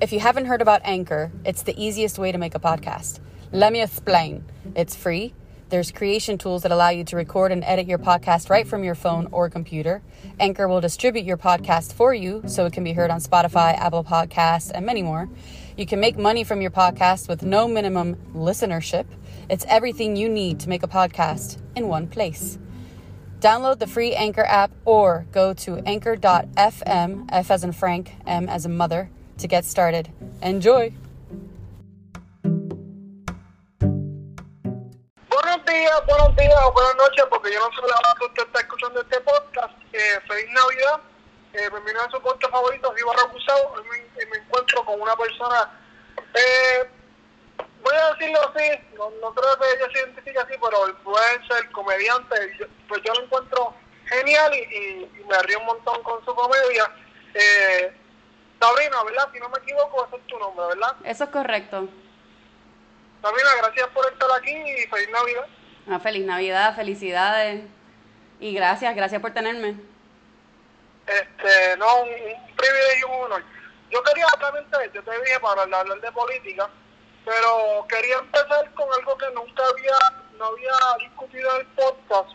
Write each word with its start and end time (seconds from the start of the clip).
If 0.00 0.12
you 0.12 0.20
haven't 0.20 0.44
heard 0.44 0.62
about 0.62 0.82
Anchor, 0.84 1.32
it's 1.44 1.62
the 1.62 1.74
easiest 1.76 2.20
way 2.20 2.30
to 2.30 2.38
make 2.38 2.54
a 2.54 2.60
podcast. 2.60 3.18
Let 3.50 3.72
me 3.72 3.82
explain. 3.82 4.44
It's 4.76 4.94
free. 4.94 5.34
There's 5.70 5.90
creation 5.90 6.38
tools 6.38 6.62
that 6.62 6.70
allow 6.70 6.90
you 6.90 7.02
to 7.02 7.16
record 7.16 7.50
and 7.50 7.64
edit 7.64 7.88
your 7.88 7.98
podcast 7.98 8.48
right 8.48 8.64
from 8.64 8.84
your 8.84 8.94
phone 8.94 9.26
or 9.32 9.50
computer. 9.50 10.00
Anchor 10.38 10.68
will 10.68 10.80
distribute 10.80 11.24
your 11.24 11.36
podcast 11.36 11.92
for 11.94 12.14
you 12.14 12.44
so 12.46 12.64
it 12.64 12.72
can 12.72 12.84
be 12.84 12.92
heard 12.92 13.10
on 13.10 13.18
Spotify, 13.18 13.76
Apple 13.76 14.04
Podcasts, 14.04 14.70
and 14.72 14.86
many 14.86 15.02
more. 15.02 15.28
You 15.76 15.84
can 15.84 15.98
make 15.98 16.16
money 16.16 16.44
from 16.44 16.62
your 16.62 16.70
podcast 16.70 17.28
with 17.28 17.42
no 17.42 17.66
minimum 17.66 18.14
listenership. 18.36 19.06
It's 19.50 19.66
everything 19.68 20.14
you 20.14 20.28
need 20.28 20.60
to 20.60 20.68
make 20.68 20.84
a 20.84 20.88
podcast 20.88 21.60
in 21.74 21.88
one 21.88 22.06
place. 22.06 22.56
Download 23.40 23.80
the 23.80 23.88
free 23.88 24.14
Anchor 24.14 24.44
app 24.44 24.70
or 24.84 25.26
go 25.32 25.54
to 25.54 25.78
anchor.fm, 25.78 27.28
F 27.32 27.50
as 27.50 27.64
in 27.64 27.72
Frank, 27.72 28.12
M 28.26 28.48
as 28.48 28.64
in 28.64 28.76
mother, 28.76 29.10
to 29.38 29.46
get 29.48 29.64
started. 29.64 30.08
Enjoy! 30.42 30.92
Buenos 35.30 35.64
días, 35.66 36.02
buenos 36.06 36.36
días 36.36 36.54
o 36.64 36.72
buenas 36.72 36.96
noches, 36.96 37.24
porque 37.30 37.52
yo 37.52 37.60
no 37.60 37.66
sé 37.74 37.80
la 37.88 37.96
hora 37.98 38.14
que 38.18 38.24
usted 38.26 38.42
está 38.46 38.60
escuchando 38.60 39.00
este 39.00 39.20
podcast. 39.20 39.72
Eh, 39.92 40.20
feliz 40.26 40.46
Navidad. 40.52 41.00
Eh, 41.54 41.68
bienvenido 41.70 42.04
a 42.04 42.10
su 42.10 42.20
podcast 42.20 42.52
favorito, 42.52 42.92
Viva 42.92 43.12
Recusado. 43.14 43.72
Hoy 43.72 43.82
me, 43.84 44.26
me 44.26 44.36
encuentro 44.38 44.84
con 44.84 45.00
una 45.00 45.16
persona, 45.16 45.72
eh, 46.34 46.88
voy 47.82 47.94
a 47.96 48.12
decirlo 48.14 48.38
así, 48.54 48.68
no, 48.96 49.10
no 49.22 49.34
creo 49.34 49.58
que 49.58 49.66
ella 49.76 49.88
se 49.92 49.98
identifique 50.00 50.38
así, 50.38 50.54
pero 50.60 50.88
influencer, 50.88 51.70
comediante, 51.72 52.36
yo- 52.58 52.66
pues 52.88 53.00
yo 53.04 53.14
lo 53.14 53.24
encuentro 53.24 53.74
genial 54.06 54.52
y, 54.54 54.58
y- 54.58 55.20
y 55.20 55.24
me 55.24 55.38
río 55.44 55.58
un 55.60 55.66
montón 55.66 56.02
con 56.02 56.22
su 56.24 56.34
comedia. 56.34 56.90
Eh, 57.34 57.92
Sabrina, 58.60 59.04
¿verdad? 59.04 59.28
Si 59.32 59.38
no 59.38 59.48
me 59.48 59.58
equivoco, 59.58 60.06
ese 60.06 60.16
es 60.16 60.26
tu 60.26 60.38
nombre, 60.38 60.66
¿verdad? 60.66 60.96
Eso 61.04 61.24
es 61.24 61.30
correcto. 61.30 61.88
Sabrina, 63.22 63.50
gracias 63.62 63.88
por 63.88 64.12
estar 64.12 64.28
aquí 64.38 64.50
y 64.50 64.86
feliz 64.88 65.10
Navidad. 65.10 65.46
Una 65.86 66.00
feliz 66.00 66.26
Navidad, 66.26 66.76
felicidades 66.76 67.64
y 68.40 68.54
gracias, 68.54 68.94
gracias 68.94 69.20
por 69.20 69.32
tenerme. 69.32 69.76
Este, 71.06 71.76
no, 71.78 72.02
un, 72.02 72.08
un 72.08 72.56
privilegio 72.56 73.00
y 73.00 73.04
un 73.04 73.24
honor. 73.24 73.42
Yo 73.90 74.02
quería, 74.02 74.26
obviamente, 74.26 74.76
yo 74.92 75.02
te 75.02 75.10
dije 75.22 75.40
para 75.40 75.62
hablar, 75.62 75.80
hablar 75.80 76.00
de 76.00 76.12
política, 76.12 76.68
pero 77.24 77.86
quería 77.88 78.18
empezar 78.18 78.72
con 78.74 78.88
algo 78.92 79.16
que 79.16 79.30
nunca 79.30 79.62
había, 79.66 79.96
no 80.36 80.44
había 80.46 80.72
discutido 81.00 81.54
en 81.54 81.60
el 81.60 81.66
podcast. 81.68 82.30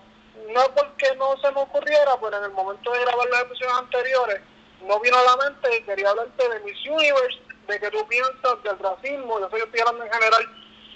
No 0.51 0.63
porque 0.75 1.15
no 1.15 1.37
se 1.37 1.51
me 1.51 1.61
ocurriera, 1.61 2.17
pero 2.19 2.37
en 2.37 2.43
el 2.45 2.51
momento 2.51 2.91
de 2.91 2.99
grabar 3.01 3.27
las 3.29 3.41
episodios 3.43 3.79
anteriores, 3.79 4.41
no 4.87 4.99
vino 4.99 5.17
a 5.17 5.23
la 5.23 5.37
mente 5.49 5.77
y 5.77 5.83
quería 5.83 6.09
hablarte 6.09 6.49
de 6.49 6.59
Miss 6.61 6.77
Universe, 6.87 7.39
de 7.67 7.79
que 7.79 7.89
tú 7.91 8.05
piensas 8.07 8.63
del 8.63 8.77
racismo, 8.79 9.39
yo 9.39 9.49
sé 9.49 9.55
que 9.57 9.63
estoy 9.63 9.79
hablando 9.81 10.03
en 10.05 10.11
general, 10.11 10.49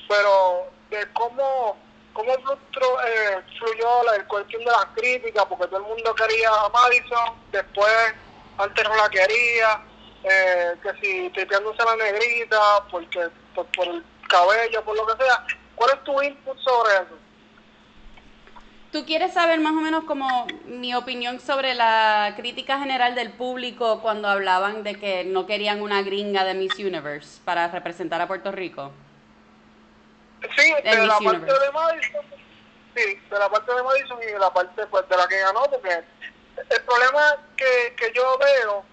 pero 0.10 0.72
de 0.90 1.12
cómo, 1.14 1.78
cómo 2.14 2.34
flustro- 2.34 3.00
eh, 3.08 3.44
fluyó 3.60 4.04
la 4.04 4.28
cuestión 4.28 4.64
de 4.66 4.72
las 4.72 4.86
críticas, 4.96 5.46
porque 5.46 5.68
todo 5.68 5.78
el 5.78 5.86
mundo 5.86 6.14
quería 6.16 6.50
a 6.50 6.70
Madison, 6.70 7.36
después 7.52 8.16
antes 8.58 8.84
no 8.88 8.96
la 8.96 9.10
quería, 9.10 9.82
eh, 10.24 10.76
que 10.82 10.94
si 11.02 11.30
tripeándose 11.30 11.84
la 11.86 11.96
negrita, 11.96 12.60
porque 12.92 13.30
por, 13.56 13.66
por 13.68 13.88
el 13.88 14.04
cabello, 14.28 14.84
por 14.84 14.96
lo 14.96 15.06
que 15.08 15.24
sea. 15.24 15.46
¿Cuál 15.76 15.92
es 15.92 16.04
tu 16.04 16.22
input 16.22 16.58
sobre 16.60 16.94
eso? 16.96 17.18
¿Tú 18.92 19.06
quieres 19.06 19.34
saber 19.34 19.60
más 19.60 19.74
o 19.74 19.82
menos 19.82 20.06
como 20.06 20.48
mi 20.66 20.96
opinión 20.96 21.42
sobre 21.42 21.74
la 21.74 22.34
crítica 22.38 22.80
general 22.80 23.16
del 23.16 23.34
público 23.34 24.02
cuando 24.02 24.30
hablaban 24.30 24.84
de 24.84 24.96
que 24.96 25.26
no 25.26 25.46
querían 25.46 25.82
una 25.82 26.02
gringa 26.04 26.46
de 26.46 26.54
Miss 26.54 26.80
Universe 26.80 27.42
para 27.44 27.68
representar 27.68 28.22
a 28.22 28.28
Puerto 28.28 28.52
Rico? 28.52 28.94
Sí, 30.56 30.74
de 30.84 31.06
la 31.06 31.18
parte 31.20 31.52
de 31.52 31.72
Madison, 31.74 32.26
sí, 32.96 33.20
de 33.30 33.40
la 33.40 33.50
parte 33.50 33.74
de 33.74 33.84
Madison 33.84 34.20
y 34.24 34.26
de 34.28 34.40
la 34.40 34.54
parte 34.54 34.88
pues, 34.88 35.10
de 35.10 35.18
la 35.18 35.28
que 35.28 35.40
ganó, 35.40 35.64
porque 35.64 36.04
el 36.70 36.82
problema 36.84 37.36
que, 37.58 37.94
que 37.98 38.14
yo 38.16 38.38
veo 38.38 38.84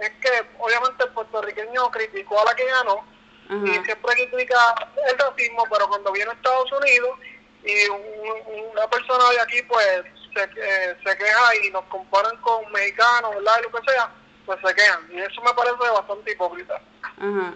es 0.00 0.10
que 0.10 0.46
obviamente 0.60 1.04
el 1.04 1.10
puertorriqueño 1.10 1.90
criticó 1.90 2.40
a 2.40 2.44
la 2.44 2.54
que 2.54 2.66
ganó 2.66 3.04
Ajá. 3.48 3.64
y 3.64 3.84
siempre 3.84 4.28
critica 4.30 4.74
el 5.10 5.18
racismo, 5.18 5.64
pero 5.70 5.88
cuando 5.88 6.12
viene 6.12 6.30
a 6.30 6.34
Estados 6.34 6.70
Unidos 6.70 7.18
y 7.64 7.88
un- 7.88 8.70
una 8.72 8.86
persona 8.88 9.30
de 9.30 9.40
aquí 9.40 9.62
pues 9.68 10.02
se, 10.34 10.42
eh, 10.44 10.96
se 11.04 11.16
queja 11.18 11.56
y 11.64 11.70
nos 11.70 11.84
comparan 11.84 12.36
con 12.38 12.70
mexicanos, 12.72 13.34
¿verdad? 13.34 13.54
Y 13.60 13.62
lo 13.64 13.70
que 13.80 13.90
sea, 13.92 14.10
pues 14.46 14.58
se 14.64 14.74
quejan. 14.74 15.08
Y 15.12 15.18
eso 15.20 15.40
me 15.42 15.52
parece 15.54 15.90
bastante 15.92 16.32
hipócrita. 16.32 16.80
Ajá. 17.18 17.54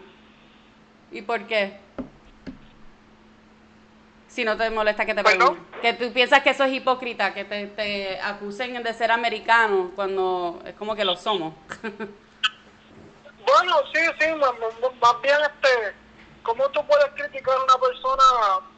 ¿Y 1.11 1.23
por 1.23 1.47
qué? 1.47 1.79
Si 4.29 4.45
no 4.45 4.57
te 4.57 4.71
molesta 4.71 5.05
que 5.05 5.15
te 5.15 5.23
¿Perdón? 5.23 5.57
pregunte. 5.57 5.81
Que 5.83 5.93
tú 5.93 6.13
piensas 6.13 6.43
que 6.43 6.51
eso 6.51 6.65
es 6.65 6.73
hipócrita, 6.73 7.35
que 7.35 7.45
te, 7.45 7.67
te 7.67 8.19
acusen 8.21 8.83
de 8.83 8.95
ser 8.95 9.11
americano 9.13 9.93
cuando 9.95 10.63
es 10.65 10.75
como 10.75 10.95
que 10.97 11.05
lo 11.05 11.17
somos. 11.17 11.55
Bueno, 13.45 13.75
sí, 13.93 14.01
sí, 14.21 14.27
más 14.37 15.21
bien, 15.21 15.37
este, 15.43 15.95
¿cómo 16.43 16.69
tú 16.71 16.85
puedes 16.87 17.11
criticar 17.15 17.57
a 17.57 17.65
una 17.65 17.79
persona 17.79 18.25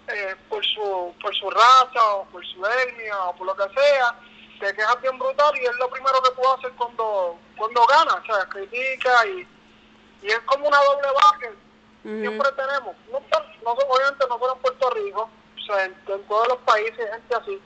eh, 0.08 0.36
por 0.48 0.64
su 0.64 1.14
por 1.20 1.34
su 1.34 1.50
raza 1.50 2.14
o 2.14 2.25
por 2.26 2.44
su 2.47 2.64
etnia 2.64 3.19
o 3.25 3.36
por 3.36 3.47
lo 3.47 3.56
que 3.56 3.75
sea? 3.75 4.19
Te 4.60 4.75
quejas 4.75 5.00
bien 5.02 5.19
brutal 5.19 5.52
y 5.56 5.64
es 5.64 5.76
lo 5.76 5.88
primero 5.91 6.22
que 6.22 6.30
tú 6.30 6.48
haces 6.48 6.72
cuando 6.76 7.38
cuando 7.56 7.86
ganas, 7.86 8.16
o 8.16 8.25
sea, 8.25 8.44
critica 8.47 9.26
y, 9.26 9.47
y 10.22 10.26
es 10.28 10.41
como 10.41 10.69
una 10.69 10.78
doble 10.78 11.08
que 11.41 11.48
Ujú. 12.08 12.20
siempre 12.20 12.52
tenemos. 12.52 12.97
No, 13.10 13.20
no, 13.62 13.70
obviamente 13.70 14.26
no 14.28 14.38
solo 14.38 14.54
en 14.54 14.60
Puerto 14.60 14.91
Rico, 14.91 15.31
o 15.56 15.66
sea, 15.66 15.84
en, 15.84 15.96
en 16.06 16.22
todos 16.28 16.48
los 16.48 16.58
países 16.58 16.98
hay 17.00 17.12
gente 17.12 17.34
así, 17.34 17.62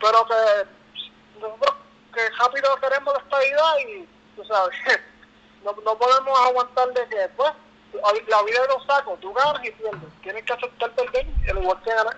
pero 0.00 0.26
que 0.26 1.40
nosotros 1.40 1.76
que 2.12 2.28
rápido 2.38 2.76
queremos 2.76 3.14
la 3.14 3.20
estabilidad 3.20 3.78
y, 3.88 4.08
tú 4.36 4.44
sabes, 4.44 4.76
no, 5.64 5.72
no 5.84 5.98
podemos 5.98 6.40
aguantar 6.40 6.92
de 6.92 7.08
que, 7.08 7.28
pues, 7.36 7.52
la 7.92 8.42
vida 8.42 8.60
de 8.62 8.68
los 8.68 8.86
sacos, 8.86 9.20
tú 9.20 9.32
ganas 9.32 9.64
y 9.64 9.70
pierdes. 9.70 10.00
Tienes 10.22 10.44
que 10.44 10.52
aceptar 10.52 10.90
perder, 10.92 11.26
al 11.50 11.58
igual 11.58 11.78
que 11.82 11.90
ganar. 11.90 12.16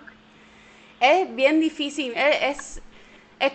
Es 1.00 1.34
bien 1.34 1.60
difícil. 1.60 2.12
Es, 2.16 2.36
es- 2.42 2.82
es- 3.40 3.52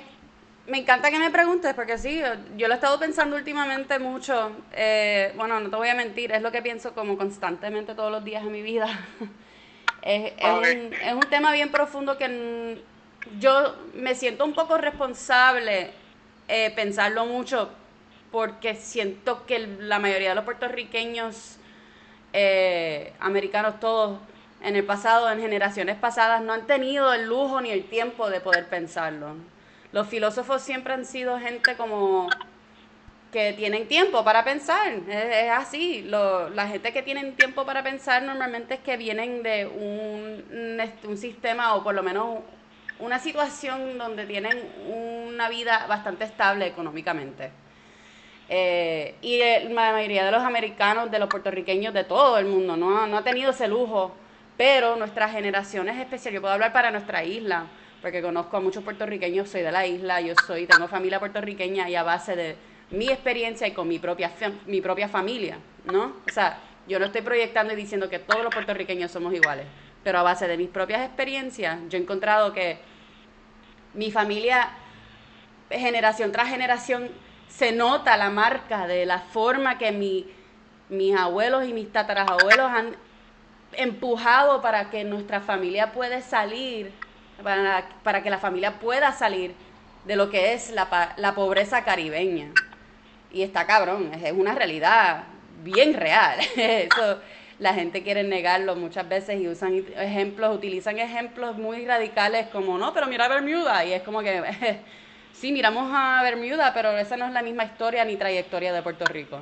me 0.67 0.79
encanta 0.79 1.09
que 1.09 1.17
me 1.19 1.31
preguntes 1.31 1.73
porque 1.73 1.97
sí, 1.97 2.21
yo 2.57 2.67
lo 2.67 2.73
he 2.73 2.75
estado 2.75 2.99
pensando 2.99 3.35
últimamente 3.35 3.97
mucho. 3.99 4.51
Eh, 4.73 5.33
bueno, 5.35 5.59
no 5.59 5.69
te 5.69 5.75
voy 5.75 5.89
a 5.89 5.95
mentir, 5.95 6.31
es 6.31 6.41
lo 6.41 6.51
que 6.51 6.61
pienso 6.61 6.93
como 6.93 7.17
constantemente 7.17 7.95
todos 7.95 8.11
los 8.11 8.23
días 8.23 8.43
de 8.43 8.49
mi 8.49 8.61
vida. 8.61 8.87
es, 10.01 10.33
es 10.37 10.51
un, 10.53 10.93
es 11.01 11.13
un 11.13 11.21
tema 11.29 11.51
bien 11.53 11.71
profundo 11.71 12.17
que 12.17 12.81
yo 13.39 13.75
me 13.93 14.15
siento 14.15 14.45
un 14.45 14.53
poco 14.53 14.77
responsable 14.77 15.91
eh, 16.47 16.71
pensarlo 16.75 17.25
mucho 17.25 17.69
porque 18.31 18.75
siento 18.75 19.45
que 19.45 19.59
la 19.59 19.99
mayoría 19.99 20.29
de 20.29 20.35
los 20.35 20.45
puertorriqueños 20.45 21.58
eh, 22.33 23.13
americanos 23.19 23.79
todos 23.79 24.19
en 24.61 24.75
el 24.75 24.85
pasado, 24.85 25.31
en 25.31 25.39
generaciones 25.39 25.95
pasadas, 25.97 26.41
no 26.41 26.53
han 26.53 26.67
tenido 26.67 27.13
el 27.13 27.27
lujo 27.27 27.61
ni 27.61 27.71
el 27.71 27.85
tiempo 27.85 28.29
de 28.29 28.41
poder 28.41 28.67
pensarlo. 28.67 29.35
Los 29.91 30.07
filósofos 30.07 30.61
siempre 30.61 30.93
han 30.93 31.05
sido 31.05 31.39
gente 31.39 31.75
como 31.75 32.27
que 33.31 33.53
tienen 33.53 33.87
tiempo 33.87 34.23
para 34.23 34.43
pensar, 34.43 34.91
es, 35.07 35.51
así. 35.51 36.03
La 36.03 36.67
gente 36.67 36.91
que 36.91 37.01
tienen 37.01 37.35
tiempo 37.35 37.65
para 37.65 37.83
pensar 37.83 38.23
normalmente 38.23 38.75
es 38.75 38.79
que 38.81 38.97
vienen 38.97 39.43
de 39.43 39.65
un 41.03 41.17
sistema 41.17 41.75
o 41.75 41.83
por 41.83 41.95
lo 41.95 42.03
menos 42.03 42.39
una 42.99 43.17
situación 43.17 43.97
donde 43.97 44.25
tienen 44.25 44.57
una 44.87 45.47
vida 45.47 45.85
bastante 45.87 46.25
estable 46.25 46.67
económicamente. 46.67 47.51
Eh, 48.49 49.15
y 49.21 49.39
la 49.71 49.91
mayoría 49.91 50.25
de 50.25 50.31
los 50.31 50.43
americanos, 50.43 51.11
de 51.11 51.19
los 51.19 51.29
puertorriqueños, 51.29 51.93
de 51.93 52.03
todo 52.03 52.37
el 52.37 52.45
mundo, 52.45 52.75
no, 52.75 53.05
no 53.05 53.17
ha 53.17 53.23
tenido 53.23 53.51
ese 53.51 53.67
lujo. 53.67 54.15
Pero 54.57 54.97
nuestra 54.97 55.29
generación 55.29 55.87
es 55.87 55.97
especial. 55.99 56.33
Yo 56.33 56.41
puedo 56.41 56.53
hablar 56.53 56.73
para 56.73 56.91
nuestra 56.91 57.23
isla, 57.23 57.67
porque 58.01 58.21
conozco 58.21 58.57
a 58.57 58.59
muchos 58.59 58.83
puertorriqueños, 58.83 59.49
soy 59.49 59.61
de 59.61 59.71
la 59.71 59.85
isla, 59.85 60.19
yo 60.21 60.33
soy, 60.45 60.65
tengo 60.65 60.87
familia 60.87 61.19
puertorriqueña 61.19 61.89
y 61.89 61.95
a 61.95 62.03
base 62.03 62.35
de 62.35 62.55
mi 62.91 63.09
experiencia 63.09 63.67
y 63.67 63.71
con 63.71 63.87
mi 63.87 63.99
propia, 63.99 64.31
mi 64.65 64.81
propia 64.81 65.07
familia, 65.07 65.59
¿no? 65.85 66.15
O 66.27 66.31
sea, 66.31 66.57
yo 66.87 66.99
no 66.99 67.05
estoy 67.05 67.21
proyectando 67.21 67.73
y 67.73 67.75
diciendo 67.75 68.09
que 68.09 68.19
todos 68.19 68.43
los 68.43 68.51
puertorriqueños 68.51 69.11
somos 69.11 69.33
iguales, 69.33 69.65
pero 70.03 70.19
a 70.19 70.23
base 70.23 70.47
de 70.47 70.57
mis 70.57 70.69
propias 70.69 71.05
experiencias, 71.05 71.79
yo 71.89 71.97
he 71.97 72.01
encontrado 72.01 72.51
que 72.51 72.79
mi 73.93 74.11
familia, 74.11 74.71
generación 75.69 76.31
tras 76.31 76.49
generación, 76.49 77.09
se 77.49 77.73
nota 77.73 78.17
la 78.17 78.29
marca 78.29 78.87
de 78.87 79.05
la 79.05 79.19
forma 79.19 79.77
que 79.77 79.91
mi, 79.91 80.27
mis 80.89 81.15
abuelos 81.15 81.65
y 81.67 81.73
mis 81.73 81.91
tatarabuelos 81.91 82.71
han 82.71 82.97
empujado 83.73 84.61
para 84.61 84.89
que 84.89 85.03
nuestra 85.03 85.41
familia 85.41 85.91
pueda 85.93 86.21
salir, 86.21 86.93
para, 87.43 87.89
para 88.03 88.23
que 88.23 88.29
la 88.29 88.39
familia 88.39 88.79
pueda 88.79 89.11
salir 89.13 89.55
de 90.05 90.15
lo 90.15 90.29
que 90.29 90.53
es 90.53 90.71
la, 90.71 91.13
la 91.17 91.35
pobreza 91.35 91.83
caribeña. 91.83 92.55
Y 93.31 93.43
está 93.43 93.65
cabrón, 93.67 94.13
es, 94.13 94.23
es 94.23 94.33
una 94.33 94.55
realidad. 94.55 95.25
bien 95.63 95.93
real. 95.95 96.39
Eso 96.57 97.21
la 97.59 97.73
gente 97.73 98.03
quiere 98.03 98.23
negarlo 98.23 98.75
muchas 98.75 99.07
veces 99.09 99.41
y 99.41 99.47
usan 99.47 99.85
ejemplos, 99.97 100.55
utilizan 100.55 100.99
ejemplos 100.99 101.57
muy 101.57 101.85
radicales 101.85 102.47
como, 102.47 102.77
no, 102.77 102.93
pero 102.93 103.07
mira 103.07 103.27
Bermuda, 103.27 103.85
y 103.85 103.93
es 103.93 104.03
como 104.03 104.21
que, 104.21 104.41
sí, 105.39 105.51
miramos 105.53 105.89
a 105.93 106.21
Bermuda, 106.21 106.73
pero 106.73 106.97
esa 106.97 107.15
no 107.15 107.25
es 107.25 107.31
la 107.31 107.41
misma 107.41 107.63
historia 107.63 108.03
ni 108.03 108.17
trayectoria 108.17 108.73
de 108.73 108.81
Puerto 108.81 109.07
Rico. 109.07 109.39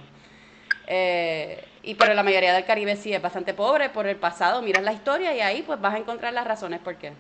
Eh, 0.86 1.68
y 1.84 1.96
pero 1.96 2.14
la 2.14 2.24
mayoría 2.24 2.54
del 2.54 2.66
Caribe 2.66 2.96
sí 2.96 3.14
es 3.14 3.22
bastante 3.22 3.54
pobre 3.54 3.90
por 3.90 4.08
el 4.08 4.16
pasado, 4.16 4.62
miras 4.62 4.84
la 4.84 4.94
historia 4.94 5.34
y 5.34 5.42
ahí 5.42 5.64
pues 5.64 5.82
vas 5.82 5.96
a 5.96 5.98
encontrar 5.98 6.34
las 6.34 6.46
razones 6.46 6.80
por 6.80 6.96
qué. 6.96 7.14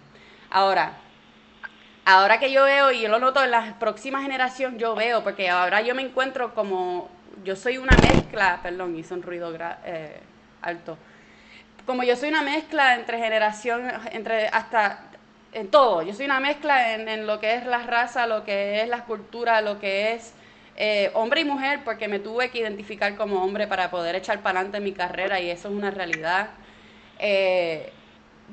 Ahora, 0.51 0.93
ahora 2.05 2.39
que 2.39 2.51
yo 2.51 2.63
veo, 2.63 2.91
y 2.91 3.01
yo 3.01 3.09
lo 3.09 3.19
noto 3.19 3.43
en 3.43 3.51
la 3.51 3.79
próxima 3.79 4.21
generación, 4.21 4.77
yo 4.77 4.95
veo, 4.95 5.23
porque 5.23 5.49
ahora 5.49 5.81
yo 5.81 5.95
me 5.95 6.03
encuentro 6.03 6.53
como, 6.53 7.09
yo 7.43 7.55
soy 7.55 7.77
una 7.77 7.97
mezcla, 7.97 8.59
perdón, 8.61 8.95
hice 8.95 9.13
un 9.13 9.23
ruido 9.23 9.53
eh, 9.85 10.19
alto. 10.61 10.97
Como 11.85 12.03
yo 12.03 12.15
soy 12.15 12.29
una 12.29 12.43
mezcla 12.43 12.95
entre 12.95 13.17
generación, 13.17 13.89
entre 14.11 14.47
hasta 14.47 15.06
en 15.53 15.69
todo, 15.69 16.01
yo 16.01 16.13
soy 16.13 16.25
una 16.25 16.39
mezcla 16.39 16.95
en, 16.95 17.25
lo 17.25 17.39
que 17.39 17.55
es 17.55 17.65
la 17.65 17.79
raza, 17.79 18.27
lo 18.27 18.43
que 18.43 18.81
es 18.81 18.89
la 18.89 19.05
cultura, 19.05 19.61
lo 19.61 19.79
que 19.79 20.13
es 20.13 20.33
eh, 20.75 21.09
hombre 21.13 21.41
y 21.41 21.45
mujer, 21.45 21.81
porque 21.83 22.07
me 22.07 22.19
tuve 22.19 22.49
que 22.49 22.59
identificar 22.59 23.15
como 23.15 23.43
hombre 23.43 23.67
para 23.67 23.89
poder 23.89 24.15
echar 24.15 24.41
para 24.41 24.59
adelante 24.59 24.79
mi 24.79 24.91
carrera 24.91 25.39
y 25.39 25.49
eso 25.49 25.69
es 25.69 25.73
una 25.73 25.91
realidad. 25.91 26.49
Eh, 27.19 27.91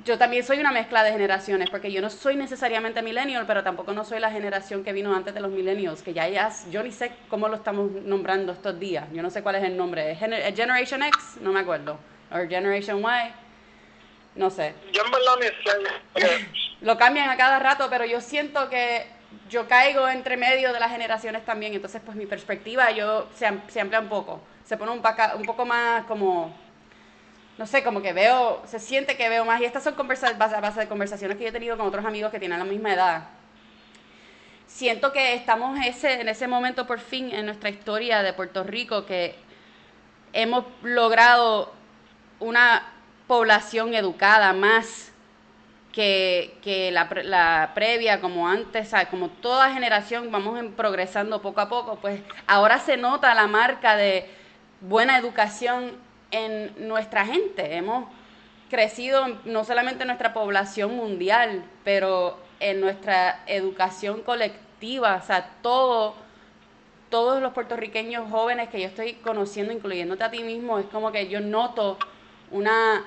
yo 0.04 0.18
también 0.18 0.42
soy 0.42 0.58
una 0.58 0.72
mezcla 0.72 1.04
de 1.04 1.12
generaciones, 1.12 1.70
porque 1.70 1.92
yo 1.92 2.00
no 2.00 2.10
soy 2.10 2.34
necesariamente 2.34 3.00
millennial, 3.02 3.44
pero 3.46 3.62
tampoco 3.62 3.92
no 3.92 4.04
soy 4.04 4.18
la 4.18 4.30
generación 4.30 4.82
que 4.82 4.92
vino 4.92 5.14
antes 5.14 5.34
de 5.34 5.40
los 5.40 5.52
millennials, 5.52 6.02
que 6.02 6.12
ya, 6.12 6.28
ya 6.28 6.50
yo 6.70 6.82
ni 6.82 6.90
sé 6.90 7.12
cómo 7.28 7.48
lo 7.48 7.56
estamos 7.56 7.92
nombrando 8.04 8.52
estos 8.52 8.80
días, 8.80 9.06
yo 9.12 9.22
no 9.22 9.30
sé 9.30 9.42
cuál 9.42 9.56
es 9.56 9.62
el 9.62 9.76
nombre, 9.76 10.10
¿es 10.10 10.18
Generation 10.18 11.02
X? 11.04 11.36
No 11.40 11.52
me 11.52 11.60
acuerdo, 11.60 11.98
o 12.32 12.36
Generation 12.48 13.00
Y, 13.00 13.43
no 14.34 14.50
sé. 14.50 14.74
Yo 14.92 15.02
en 15.04 15.10
verdad 15.10 16.48
Lo 16.80 16.98
cambian 16.98 17.28
a 17.30 17.36
cada 17.36 17.58
rato, 17.58 17.88
pero 17.90 18.04
yo 18.04 18.20
siento 18.20 18.68
que 18.68 19.06
yo 19.48 19.68
caigo 19.68 20.08
entre 20.08 20.36
medio 20.36 20.72
de 20.72 20.80
las 20.80 20.90
generaciones 20.90 21.44
también, 21.44 21.74
entonces 21.74 22.00
pues 22.04 22.16
mi 22.16 22.26
perspectiva 22.26 22.90
yo 22.90 23.28
se, 23.34 23.46
se 23.68 23.80
amplía 23.80 24.00
un 24.00 24.08
poco, 24.08 24.40
se 24.64 24.76
pone 24.76 24.92
un, 24.92 25.02
un 25.36 25.44
poco 25.44 25.64
más 25.66 26.04
como 26.04 26.54
no 27.56 27.66
sé, 27.66 27.84
como 27.84 28.02
que 28.02 28.12
veo, 28.12 28.62
se 28.66 28.80
siente 28.80 29.16
que 29.16 29.28
veo 29.28 29.44
más. 29.44 29.60
Y 29.60 29.64
estas 29.64 29.84
son 29.84 29.94
conversaciones, 29.94 30.38
base, 30.38 30.60
base 30.60 30.80
de 30.80 30.88
conversaciones 30.88 31.36
que 31.36 31.44
yo 31.44 31.50
he 31.50 31.52
tenido 31.52 31.76
con 31.76 31.86
otros 31.86 32.04
amigos 32.04 32.30
que 32.32 32.40
tienen 32.40 32.58
la 32.58 32.64
misma 32.64 32.92
edad. 32.92 33.28
Siento 34.66 35.12
que 35.12 35.34
estamos 35.34 35.78
ese, 35.86 36.20
en 36.20 36.28
ese 36.28 36.48
momento 36.48 36.86
por 36.86 36.98
fin 36.98 37.30
en 37.32 37.46
nuestra 37.46 37.70
historia 37.70 38.22
de 38.22 38.32
Puerto 38.32 38.64
Rico 38.64 39.06
que 39.06 39.36
hemos 40.32 40.64
logrado 40.82 41.72
una 42.40 42.93
población 43.26 43.94
educada 43.94 44.52
más 44.52 45.12
que, 45.92 46.56
que 46.62 46.90
la, 46.90 47.08
la, 47.22 47.70
previa, 47.74 48.20
como 48.20 48.48
antes, 48.48 48.92
como 49.10 49.28
toda 49.28 49.72
generación 49.72 50.30
vamos 50.32 50.60
progresando 50.76 51.40
poco 51.40 51.60
a 51.60 51.68
poco, 51.68 51.96
pues 51.96 52.20
ahora 52.46 52.78
se 52.78 52.96
nota 52.96 53.34
la 53.34 53.46
marca 53.46 53.96
de 53.96 54.28
buena 54.80 55.16
educación 55.16 55.92
en 56.32 56.88
nuestra 56.88 57.24
gente. 57.24 57.76
Hemos 57.76 58.08
crecido 58.70 59.38
no 59.44 59.64
solamente 59.64 60.02
en 60.02 60.08
nuestra 60.08 60.34
población 60.34 60.96
mundial, 60.96 61.64
pero 61.84 62.38
en 62.58 62.80
nuestra 62.80 63.42
educación 63.46 64.22
colectiva, 64.22 65.20
o 65.22 65.24
sea, 65.24 65.50
todo, 65.62 66.16
todos 67.08 67.40
los 67.40 67.52
puertorriqueños 67.52 68.28
jóvenes 68.30 68.68
que 68.68 68.80
yo 68.80 68.88
estoy 68.88 69.14
conociendo, 69.14 69.72
incluyéndote 69.72 70.24
a 70.24 70.30
ti 70.30 70.42
mismo, 70.42 70.80
es 70.80 70.86
como 70.86 71.12
que 71.12 71.28
yo 71.28 71.40
noto 71.40 71.98
una 72.50 73.04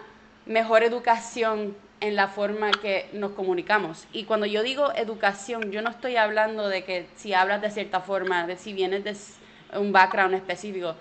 mejor 0.47 0.83
educación 0.83 1.75
en 1.99 2.15
la 2.15 2.27
forma 2.27 2.71
que 2.71 3.09
nos 3.13 3.31
comunicamos. 3.31 4.07
Y 4.13 4.25
cuando 4.25 4.45
yo 4.45 4.63
digo 4.63 4.93
educación, 4.95 5.71
yo 5.71 5.81
no 5.81 5.89
estoy 5.89 6.15
hablando 6.15 6.69
de 6.69 6.83
que 6.83 7.07
si 7.15 7.33
hablas 7.33 7.61
de 7.61 7.71
cierta 7.71 8.01
forma, 8.01 8.47
de 8.47 8.55
si 8.55 8.73
vienes 8.73 9.03
de 9.03 9.15
un 9.77 9.91
background 9.91 10.35
específico, 10.35 10.95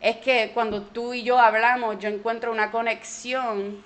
es 0.00 0.16
que 0.18 0.50
cuando 0.54 0.82
tú 0.82 1.14
y 1.14 1.22
yo 1.22 1.38
hablamos, 1.38 1.98
yo 1.98 2.08
encuentro 2.08 2.52
una 2.52 2.70
conexión 2.70 3.84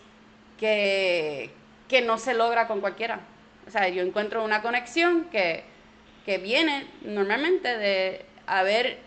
que, 0.59 1.51
que 1.89 2.03
no 2.03 2.19
se 2.19 2.35
logra 2.35 2.67
con 2.67 2.81
cualquiera. 2.81 3.21
O 3.67 3.71
sea, 3.71 3.89
yo 3.89 4.03
encuentro 4.03 4.45
una 4.45 4.63
conexión 4.63 5.25
que, 5.25 5.65
que 6.25 6.39
viene 6.39 6.87
normalmente 7.03 7.77
de 7.77 8.25
haber 8.47 8.99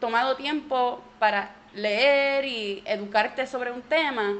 tomado 0.00 0.36
tiempo 0.36 1.02
para 1.18 1.54
leer 1.74 2.44
y 2.46 2.82
educarte 2.86 3.46
sobre 3.46 3.70
un 3.70 3.82
tema 3.82 4.36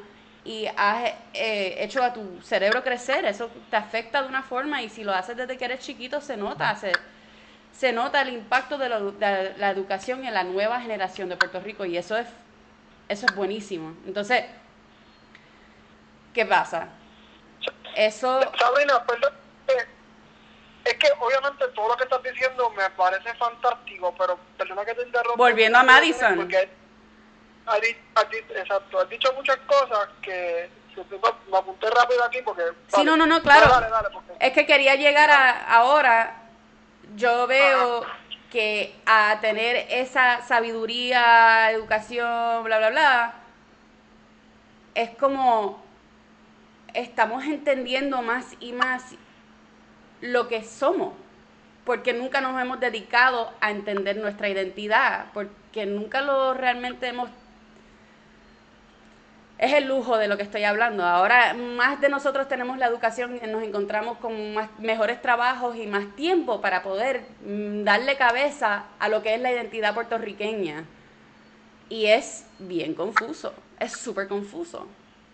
y 0.47 0.69
has 0.77 1.13
eh, 1.35 1.77
hecho 1.81 2.03
a 2.05 2.13
tu 2.13 2.41
cerebro 2.41 2.85
crecer, 2.85 3.25
eso 3.25 3.51
te 3.69 3.77
afecta 3.77 4.23
de 4.23 4.29
una 4.29 4.45
forma 4.45 4.81
y 4.81 4.89
si 4.89 5.03
lo 5.03 5.13
haces 5.13 5.37
desde 5.37 5.59
que 5.59 5.65
eres 5.65 5.81
chiquito 5.81 6.21
se 6.21 6.37
nota, 6.37 6.75
se, 6.77 6.93
se 7.73 7.93
nota 7.93 8.23
el 8.23 8.29
impacto 8.29 8.79
de, 8.79 8.89
la 8.89 9.71
educación 9.71 10.25
en 10.25 10.33
la 10.33 10.45
nueva 10.45 10.81
generación 10.81 11.29
de 11.29 11.37
Puerto 11.37 11.59
Rico 11.59 11.85
y 11.85 11.97
eso 11.97 12.17
es, 12.17 12.29
eso 13.09 13.27
es 13.27 13.35
buenísimo. 13.35 13.97
Entonces, 14.07 14.45
¿qué 16.33 16.47
pasa? 16.47 16.91
Eso... 17.97 18.41
Sabrina, 18.57 19.05
perdón, 19.05 19.33
eh, 19.67 19.87
es 20.85 20.95
que 20.95 21.09
obviamente 21.19 21.67
todo 21.75 21.89
lo 21.89 21.97
que 21.97 22.05
estás 22.05 22.23
diciendo 22.23 22.71
me 22.71 22.89
parece 22.91 23.35
fantástico, 23.35 24.15
pero 24.17 24.39
perdona 24.57 24.85
que 24.85 24.95
te 24.95 25.03
interrumpa. 25.03 25.37
Volviendo 25.37 25.79
a 25.79 25.83
Madison. 25.83 26.37
Porque 26.37 26.69
exacto, 28.55 29.01
has 29.01 29.09
dicho 29.09 29.33
muchas 29.35 29.57
cosas 29.67 30.09
que 30.23 30.69
me 31.51 31.59
apunté 31.59 31.91
rápido 31.91 32.25
aquí 32.25 32.39
porque... 32.43 32.63
Sí, 32.89 33.05
no, 33.05 33.17
no, 33.17 33.27
no, 33.27 33.43
claro. 33.43 33.71
Es 34.41 34.53
que 34.53 34.67
quería 34.67 34.95
llegar 34.95 35.31
a, 35.31 35.77
ahora 35.77 36.43
yo 37.17 37.47
veo 37.47 38.05
que 38.51 38.95
a 39.05 39.39
tener 39.41 39.87
esa 39.91 40.43
sabiduría, 40.43 41.71
educación, 41.71 42.65
bla, 42.65 42.79
bla, 42.79 42.91
bla, 42.91 43.35
es 44.95 45.11
como 45.11 45.85
estamos 46.95 47.45
entendiendo 47.45 48.23
más 48.23 48.55
y 48.61 48.73
más 48.73 49.05
lo 50.21 50.49
que 50.49 50.65
somos, 50.65 51.13
porque 51.85 52.15
nunca 52.15 52.41
nos 52.41 52.61
hemos 52.61 52.81
dedicado 52.81 53.53
a 53.61 53.71
entender 53.71 54.17
nuestra 54.17 54.49
identidad, 54.49 55.27
porque 55.35 55.85
nunca 55.85 56.23
lo 56.23 56.55
realmente 56.55 57.09
hemos 57.09 57.29
es 59.59 59.73
el 59.73 59.89
lujo 59.89 60.19
de 60.19 60.29
lo 60.29 60.37
que 60.37 60.43
estoy 60.43 60.65
hablando. 60.65 61.05
Ahora 61.05 61.55
más 61.55 62.01
de 62.01 62.09
nosotros 62.09 62.49
tenemos 62.49 62.79
la 62.79 62.87
educación, 62.87 63.41
nos 63.51 63.63
encontramos 63.63 64.19
con 64.19 64.55
más, 64.55 64.69
mejores 64.79 65.23
trabajos 65.23 65.77
y 65.77 65.87
más 65.87 66.15
tiempo 66.15 66.61
para 66.61 66.83
poder 66.83 67.25
mm, 67.45 67.85
darle 67.85 68.17
cabeza 68.17 68.85
a 68.99 69.09
lo 69.09 69.23
que 69.23 69.35
es 69.35 69.41
la 69.41 69.53
identidad 69.53 69.95
puertorriqueña. 69.95 70.85
Y 71.89 72.07
es 72.07 72.47
bien 72.59 72.95
confuso, 72.95 73.55
es 73.79 73.93
súper 73.93 74.29
confuso. 74.29 74.87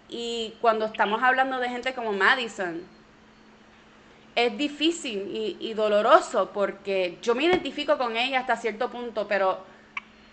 Y 0.08 0.54
cuando 0.60 0.84
estamos 0.84 1.22
hablando 1.22 1.58
de 1.58 1.68
gente 1.68 1.94
como 1.94 2.12
Madison, 2.12 2.82
es 4.34 4.56
difícil 4.56 5.30
y, 5.32 5.56
y 5.58 5.74
doloroso 5.74 6.50
porque 6.52 7.18
yo 7.22 7.34
me 7.34 7.44
identifico 7.44 7.98
con 7.98 8.16
ella 8.16 8.40
hasta 8.40 8.56
cierto 8.56 8.90
punto, 8.90 9.26
pero 9.26 9.71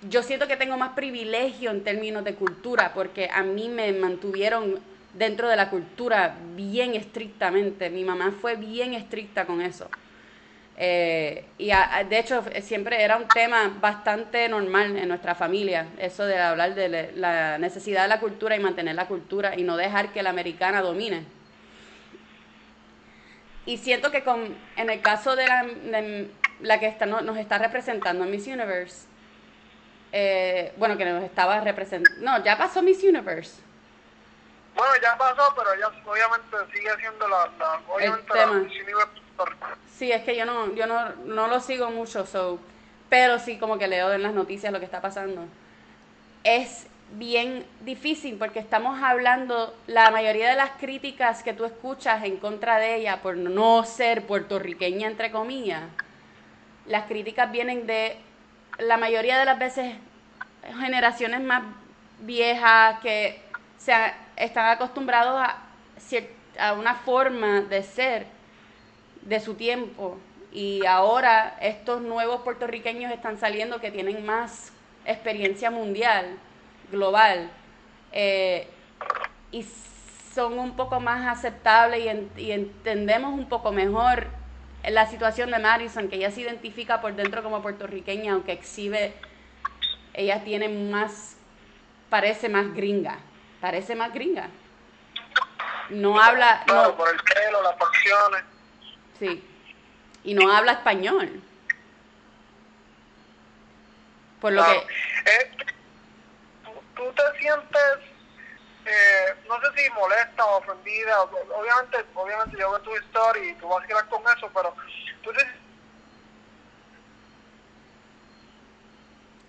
yo 0.07 0.23
siento 0.23 0.47
que 0.47 0.55
tengo 0.55 0.77
más 0.77 0.91
privilegio 0.91 1.71
en 1.71 1.83
términos 1.83 2.23
de 2.23 2.35
cultura, 2.35 2.93
porque 2.93 3.29
a 3.29 3.43
mí 3.43 3.67
me 3.67 3.91
mantuvieron 3.91 4.79
dentro 5.13 5.49
de 5.49 5.55
la 5.55 5.69
cultura 5.69 6.37
bien 6.55 6.95
estrictamente. 6.95 7.89
Mi 7.89 8.03
mamá 8.03 8.33
fue 8.39 8.55
bien 8.55 8.93
estricta 8.93 9.45
con 9.45 9.61
eso. 9.61 9.89
Eh, 10.81 11.43
y 11.57 11.71
de 12.07 12.19
hecho 12.19 12.41
siempre 12.61 13.03
era 13.03 13.17
un 13.17 13.27
tema 13.27 13.77
bastante 13.81 14.47
normal 14.47 14.95
en 14.97 15.09
nuestra 15.09 15.35
familia, 15.35 15.87
eso 15.97 16.23
de 16.23 16.39
hablar 16.39 16.73
de 16.73 17.11
la 17.15 17.57
necesidad 17.57 18.03
de 18.03 18.07
la 18.07 18.21
cultura 18.21 18.55
y 18.55 18.59
mantener 18.59 18.95
la 18.95 19.05
cultura 19.05 19.57
y 19.57 19.63
no 19.63 19.75
dejar 19.75 20.13
que 20.13 20.23
la 20.23 20.29
americana 20.29 20.81
domine. 20.81 21.25
Y 23.65 23.75
siento 23.75 24.09
que 24.09 24.23
con, 24.23 24.55
en 24.77 24.89
el 24.89 25.01
caso 25.01 25.35
de 25.35 25.47
la, 25.47 25.65
la 26.61 26.79
que 26.79 26.87
está, 26.87 27.05
nos 27.05 27.37
está 27.37 27.57
representando 27.57 28.23
en 28.23 28.31
Miss 28.31 28.47
Universe, 28.47 29.08
eh, 30.11 30.73
bueno, 30.77 30.97
que 30.97 31.05
nos 31.05 31.23
estaba 31.23 31.59
representando. 31.61 32.21
No, 32.21 32.43
ya 32.43 32.57
pasó 32.57 32.81
Miss 32.81 33.03
Universe. 33.03 33.61
Bueno, 34.75 34.93
ya 35.01 35.17
pasó, 35.17 35.53
pero 35.55 35.73
ella 35.73 35.87
obviamente 36.05 36.57
sigue 36.73 36.89
siendo 36.99 37.27
la, 37.27 37.49
la 37.59 37.81
obviamente 37.87 38.35
la 38.35 38.47
Miss 38.47 38.81
Universe. 38.81 39.21
Sí, 39.95 40.11
es 40.11 40.23
que 40.23 40.35
yo 40.35 40.45
no, 40.45 40.73
yo 40.75 40.85
no, 40.85 41.09
no 41.25 41.47
lo 41.47 41.59
sigo 41.59 41.91
mucho, 41.91 42.25
so, 42.25 42.59
pero 43.09 43.39
sí 43.39 43.57
como 43.57 43.77
que 43.77 43.87
leo 43.87 44.11
en 44.13 44.23
las 44.23 44.33
noticias 44.33 44.71
lo 44.71 44.79
que 44.79 44.85
está 44.85 45.01
pasando. 45.01 45.45
Es 46.43 46.87
bien 47.11 47.65
difícil 47.81 48.37
porque 48.37 48.59
estamos 48.59 49.01
hablando, 49.01 49.75
la 49.87 50.11
mayoría 50.11 50.49
de 50.49 50.55
las 50.55 50.71
críticas 50.71 51.43
que 51.43 51.53
tú 51.53 51.65
escuchas 51.65 52.23
en 52.23 52.37
contra 52.37 52.77
de 52.77 52.95
ella 52.95 53.21
por 53.21 53.35
no 53.35 53.83
ser 53.83 54.25
puertorriqueña, 54.25 55.07
entre 55.07 55.31
comillas, 55.31 55.83
las 56.85 57.05
críticas 57.05 57.51
vienen 57.51 57.87
de 57.87 58.17
la 58.79 58.97
mayoría 58.97 59.37
de 59.37 59.45
las 59.45 59.59
veces 59.59 59.95
generaciones 60.79 61.41
más 61.41 61.63
viejas 62.19 62.99
que 63.01 63.41
se 63.77 63.93
están 64.35 64.69
acostumbrados 64.71 65.39
a, 65.39 65.57
a 66.59 66.73
una 66.73 66.95
forma 66.95 67.61
de 67.61 67.83
ser 67.83 68.25
de 69.21 69.39
su 69.39 69.55
tiempo. 69.55 70.17
Y 70.51 70.85
ahora 70.85 71.57
estos 71.61 72.01
nuevos 72.01 72.41
puertorriqueños 72.41 73.11
están 73.11 73.37
saliendo 73.37 73.79
que 73.79 73.91
tienen 73.91 74.25
más 74.25 74.71
experiencia 75.05 75.69
mundial, 75.69 76.37
global, 76.91 77.49
eh, 78.11 78.67
y 79.51 79.65
son 80.33 80.57
un 80.57 80.75
poco 80.75 80.99
más 80.99 81.27
aceptables 81.27 82.03
y, 82.37 82.41
y, 82.41 82.51
entendemos 82.51 83.33
un 83.33 83.47
poco 83.47 83.71
mejor 83.71 84.27
la 84.87 85.07
situación 85.07 85.51
de 85.51 85.59
Madison, 85.59 86.09
que 86.09 86.15
ella 86.15 86.31
se 86.31 86.41
identifica 86.41 87.01
por 87.01 87.15
dentro 87.15 87.43
como 87.43 87.61
puertorriqueña, 87.61 88.33
aunque 88.33 88.53
exhibe, 88.53 89.13
ella 90.13 90.43
tiene 90.43 90.69
más, 90.69 91.37
parece 92.09 92.49
más 92.49 92.73
gringa, 92.73 93.19
parece 93.61 93.95
más 93.95 94.13
gringa. 94.13 94.49
No 95.89 96.21
habla... 96.21 96.63
no, 96.67 96.95
por 96.95 97.09
el 97.09 97.17
pelo, 97.17 97.63
las 97.63 97.75
facciones. 97.77 98.43
Sí, 99.17 99.43
y 100.23 100.33
no 100.33 100.51
habla 100.51 100.73
español. 100.73 101.41
Por 104.39 104.53
lo 104.53 104.63
que... 104.63 104.77
Eh, 104.77 105.51
¿tú, 106.95 107.03
te 107.15 107.39
sientes, 107.41 108.08
eh, 108.85 109.35
no 109.47 109.55
sé 109.61 109.67
si 109.75 109.89
molesta 109.91 110.45
o 110.45 110.57
ofendida, 110.57 111.21
obviamente, 111.21 112.05
obviamente 112.15 112.57
yo 112.57 112.71
veo 112.71 112.81
tu 112.81 112.95
historia 112.95 113.51
y 113.51 113.55
tú 113.55 113.67
vas 113.67 113.83
a 113.83 113.87
quedar 113.87 114.07
con 114.09 114.21
eso, 114.23 114.49
pero 114.53 114.73
tú 115.21 115.31
te... 115.33 115.45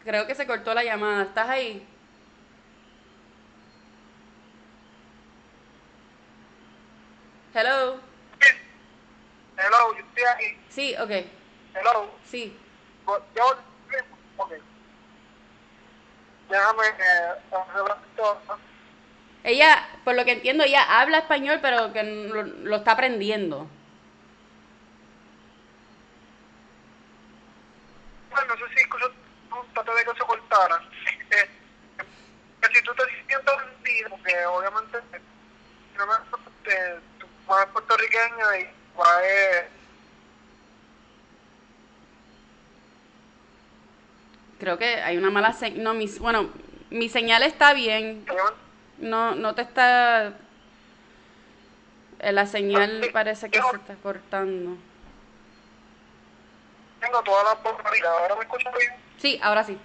Creo 0.05 0.27
que 0.27 0.35
se 0.35 0.47
cortó 0.47 0.75
la 0.75 0.83
llamada. 0.83 1.25
¿Estás 1.25 1.49
ahí? 1.49 1.87
Hello. 7.53 8.01
Hello, 9.57 9.95
yo 9.95 10.05
estoy 10.05 10.25
aquí. 10.25 10.59
Sí, 10.69 10.95
ok. 10.97 11.11
Hello. 11.75 12.11
Sí. 12.25 12.57
Yo, 13.07 13.57
ok. 14.39 14.53
Déjame 16.49 16.87
eh, 16.89 17.35
Ella, 19.43 19.89
por 20.05 20.15
lo 20.15 20.25
que 20.25 20.33
entiendo, 20.33 20.65
ella 20.65 21.01
habla 21.01 21.19
español, 21.19 21.61
pero 21.63 21.93
que 21.93 22.03
lo, 22.03 22.43
lo 22.43 22.77
está 22.77 22.93
aprendiendo. 22.93 23.67
Bueno, 28.31 28.55
no 28.55 28.69
sé 28.69 28.75
si 28.75 28.81
escucho, 28.83 29.13
traté 29.75 29.93
de 29.93 30.05
que 30.05 30.19
se 30.19 30.27
cortara. 30.27 30.81
Eh, 31.31 31.49
si 32.73 32.83
tú 32.83 32.93
te 32.95 33.05
sientes 33.27 33.55
ofendido, 33.55 34.11
porque 34.11 34.47
obviamente 34.47 34.99
no 35.97 36.07
me, 36.07 36.13
te, 36.65 37.01
tú 37.19 37.27
eres 37.55 37.73
puertorriqueña 37.73 38.59
y 38.59 38.81
Creo 44.59 44.77
que 44.77 44.97
hay 44.97 45.17
una 45.17 45.31
mala 45.31 45.53
señal. 45.55 45.83
No, 45.83 45.95
mis, 45.95 46.19
bueno, 46.19 46.51
mi 46.91 47.09
señal 47.09 47.43
está 47.43 47.73
bien. 47.73 48.27
No, 49.01 49.35
no 49.35 49.55
te 49.55 49.63
está. 49.63 50.35
Eh, 52.21 52.33
la 52.33 52.47
señal 52.47 53.09
parece 53.13 53.51
que 53.51 53.61
se 53.61 53.77
está 53.77 53.95
cortando. 53.97 54.77
Tengo 57.01 57.23
toda 57.23 57.45
la 57.45 57.51
¿Ahora 58.11 58.37
me 58.37 58.43
escuchas 58.43 58.75
bien? 58.75 58.93
Sí, 59.19 59.41
ahora 59.43 59.65
sí. 59.65 59.79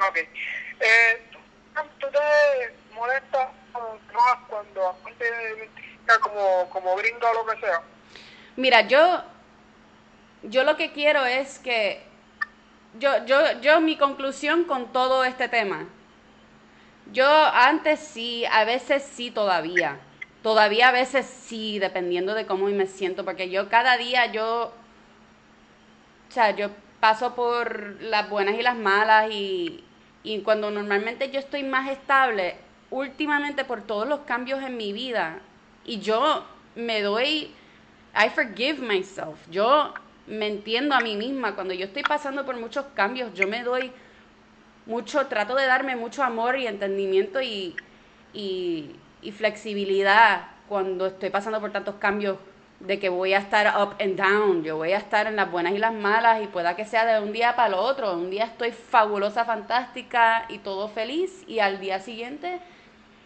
Ok. 0.00 0.16
Eh, 0.16 1.22
¿Tú 1.98 2.06
te 2.10 2.94
molestas 2.94 3.48
cuando 4.48 4.96
te 5.18 6.18
como, 6.20 6.70
como 6.70 6.96
gringo 6.96 7.28
o 7.28 7.34
lo 7.34 7.52
que 7.52 7.60
sea? 7.60 7.82
Mira, 8.56 8.80
yo, 8.82 9.22
yo 10.42 10.64
lo 10.64 10.76
que 10.76 10.92
quiero 10.92 11.24
es 11.26 11.58
que, 11.58 12.02
yo, 12.98 13.24
yo, 13.26 13.60
yo 13.60 13.80
mi 13.80 13.96
conclusión 13.98 14.64
con 14.64 14.92
todo 14.92 15.24
este 15.24 15.48
tema, 15.48 15.86
yo 17.12 17.26
antes 17.26 18.00
sí, 18.00 18.44
a 18.46 18.64
veces 18.64 19.02
sí 19.02 19.30
todavía, 19.30 19.98
todavía 20.42 20.88
a 20.88 20.92
veces 20.92 21.26
sí, 21.26 21.78
dependiendo 21.78 22.34
de 22.34 22.46
cómo 22.46 22.66
me 22.66 22.86
siento, 22.86 23.24
porque 23.24 23.50
yo 23.50 23.68
cada 23.68 23.96
día 23.96 24.30
yo, 24.32 24.72
o 26.28 26.32
sea, 26.32 26.50
yo 26.54 26.70
paso 27.00 27.34
por 27.34 28.00
las 28.02 28.28
buenas 28.28 28.56
y 28.56 28.62
las 28.62 28.76
malas 28.76 29.30
y, 29.32 29.84
y 30.22 30.40
cuando 30.40 30.70
normalmente 30.70 31.30
yo 31.30 31.38
estoy 31.38 31.62
más 31.62 31.90
estable, 31.90 32.56
últimamente 32.90 33.64
por 33.64 33.82
todos 33.82 34.08
los 34.08 34.20
cambios 34.20 34.62
en 34.62 34.76
mi 34.76 34.92
vida, 34.92 35.40
y 35.84 36.00
yo 36.00 36.44
me 36.74 37.00
doy, 37.02 37.50
I 38.14 38.28
forgive 38.30 38.80
myself. 38.80 39.38
Yo 39.50 39.94
me 40.26 40.46
entiendo 40.46 40.94
a 40.94 41.00
mí 41.00 41.16
misma. 41.16 41.54
Cuando 41.54 41.74
yo 41.74 41.86
estoy 41.86 42.02
pasando 42.02 42.44
por 42.44 42.56
muchos 42.56 42.84
cambios, 42.94 43.32
yo 43.34 43.48
me 43.48 43.62
doy 43.62 43.90
mucho, 44.88 45.26
trato 45.26 45.54
de 45.54 45.66
darme 45.66 45.94
mucho 45.94 46.24
amor 46.24 46.58
y 46.58 46.66
entendimiento 46.66 47.40
y, 47.40 47.76
y, 48.32 48.96
flexibilidad 49.36 50.46
cuando 50.68 51.06
estoy 51.06 51.28
pasando 51.28 51.60
por 51.60 51.70
tantos 51.70 51.96
cambios 51.96 52.38
de 52.80 52.98
que 52.98 53.10
voy 53.10 53.34
a 53.34 53.38
estar 53.38 53.66
up 53.80 53.94
and 54.00 54.16
down, 54.16 54.64
yo 54.64 54.76
voy 54.76 54.92
a 54.92 54.96
estar 54.96 55.26
en 55.26 55.36
las 55.36 55.50
buenas 55.50 55.74
y 55.74 55.78
las 55.78 55.92
malas 55.92 56.42
y 56.42 56.46
pueda 56.46 56.74
que 56.74 56.86
sea 56.86 57.04
de 57.04 57.20
un 57.22 57.32
día 57.32 57.54
para 57.54 57.68
el 57.68 57.74
otro, 57.74 58.14
un 58.14 58.30
día 58.30 58.44
estoy 58.44 58.72
fabulosa, 58.72 59.44
fantástica 59.44 60.46
y 60.48 60.58
todo 60.58 60.88
feliz 60.88 61.44
y 61.46 61.58
al 61.58 61.78
día 61.78 62.00
siguiente 62.00 62.60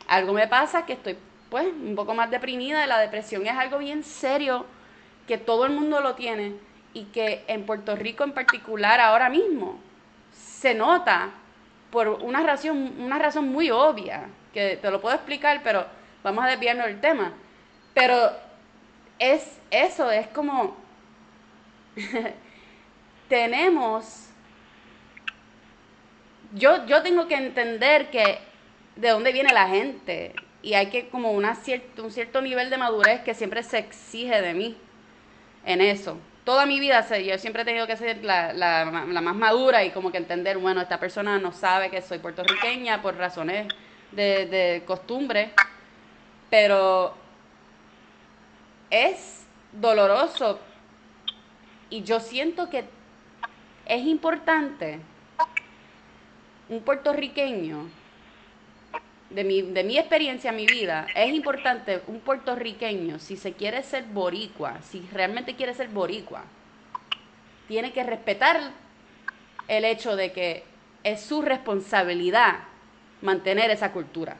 algo 0.08 0.32
me 0.32 0.48
pasa 0.48 0.84
que 0.84 0.94
estoy 0.94 1.16
pues 1.52 1.66
un 1.66 1.94
poco 1.94 2.14
más 2.14 2.30
deprimida. 2.30 2.86
La 2.86 2.98
depresión 2.98 3.46
es 3.46 3.52
algo 3.52 3.78
bien 3.78 4.02
serio 4.02 4.64
que 5.26 5.38
todo 5.38 5.66
el 5.66 5.72
mundo 5.72 6.00
lo 6.00 6.14
tiene 6.14 6.54
y 6.94 7.04
que 7.04 7.44
en 7.46 7.66
Puerto 7.66 7.94
Rico 7.94 8.24
en 8.24 8.32
particular 8.32 9.00
ahora 9.00 9.28
mismo 9.28 9.78
se 10.32 10.74
nota 10.74 11.30
por 11.92 12.08
una 12.08 12.42
razón, 12.42 12.94
una 12.98 13.18
razón 13.18 13.48
muy 13.50 13.70
obvia, 13.70 14.28
que 14.52 14.78
te 14.78 14.90
lo 14.90 15.00
puedo 15.00 15.14
explicar, 15.14 15.60
pero 15.62 15.86
vamos 16.24 16.44
a 16.44 16.48
desviarnos 16.48 16.86
del 16.86 17.00
tema. 17.00 17.34
Pero 17.94 18.32
es 19.18 19.60
eso, 19.70 20.10
es 20.10 20.26
como 20.28 20.74
tenemos 23.28 24.30
yo, 26.54 26.86
yo 26.86 27.02
tengo 27.02 27.28
que 27.28 27.34
entender 27.34 28.10
que 28.10 28.38
de 28.96 29.10
dónde 29.10 29.32
viene 29.32 29.52
la 29.52 29.68
gente 29.68 30.34
y 30.62 30.74
hay 30.74 30.86
que 30.86 31.08
como 31.08 31.32
una 31.32 31.58
un 31.98 32.10
cierto 32.10 32.42
nivel 32.42 32.70
de 32.70 32.76
madurez 32.76 33.20
que 33.20 33.34
siempre 33.34 33.62
se 33.62 33.78
exige 33.78 34.40
de 34.40 34.54
mí 34.54 34.76
en 35.64 35.80
eso. 35.80 36.18
Toda 36.44 36.66
mi 36.66 36.80
vida 36.80 37.06
yo 37.18 37.38
siempre 37.38 37.62
he 37.62 37.64
tenido 37.64 37.86
que 37.86 37.96
ser 37.96 38.24
la, 38.24 38.84
más 39.22 39.36
madura 39.36 39.84
y 39.84 39.90
como 39.90 40.10
que 40.10 40.18
entender, 40.18 40.58
bueno, 40.58 40.80
esta 40.80 40.98
persona 40.98 41.38
no 41.38 41.52
sabe 41.52 41.90
que 41.90 42.02
soy 42.02 42.18
puertorriqueña 42.18 43.00
por 43.00 43.16
razones 43.16 43.68
de 44.10 44.82
costumbre, 44.86 45.52
pero 46.50 47.14
es 48.90 49.46
doloroso. 49.72 50.60
Y 51.90 52.02
yo 52.02 52.20
siento 52.20 52.68
que 52.68 52.84
es 53.86 54.06
importante 54.06 55.00
un 56.68 56.80
puertorriqueño 56.82 57.88
de 59.34 59.44
mi, 59.44 59.62
de 59.62 59.84
mi 59.84 59.98
experiencia, 59.98 60.52
mi 60.52 60.66
vida, 60.66 61.10
es 61.14 61.32
importante 61.32 62.02
un 62.06 62.20
puertorriqueño, 62.20 63.18
si 63.18 63.36
se 63.36 63.52
quiere 63.52 63.82
ser 63.82 64.04
boricua, 64.04 64.80
si 64.82 65.00
realmente 65.12 65.54
quiere 65.54 65.74
ser 65.74 65.88
boricua, 65.88 66.42
tiene 67.68 67.92
que 67.92 68.02
respetar 68.02 68.60
el 69.68 69.84
hecho 69.84 70.16
de 70.16 70.32
que 70.32 70.64
es 71.04 71.20
su 71.20 71.42
responsabilidad 71.42 72.60
mantener 73.22 73.70
esa 73.70 73.92
cultura. 73.92 74.36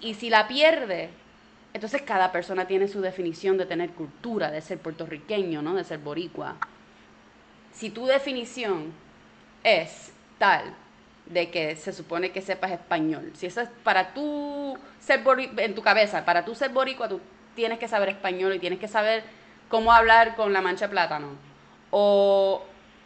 Y, 0.00 0.10
y 0.10 0.14
si 0.14 0.30
la 0.30 0.48
pierde, 0.48 1.10
entonces 1.74 2.02
cada 2.02 2.32
persona 2.32 2.66
tiene 2.66 2.88
su 2.88 3.00
definición 3.00 3.58
de 3.58 3.66
tener 3.66 3.90
cultura, 3.90 4.50
de 4.50 4.60
ser 4.60 4.78
puertorriqueño, 4.78 5.62
¿no? 5.62 5.74
De 5.74 5.84
ser 5.84 5.98
boricua. 5.98 6.56
Si 7.72 7.90
tu 7.90 8.06
definición 8.06 8.92
es 9.62 10.12
tal 10.38 10.74
de 11.30 11.48
que 11.50 11.76
se 11.76 11.92
supone 11.92 12.32
que 12.32 12.42
sepas 12.42 12.72
español. 12.72 13.30
Si 13.34 13.46
eso 13.46 13.60
es 13.60 13.68
para 13.84 14.12
tú 14.12 14.76
ser 14.98 15.22
boricua, 15.22 15.62
en 15.62 15.74
tu 15.74 15.82
cabeza, 15.82 16.24
para 16.24 16.44
tú 16.44 16.54
ser 16.54 16.70
boricua, 16.70 17.08
tú 17.08 17.20
tienes 17.54 17.78
que 17.78 17.88
saber 17.88 18.08
español 18.08 18.54
y 18.54 18.58
tienes 18.58 18.80
que 18.80 18.88
saber 18.88 19.22
cómo 19.68 19.92
hablar 19.92 20.34
con 20.34 20.52
la 20.52 20.60
mancha 20.60 20.86
de 20.86 20.90
plátano. 20.90 21.28
O 21.92 22.62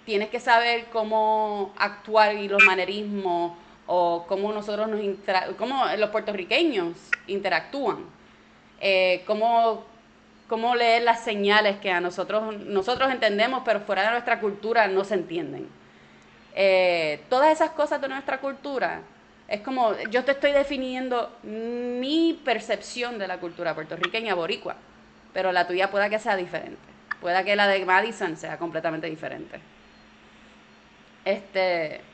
tienes 0.07 0.31
que 0.31 0.41
saber 0.41 0.87
cómo 0.87 1.75
actuar 1.77 2.35
y 2.35 2.49
los 2.49 2.63
manerismos 2.65 3.53
o 3.87 4.25
cómo 4.27 4.53
nosotros 4.53 4.89
nos 4.89 5.01
cómo 5.59 5.85
los 5.99 6.11
puertorriqueños 6.11 6.97
interactúan. 7.27 8.07
Eh, 8.81 9.23
cómo, 9.27 9.85
cómo 10.49 10.75
leer 10.75 11.03
las 11.03 11.23
señales 11.23 11.77
que 11.77 11.91
a 11.91 12.01
nosotros 12.01 12.59
nosotros 12.59 13.13
entendemos 13.13 13.63
pero 13.65 13.81
fuera 13.81 14.03
de 14.03 14.11
nuestra 14.11 14.41
cultura 14.41 14.89
no 14.89 15.05
se 15.05 15.15
entienden 15.15 15.69
eh, 16.55 17.27
todas 17.31 17.53
esas 17.53 17.71
cosas 17.73 18.01
de 18.01 18.09
nuestra 18.09 18.41
cultura, 18.41 19.03
es 19.49 19.61
como 19.63 19.95
yo 20.11 20.25
te 20.25 20.33
estoy 20.33 20.53
definiendo 20.53 21.39
mi 21.43 22.41
percepción 22.45 23.19
de 23.19 23.29
la 23.29 23.41
cultura 23.41 23.75
puertorriqueña 23.75 24.35
boricua, 24.35 24.77
pero 25.33 25.53
la 25.53 25.67
tuya 25.67 25.91
pueda 25.91 26.09
que 26.11 26.19
sea 26.19 26.37
diferente, 26.37 26.95
pueda 27.21 27.45
que 27.45 27.57
la 27.57 27.69
de 27.69 27.85
Madison 27.85 28.37
sea 28.37 28.59
completamente 28.59 29.09
diferente. 29.09 29.61
Este 31.25 32.05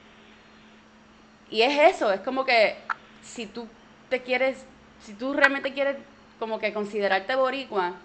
y 1.49 1.63
es 1.63 1.97
eso, 1.97 2.13
es 2.13 2.21
como 2.21 2.45
que 2.45 2.77
si 3.21 3.47
tú 3.47 3.69
te 4.09 4.23
quieres, 4.23 4.67
si 4.99 5.15
tú 5.15 5.33
realmente 5.35 5.73
quieres 5.75 5.97
como 6.39 6.59
que 6.59 6.73
considerarte 6.73 7.35
boricua, 7.37 8.01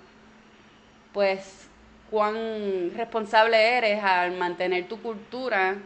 pues 1.11 1.69
cuán 2.09 2.91
responsable 2.95 3.77
eres 3.77 4.03
al 4.03 4.37
mantener 4.37 4.87
tu 4.87 5.01
cultura 5.01 5.77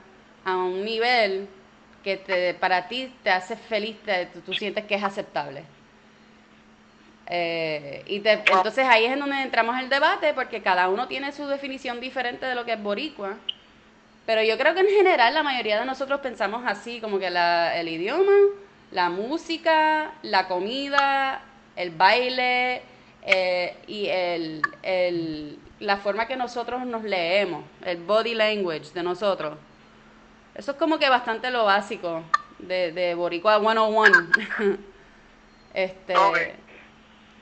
a 0.51 0.57
un 0.57 0.83
nivel 0.83 1.47
que 2.03 2.17
te, 2.17 2.53
para 2.53 2.87
ti 2.87 3.13
te 3.23 3.29
hace 3.29 3.55
feliz, 3.55 3.97
tú 4.45 4.53
sientes 4.53 4.85
que 4.85 4.95
es 4.95 5.03
aceptable. 5.03 5.63
Eh, 7.27 8.03
y 8.07 8.15
entonces 8.27 8.85
ahí 8.87 9.05
es 9.05 9.11
en 9.11 9.19
donde 9.19 9.41
entramos 9.41 9.77
el 9.79 9.89
debate, 9.89 10.33
porque 10.33 10.61
cada 10.61 10.89
uno 10.89 11.07
tiene 11.07 11.31
su 11.31 11.47
definición 11.47 11.99
diferente 11.99 12.45
de 12.45 12.55
lo 12.55 12.65
que 12.65 12.73
es 12.73 12.81
boricua. 12.81 13.37
Pero 14.25 14.43
yo 14.43 14.57
creo 14.57 14.73
que 14.73 14.81
en 14.81 14.87
general 14.87 15.33
la 15.33 15.43
mayoría 15.43 15.79
de 15.79 15.85
nosotros 15.85 16.21
pensamos 16.21 16.63
así, 16.65 16.99
como 16.99 17.19
que 17.19 17.27
el 17.27 17.87
idioma, 17.87 18.31
la 18.91 19.09
música, 19.09 20.11
la 20.23 20.47
comida, 20.47 21.41
el 21.75 21.91
baile 21.91 22.81
eh, 23.23 23.75
y 23.87 24.07
el, 24.07 24.61
el, 24.83 25.59
la 25.79 25.97
forma 25.97 26.27
que 26.27 26.35
nosotros 26.35 26.85
nos 26.85 27.03
leemos, 27.03 27.63
el 27.85 27.97
body 27.97 28.35
language 28.35 28.91
de 28.93 29.03
nosotros. 29.03 29.57
Eso 30.59 30.71
es 30.71 30.77
como 30.77 30.99
que 30.99 31.07
bastante 31.07 31.51
lo 31.51 31.63
básico 31.63 32.21
de, 32.57 32.91
de 32.91 33.15
Boricua 33.15 33.61
101. 33.61 34.27
este, 35.73 36.13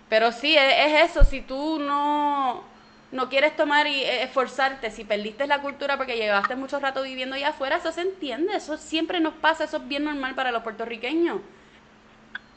Pero 0.07 0.31
sí, 0.31 0.55
es, 0.55 1.09
eso, 1.09 1.23
si 1.23 1.41
tú 1.41 1.79
no, 1.79 2.63
no 3.11 3.27
quieres 3.27 3.55
tomar 3.55 3.87
y 3.87 4.03
e, 4.03 4.21
esforzarte, 4.21 4.91
si 4.91 5.03
perdiste 5.03 5.47
la 5.47 5.63
cultura 5.63 5.97
porque 5.97 6.15
llevaste 6.15 6.55
mucho 6.55 6.79
rato 6.79 7.01
viviendo 7.01 7.35
allá 7.35 7.49
afuera, 7.49 7.77
eso 7.77 7.91
se 7.91 8.01
entiende, 8.01 8.55
eso 8.55 8.77
siempre 8.77 9.19
nos 9.19 9.33
pasa, 9.33 9.63
eso 9.63 9.77
es 9.77 9.87
bien 9.87 10.03
normal 10.03 10.35
para 10.35 10.51
los 10.51 10.61
puertorriqueños. 10.61 11.39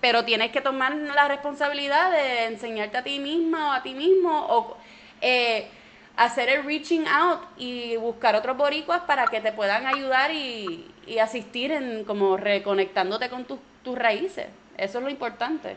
Pero 0.02 0.26
tienes 0.26 0.52
que 0.52 0.60
tomar 0.60 0.94
la 0.94 1.26
responsabilidad 1.26 2.12
de 2.12 2.44
enseñarte 2.48 2.98
a 2.98 3.02
ti 3.02 3.18
misma 3.18 3.70
o 3.70 3.72
a 3.72 3.82
ti 3.82 3.94
mismo 3.94 4.44
o 4.50 4.76
eh, 5.22 5.70
hacer 6.16 6.48
el 6.48 6.64
reaching 6.64 7.06
out 7.06 7.40
y 7.56 7.96
buscar 7.96 8.34
otros 8.34 8.56
boricuas 8.56 9.02
para 9.02 9.26
que 9.26 9.40
te 9.40 9.52
puedan 9.52 9.86
ayudar 9.86 10.30
y, 10.30 10.86
asistir 11.20 11.72
en 11.72 12.04
como 12.04 12.36
reconectándote 12.36 13.28
con 13.28 13.44
tus, 13.44 13.58
raíces. 13.98 14.46
Eso 14.76 14.98
es 14.98 15.04
lo 15.04 15.10
importante. 15.10 15.76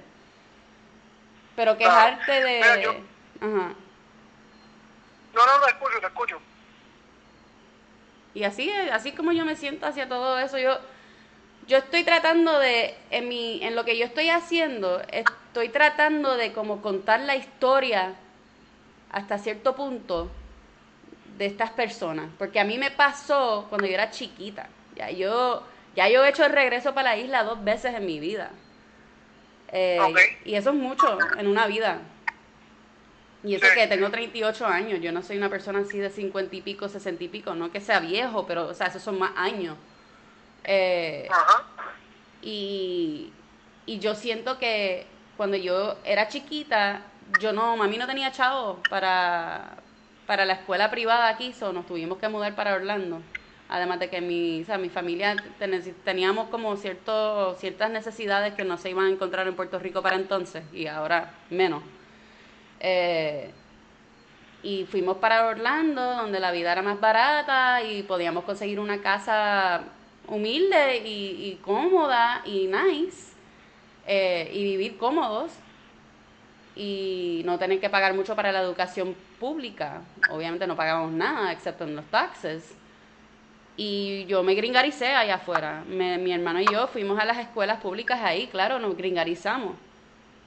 Pero 1.56 1.78
quejarte 1.78 2.32
de... 2.32 2.62
Ajá. 2.62 3.74
No, 5.34 5.46
no, 5.48 5.60
no, 5.60 5.68
escucho, 5.68 6.00
te 6.00 6.08
escucho. 6.08 6.40
Y 8.36 8.44
así, 8.44 8.72
así 8.92 9.12
como 9.12 9.32
yo 9.32 9.46
me 9.46 9.56
siento 9.56 9.86
hacia 9.86 10.08
todo 10.08 10.40
eso, 10.40 10.58
yo, 10.58 10.78
yo 11.68 11.78
estoy 11.78 12.04
tratando 12.04 12.60
de, 12.60 12.96
en, 13.10 13.28
mi, 13.28 13.64
en 13.64 13.76
lo 13.76 13.86
que 13.86 13.98
yo 13.98 14.06
estoy 14.06 14.30
haciendo, 14.30 15.02
estoy 15.10 15.70
tratando 15.70 16.36
de 16.36 16.54
como 16.54 16.82
contar 16.82 17.22
la 17.22 17.36
historia 17.36 18.16
hasta 19.14 19.38
cierto 19.38 19.76
punto 19.76 20.30
de 21.38 21.46
estas 21.46 21.70
personas, 21.70 22.30
porque 22.38 22.60
a 22.60 22.66
mí 22.66 22.78
me 22.78 22.92
pasó 22.92 23.68
cuando 23.70 23.88
yo 23.88 23.94
era 23.94 24.12
chiquita. 24.12 24.68
Ya 24.96 25.10
yo, 25.10 25.64
ya 25.96 26.10
yo 26.10 26.24
he 26.26 26.30
hecho 26.30 26.46
el 26.46 26.52
regreso 26.52 26.94
para 26.94 27.12
la 27.12 27.18
isla 27.18 27.44
dos 27.44 27.64
veces 27.64 27.94
en 27.96 28.06
mi 28.06 28.20
vida. 28.20 28.52
Eh, 29.72 30.00
y 30.46 30.56
eso 30.56 30.72
es 30.72 30.76
mucho 30.76 31.18
en 31.38 31.48
una 31.48 31.68
vida. 31.68 32.02
Y 33.44 33.56
eso 33.56 33.66
que 33.76 33.88
tengo 33.88 34.10
38 34.10 34.66
años, 34.66 35.00
yo 35.02 35.12
no 35.12 35.22
soy 35.22 35.38
una 35.38 35.50
persona 35.50 35.80
así 35.80 35.98
de 35.98 36.10
50 36.10 36.56
y 36.56 36.62
pico, 36.62 36.88
60 36.88 37.24
y 37.24 37.28
pico, 37.28 37.56
no 37.56 37.72
que 37.72 37.82
sea 37.82 38.00
viejo, 38.00 38.46
pero, 38.48 38.68
o 38.68 38.74
sea, 38.74 38.88
esos 38.88 39.02
son 39.02 39.20
más 39.20 39.32
años. 39.36 39.76
Eh, 40.64 41.28
y, 42.42 43.32
y 43.86 44.00
yo 44.00 44.16
siento 44.16 44.58
que 44.58 45.06
cuando 45.36 45.58
yo 45.58 45.98
era 46.06 46.30
chiquita, 46.30 47.02
yo 47.40 47.54
no, 47.54 47.78
mami 47.78 47.98
no 47.98 48.08
tenía 48.08 48.32
chavo 48.32 48.78
para, 48.90 49.78
para 50.28 50.46
la 50.46 50.54
escuela 50.54 50.90
privada 50.92 51.28
aquí, 51.30 51.54
so 51.54 51.74
nos 51.74 51.86
tuvimos 51.86 52.18
que 52.18 52.30
mudar 52.30 52.56
para 52.56 52.76
Orlando. 52.76 53.22
Además 53.70 54.00
de 54.00 54.10
que 54.10 54.22
mi, 54.22 54.66
mi 54.80 54.90
familia 54.90 55.36
teníamos 56.04 56.50
como 56.50 56.76
cierto, 56.78 57.56
ciertas 57.56 57.90
necesidades 57.90 58.54
que 58.54 58.64
no 58.64 58.78
se 58.78 58.90
iban 58.90 59.06
a 59.06 59.10
encontrar 59.10 59.48
en 59.48 59.56
Puerto 59.56 59.80
Rico 59.80 60.02
para 60.02 60.16
entonces 60.16 60.64
y 60.74 60.88
ahora 60.88 61.34
menos. 61.50 61.82
Eh, 62.80 63.52
y 64.62 64.86
fuimos 64.86 65.18
para 65.18 65.48
Orlando, 65.48 66.02
donde 66.02 66.40
la 66.40 66.52
vida 66.52 66.72
era 66.72 66.82
más 66.82 67.00
barata 67.00 67.84
y 67.84 68.04
podíamos 68.04 68.44
conseguir 68.44 68.80
una 68.80 69.02
casa 69.02 69.84
humilde 70.28 70.98
y, 71.06 71.60
cómoda 71.62 72.42
y 72.46 72.68
nice 72.68 73.34
eh, 74.06 74.50
y 74.54 74.64
vivir 74.64 74.98
cómodos 74.98 75.52
y 76.76 77.42
no 77.46 77.60
tener 77.60 77.80
que 77.80 77.90
pagar 77.90 78.14
mucho 78.14 78.36
para 78.36 78.52
la 78.52 78.62
educación 78.62 79.16
pública. 79.40 80.02
Obviamente 80.30 80.68
no 80.68 80.76
pagamos 80.76 81.12
nada 81.12 81.52
excepto 81.52 81.84
en 81.84 81.96
los 81.96 82.06
taxes. 82.06 82.76
Y 83.76 84.26
yo 84.26 84.44
me 84.44 84.54
gringaricé 84.56 85.08
allá 85.08 85.36
afuera. 85.36 85.84
mi 85.88 86.32
hermano 86.32 86.62
y 86.62 86.66
yo 86.66 86.88
fuimos 86.88 87.20
a 87.20 87.26
las 87.26 87.38
escuelas 87.38 87.80
públicas 87.82 88.20
ahí, 88.22 88.48
claro, 88.48 88.80
nos 88.80 88.96
gringarizamos. 88.96 89.76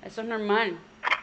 Eso 0.03 0.21
es 0.21 0.29
normal. 0.29 0.79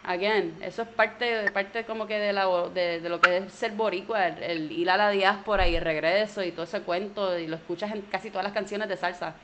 Again, 0.06 0.58
eso 0.62 0.82
es 0.82 0.88
parte, 0.90 1.50
parte 1.52 1.86
como 1.86 2.06
que 2.06 2.20
de, 2.20 2.34
la, 2.34 2.46
de, 2.74 3.00
lo 3.08 3.22
que 3.22 3.38
es 3.38 3.54
ser 3.54 3.72
boricua, 3.72 4.28
el, 4.28 4.44
el, 4.44 4.72
ir 4.72 4.90
a 4.90 4.98
la 4.98 5.10
diáspora 5.10 5.68
y 5.68 5.76
el 5.78 5.84
regreso 5.84 6.44
y 6.44 6.52
todo 6.52 6.64
ese 6.64 6.82
cuento, 6.82 7.40
y 7.40 7.48
lo 7.48 7.56
escuchas 7.56 7.92
en 7.92 8.02
casi 8.02 8.30
todas 8.30 8.44
las 8.44 8.54
canciones 8.54 8.90
de 8.90 8.98
salsa. 8.98 9.36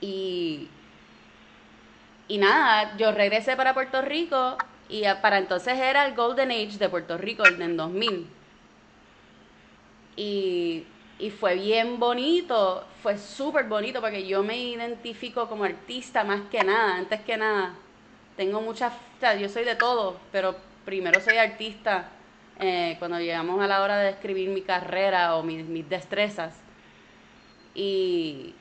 Y, 0.00 0.68
y 2.28 2.38
nada, 2.38 2.96
yo 2.96 3.12
regresé 3.12 3.56
para 3.56 3.74
Puerto 3.74 4.00
Rico 4.02 4.56
y 4.88 5.02
para 5.22 5.38
entonces 5.38 5.78
era 5.78 6.06
el 6.06 6.14
Golden 6.14 6.50
Age 6.50 6.78
de 6.78 6.88
Puerto 6.88 7.18
Rico, 7.18 7.44
en 7.46 7.76
2000. 7.76 8.26
Y, 10.16 10.84
y 11.18 11.30
fue 11.30 11.56
bien 11.56 11.98
bonito, 11.98 12.84
fue 13.02 13.18
súper 13.18 13.64
bonito 13.64 14.00
porque 14.00 14.26
yo 14.26 14.42
me 14.42 14.56
identifico 14.56 15.48
como 15.48 15.64
artista 15.64 16.24
más 16.24 16.42
que 16.50 16.62
nada, 16.62 16.96
antes 16.96 17.20
que 17.20 17.36
nada. 17.36 17.74
Tengo 18.36 18.60
muchas, 18.60 18.92
o 18.92 19.20
sea, 19.20 19.34
yo 19.36 19.48
soy 19.48 19.64
de 19.64 19.76
todo, 19.76 20.18
pero 20.32 20.56
primero 20.84 21.20
soy 21.20 21.36
artista 21.36 22.08
eh, 22.60 22.96
cuando 22.98 23.18
llegamos 23.18 23.62
a 23.62 23.66
la 23.66 23.82
hora 23.82 23.98
de 23.98 24.10
escribir 24.10 24.48
mi 24.50 24.62
carrera 24.62 25.36
o 25.36 25.42
mis, 25.42 25.64
mis 25.66 25.88
destrezas. 25.88 26.54
Y, 27.74 28.54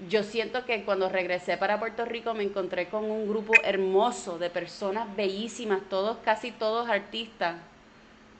yo 0.00 0.22
siento 0.22 0.64
que 0.64 0.82
cuando 0.84 1.08
regresé 1.08 1.56
para 1.56 1.78
Puerto 1.78 2.04
Rico 2.04 2.34
me 2.34 2.42
encontré 2.42 2.86
con 2.88 3.04
un 3.04 3.28
grupo 3.28 3.60
hermoso 3.62 4.38
de 4.38 4.50
personas 4.50 5.14
bellísimas, 5.16 5.80
todos, 5.88 6.18
casi 6.24 6.50
todos 6.50 6.88
artistas, 6.88 7.56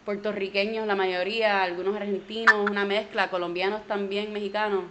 puertorriqueños 0.05 0.87
la 0.87 0.97
mayoría, 0.97 1.63
algunos 1.63 1.97
argentinos, 1.97 2.69
una 2.69 2.85
mezcla, 2.85 3.31
colombianos 3.31 3.87
también, 3.87 4.33
mexicanos. 4.33 4.85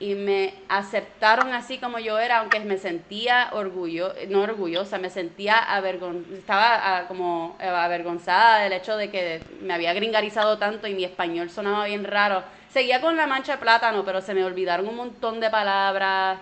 Y 0.00 0.14
me 0.14 0.54
aceptaron 0.68 1.52
así 1.52 1.78
como 1.78 1.98
yo 1.98 2.18
era, 2.20 2.38
aunque 2.38 2.60
me 2.60 2.78
sentía 2.78 3.50
orgullo, 3.52 4.14
no 4.28 4.42
orgullosa, 4.42 4.98
me 4.98 5.10
sentía 5.10 5.58
estaba 6.32 6.98
ah, 6.98 7.08
como 7.08 7.56
avergonzada 7.60 8.60
del 8.60 8.72
hecho 8.72 8.96
de 8.96 9.10
que 9.10 9.40
me 9.60 9.74
había 9.74 9.92
gringarizado 9.94 10.56
tanto 10.58 10.86
y 10.86 10.94
mi 10.94 11.04
español 11.04 11.50
sonaba 11.50 11.86
bien 11.86 12.04
raro 12.04 12.44
Seguía 12.72 13.00
con 13.00 13.16
la 13.16 13.26
mancha 13.26 13.52
de 13.52 13.58
plátano, 13.58 14.04
pero 14.04 14.20
se 14.20 14.34
me 14.34 14.44
olvidaron 14.44 14.88
un 14.88 14.96
montón 14.96 15.40
de 15.40 15.48
palabras 15.48 16.38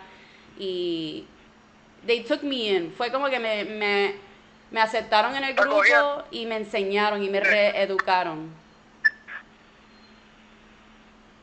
y 0.59 1.25
they 2.07 2.25
took 2.25 2.43
me 2.43 2.69
in. 2.69 2.93
Fue 2.93 3.12
como 3.12 3.29
que 3.29 3.39
me, 3.39 3.65
me, 3.65 4.15
me 4.71 4.81
aceptaron 4.81 5.37
en 5.37 5.45
el 5.45 5.55
grupo 5.55 6.25
y 6.31 6.47
me 6.47 6.57
enseñaron 6.57 7.23
y 7.23 7.31
me 7.31 7.41
reeducaron. 7.41 8.51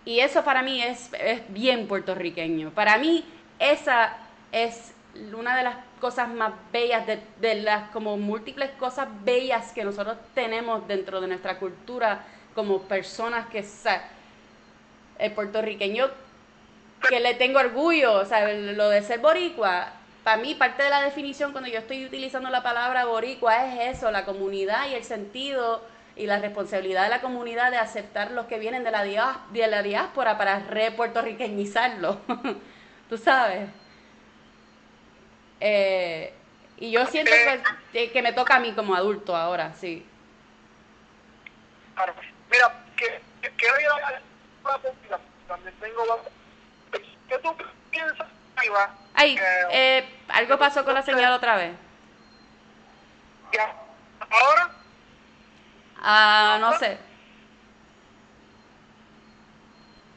Y 0.06 0.20
eso 0.20 0.44
para 0.44 0.62
mí 0.62 0.82
es, 0.82 1.10
es 1.14 1.42
bien 1.54 1.88
puertorriqueño. 1.88 2.72
Para 2.72 2.98
mí 2.98 3.24
esa 3.60 4.18
es 4.52 4.94
una 5.34 5.56
de 5.56 5.64
las 5.64 5.76
cosas 6.02 6.28
más 6.28 6.52
bellas, 6.72 7.08
de, 7.08 7.22
de, 7.40 7.62
las 7.62 7.90
como 7.92 8.18
múltiples 8.18 8.72
cosas 8.72 9.08
bellas 9.24 9.72
que 9.72 9.86
nosotros 9.86 10.18
tenemos 10.34 10.86
dentro 10.88 11.22
de 11.22 11.28
nuestra 11.28 11.60
cultura 11.60 12.26
como 12.54 12.82
personas 12.82 13.48
que 13.48 13.64
el 15.20 15.32
puertorriqueño 15.32 16.10
que 17.08 17.20
le 17.20 17.34
tengo 17.36 17.60
orgullo, 17.60 18.14
o 18.14 18.26
sea, 18.26 18.48
lo 18.54 18.90
de 18.90 19.02
ser 19.02 19.20
boricua, 19.20 19.92
para 20.24 20.38
mí 20.38 20.56
parte 20.56 20.84
de 20.84 20.90
la 20.90 21.02
definición 21.02 21.52
cuando 21.52 21.70
yo 21.70 21.80
estoy 21.80 22.06
utilizando 22.06 22.50
la 22.50 22.64
palabra 22.64 23.06
boricua 23.06 23.66
es 23.66 23.98
eso, 23.98 24.10
la 24.10 24.26
comunidad 24.26 24.90
y 24.90 24.96
el 24.96 25.04
sentido 25.04 25.84
y 26.16 26.28
la 26.28 26.40
responsabilidad 26.40 27.04
de 27.04 27.10
la 27.10 27.22
comunidad 27.22 27.72
de 27.72 27.78
aceptar 27.78 28.32
los 28.32 28.46
que 28.46 28.60
vienen 28.60 28.84
de 28.84 28.92
la, 28.92 29.04
de 29.04 29.68
la 29.68 29.84
diáspora 29.84 30.38
para 30.38 30.60
re-puertorriqueñizarlo. 30.60 32.22
Tú 33.10 33.18
sabes. 33.18 33.70
Eh, 35.60 36.34
y 36.78 36.92
yo 36.92 37.06
siento 37.06 37.32
que, 37.92 38.12
que, 38.12 38.22
me 38.22 38.34
toca 38.34 38.56
a 38.56 38.60
mí 38.60 38.74
como 38.74 38.96
adulto 38.96 39.36
ahora, 39.36 39.74
sí. 39.74 40.06
Mira, 42.52 42.86
que, 42.96 43.22
que 43.42 43.68
la 44.64 45.20
también 45.48 45.76
tengo... 45.80 46.04
¿Qué 47.28 47.38
tú 47.40 47.56
piensas, 47.90 48.28
Iba? 48.66 48.96
Ay, 49.14 49.38
eh, 49.72 50.06
algo 50.30 50.58
pasó 50.58 50.84
con 50.84 50.94
la 50.94 51.04
señal 51.04 51.34
otra 51.34 51.58
vez. 51.58 51.76
¿Ya? 53.52 53.76
¿Ahora? 54.30 54.72
Ah, 56.02 56.58
no 56.60 56.78
sé. 56.78 56.98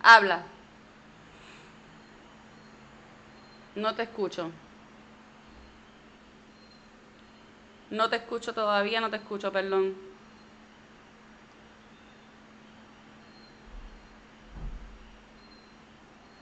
Habla. 0.03 0.45
No 3.75 3.95
te 3.95 4.05
escucho. 4.05 4.51
No 7.91 8.09
te 8.09 8.17
escucho 8.17 8.53
todavía, 8.55 9.01
no 9.01 9.11
te 9.11 9.17
escucho, 9.17 9.53
perdón. 9.53 10.06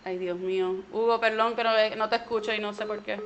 Ay, 0.04 0.18
Dios 0.18 0.38
mío. 0.38 0.86
Hugo, 0.90 1.18
perdón, 1.20 1.54
pero 1.56 1.70
no 1.96 2.08
te 2.08 2.16
escucho 2.16 2.52
y 2.54 2.60
no 2.60 2.72
sé 2.72 2.86
por 2.86 3.02
qué. 3.02 3.20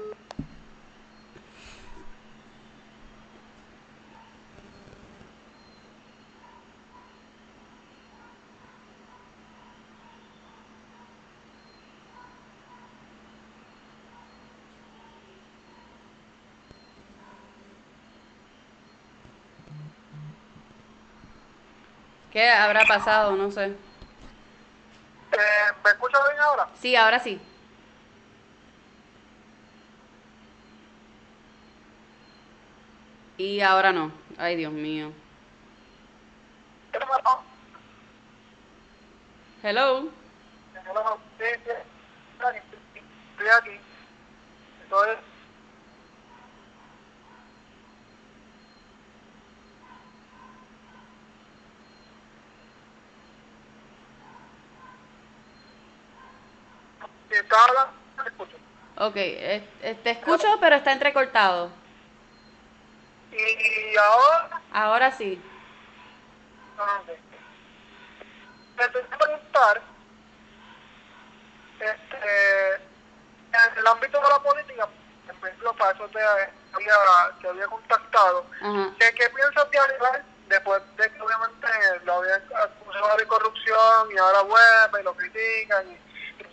¿Qué 22.30 22.48
habrá 22.48 22.86
pasado? 22.86 23.36
No 23.36 23.50
sé. 23.50 23.87
Eh, 25.38 25.72
¿Me 25.84 25.90
escuchas 25.90 26.20
bien 26.30 26.40
ahora? 26.40 26.68
Sí, 26.80 26.96
ahora 26.96 27.20
sí. 27.20 27.40
Y 33.36 33.60
ahora 33.60 33.92
no. 33.92 34.10
Ay, 34.36 34.56
Dios 34.56 34.72
mío. 34.72 35.12
Hello. 39.62 40.10
Hello. 40.88 41.18
Sí, 41.38 41.44
sí. 41.64 41.70
Estoy 43.36 43.48
aquí. 43.48 43.80
Entonces, 44.82 45.18
te 57.42 58.28
escucho. 58.28 58.56
Ok, 58.96 59.14
te 59.14 60.10
escucho, 60.10 60.58
pero 60.60 60.76
está 60.76 60.92
entrecortado. 60.92 61.70
¿Y 63.32 63.96
ahora? 63.96 64.60
Ahora 64.72 65.10
sí. 65.12 65.40
Okay. 67.02 67.16
Me 68.76 68.88
tengo 68.88 69.08
que 69.10 69.16
preguntar, 69.16 69.82
este, 71.80 72.74
en 72.74 73.78
el 73.78 73.86
ámbito 73.86 74.20
de 74.20 74.28
la 74.28 74.38
política, 74.38 74.88
por 75.40 75.48
ejemplo, 75.48 75.72
para 75.74 75.92
eso 75.92 76.08
te 76.08 76.20
había, 76.20 76.94
te 77.40 77.48
había 77.48 77.66
contactado, 77.66 78.46
¿qué, 78.98 79.14
¿qué 79.14 79.28
piensas 79.30 79.70
de 79.70 79.78
Aníbal 79.78 80.24
después 80.48 80.82
de 80.96 81.12
que 81.12 81.20
obviamente 81.20 81.66
lo 82.04 82.14
habían 82.14 82.42
acusado 82.54 83.16
de 83.16 83.26
corrupción 83.26 84.12
y 84.12 84.18
ahora 84.18 84.42
vuelve 84.42 85.00
y 85.00 85.04
lo 85.04 85.14
critican 85.14 85.90
y 85.90 86.07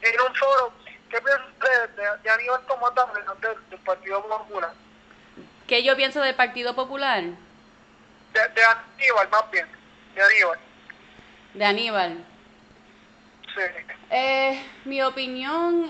en 0.05 0.21
un 0.21 0.35
foro, 0.35 0.73
¿qué 1.09 1.17
piensas 1.21 1.95
de, 1.95 2.03
de, 2.23 2.29
Aníbal 2.29 2.61
como 2.67 2.91
tal, 2.91 3.07
del, 3.13 3.69
del 3.69 3.79
Partido 3.79 4.23
Popular? 4.27 4.71
¿Qué 5.67 5.83
yo 5.83 5.95
pienso 5.95 6.21
del 6.21 6.35
Partido 6.35 6.75
Popular? 6.75 7.23
De, 7.23 8.39
de 8.39 8.63
Aníbal, 8.63 9.29
más 9.29 9.51
bien, 9.51 9.67
de 10.13 10.21
Aníbal. 10.21 10.59
De 11.53 11.65
Aníbal. 11.65 12.25
Sí. 13.55 13.61
Eh, 14.11 14.63
mi 14.85 15.01
opinión 15.01 15.89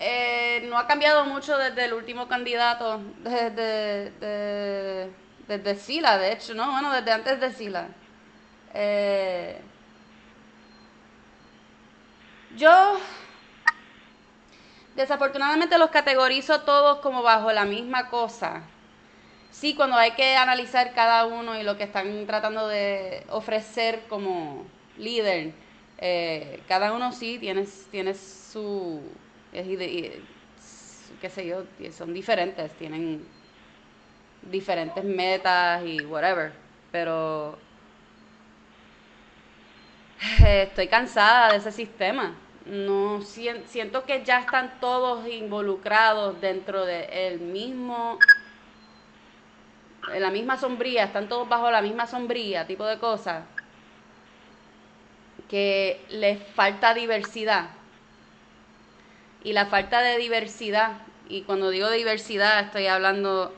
eh, 0.00 0.66
no 0.68 0.78
ha 0.78 0.86
cambiado 0.86 1.24
mucho 1.24 1.56
desde 1.56 1.86
el 1.86 1.94
último 1.94 2.28
candidato, 2.28 3.00
desde, 3.20 4.10
de, 4.10 5.12
desde 5.46 5.74
Sila, 5.76 6.18
de 6.18 6.32
hecho, 6.32 6.54
¿no? 6.54 6.70
Bueno, 6.70 6.92
desde 6.92 7.12
antes 7.12 7.40
de 7.40 7.52
Sila. 7.52 7.88
Eh, 8.74 9.60
yo 12.58 12.98
desafortunadamente 14.96 15.78
los 15.78 15.90
categorizo 15.90 16.62
todos 16.62 16.98
como 16.98 17.22
bajo 17.22 17.52
la 17.52 17.64
misma 17.64 18.10
cosa. 18.10 18.62
Sí, 19.52 19.74
cuando 19.74 19.96
hay 19.96 20.12
que 20.12 20.36
analizar 20.36 20.92
cada 20.94 21.26
uno 21.26 21.58
y 21.58 21.62
lo 21.62 21.76
que 21.76 21.84
están 21.84 22.26
tratando 22.26 22.68
de 22.68 23.24
ofrecer 23.30 24.02
como 24.08 24.64
líder, 24.98 25.52
eh, 25.98 26.60
cada 26.68 26.92
uno 26.92 27.12
sí 27.12 27.38
tiene, 27.38 27.66
tiene 27.90 28.14
su, 28.14 29.00
qué 29.52 31.30
sé 31.30 31.46
yo, 31.46 31.64
son 31.96 32.12
diferentes, 32.12 32.70
tienen 32.72 33.24
diferentes 34.50 35.04
metas 35.04 35.84
y 35.84 36.04
whatever, 36.04 36.52
pero 36.92 37.56
estoy 40.44 40.88
cansada 40.88 41.52
de 41.52 41.58
ese 41.58 41.72
sistema 41.72 42.34
no 42.66 43.22
siento 43.22 44.04
que 44.04 44.24
ya 44.24 44.40
están 44.40 44.78
todos 44.80 45.26
involucrados 45.28 46.40
dentro 46.40 46.84
de 46.84 47.28
el 47.28 47.40
mismo 47.40 48.20
en 50.12 50.22
la 50.22 50.30
misma 50.30 50.56
sombría, 50.56 51.04
están 51.04 51.28
todos 51.28 51.48
bajo 51.48 51.70
la 51.70 51.82
misma 51.82 52.06
sombría, 52.06 52.66
tipo 52.66 52.86
de 52.86 52.98
cosas, 52.98 53.44
que 55.48 56.04
les 56.08 56.42
falta 56.54 56.94
diversidad. 56.94 57.70
Y 59.44 59.52
la 59.52 59.66
falta 59.66 60.00
de 60.00 60.18
diversidad, 60.18 60.98
y 61.28 61.42
cuando 61.42 61.70
digo 61.70 61.90
diversidad 61.90 62.60
estoy 62.60 62.86
hablando 62.86 63.54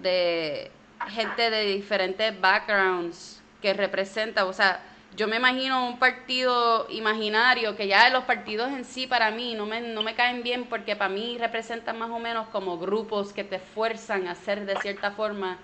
de 0.00 0.70
gente 1.08 1.50
de 1.50 1.64
diferentes 1.66 2.40
backgrounds 2.40 3.42
que 3.60 3.74
representa, 3.74 4.44
o 4.46 4.52
sea, 4.52 4.80
yo 5.16 5.28
me 5.28 5.36
imagino 5.36 5.86
un 5.86 5.98
partido 5.98 6.86
imaginario 6.90 7.76
que 7.76 7.86
ya 7.86 8.08
los 8.08 8.24
partidos 8.24 8.70
en 8.72 8.84
sí 8.84 9.06
para 9.06 9.30
mí 9.30 9.54
no 9.54 9.66
me, 9.66 9.80
no 9.80 10.02
me 10.02 10.14
caen 10.14 10.42
bien 10.42 10.64
porque 10.64 10.96
para 10.96 11.10
mí 11.10 11.36
representan 11.38 11.98
más 11.98 12.10
o 12.10 12.18
menos 12.18 12.48
como 12.48 12.78
grupos 12.78 13.32
que 13.32 13.44
te 13.44 13.58
fuerzan 13.58 14.26
a 14.26 14.32
hacer 14.32 14.64
de 14.64 14.76
cierta 14.76 15.10
forma 15.10 15.58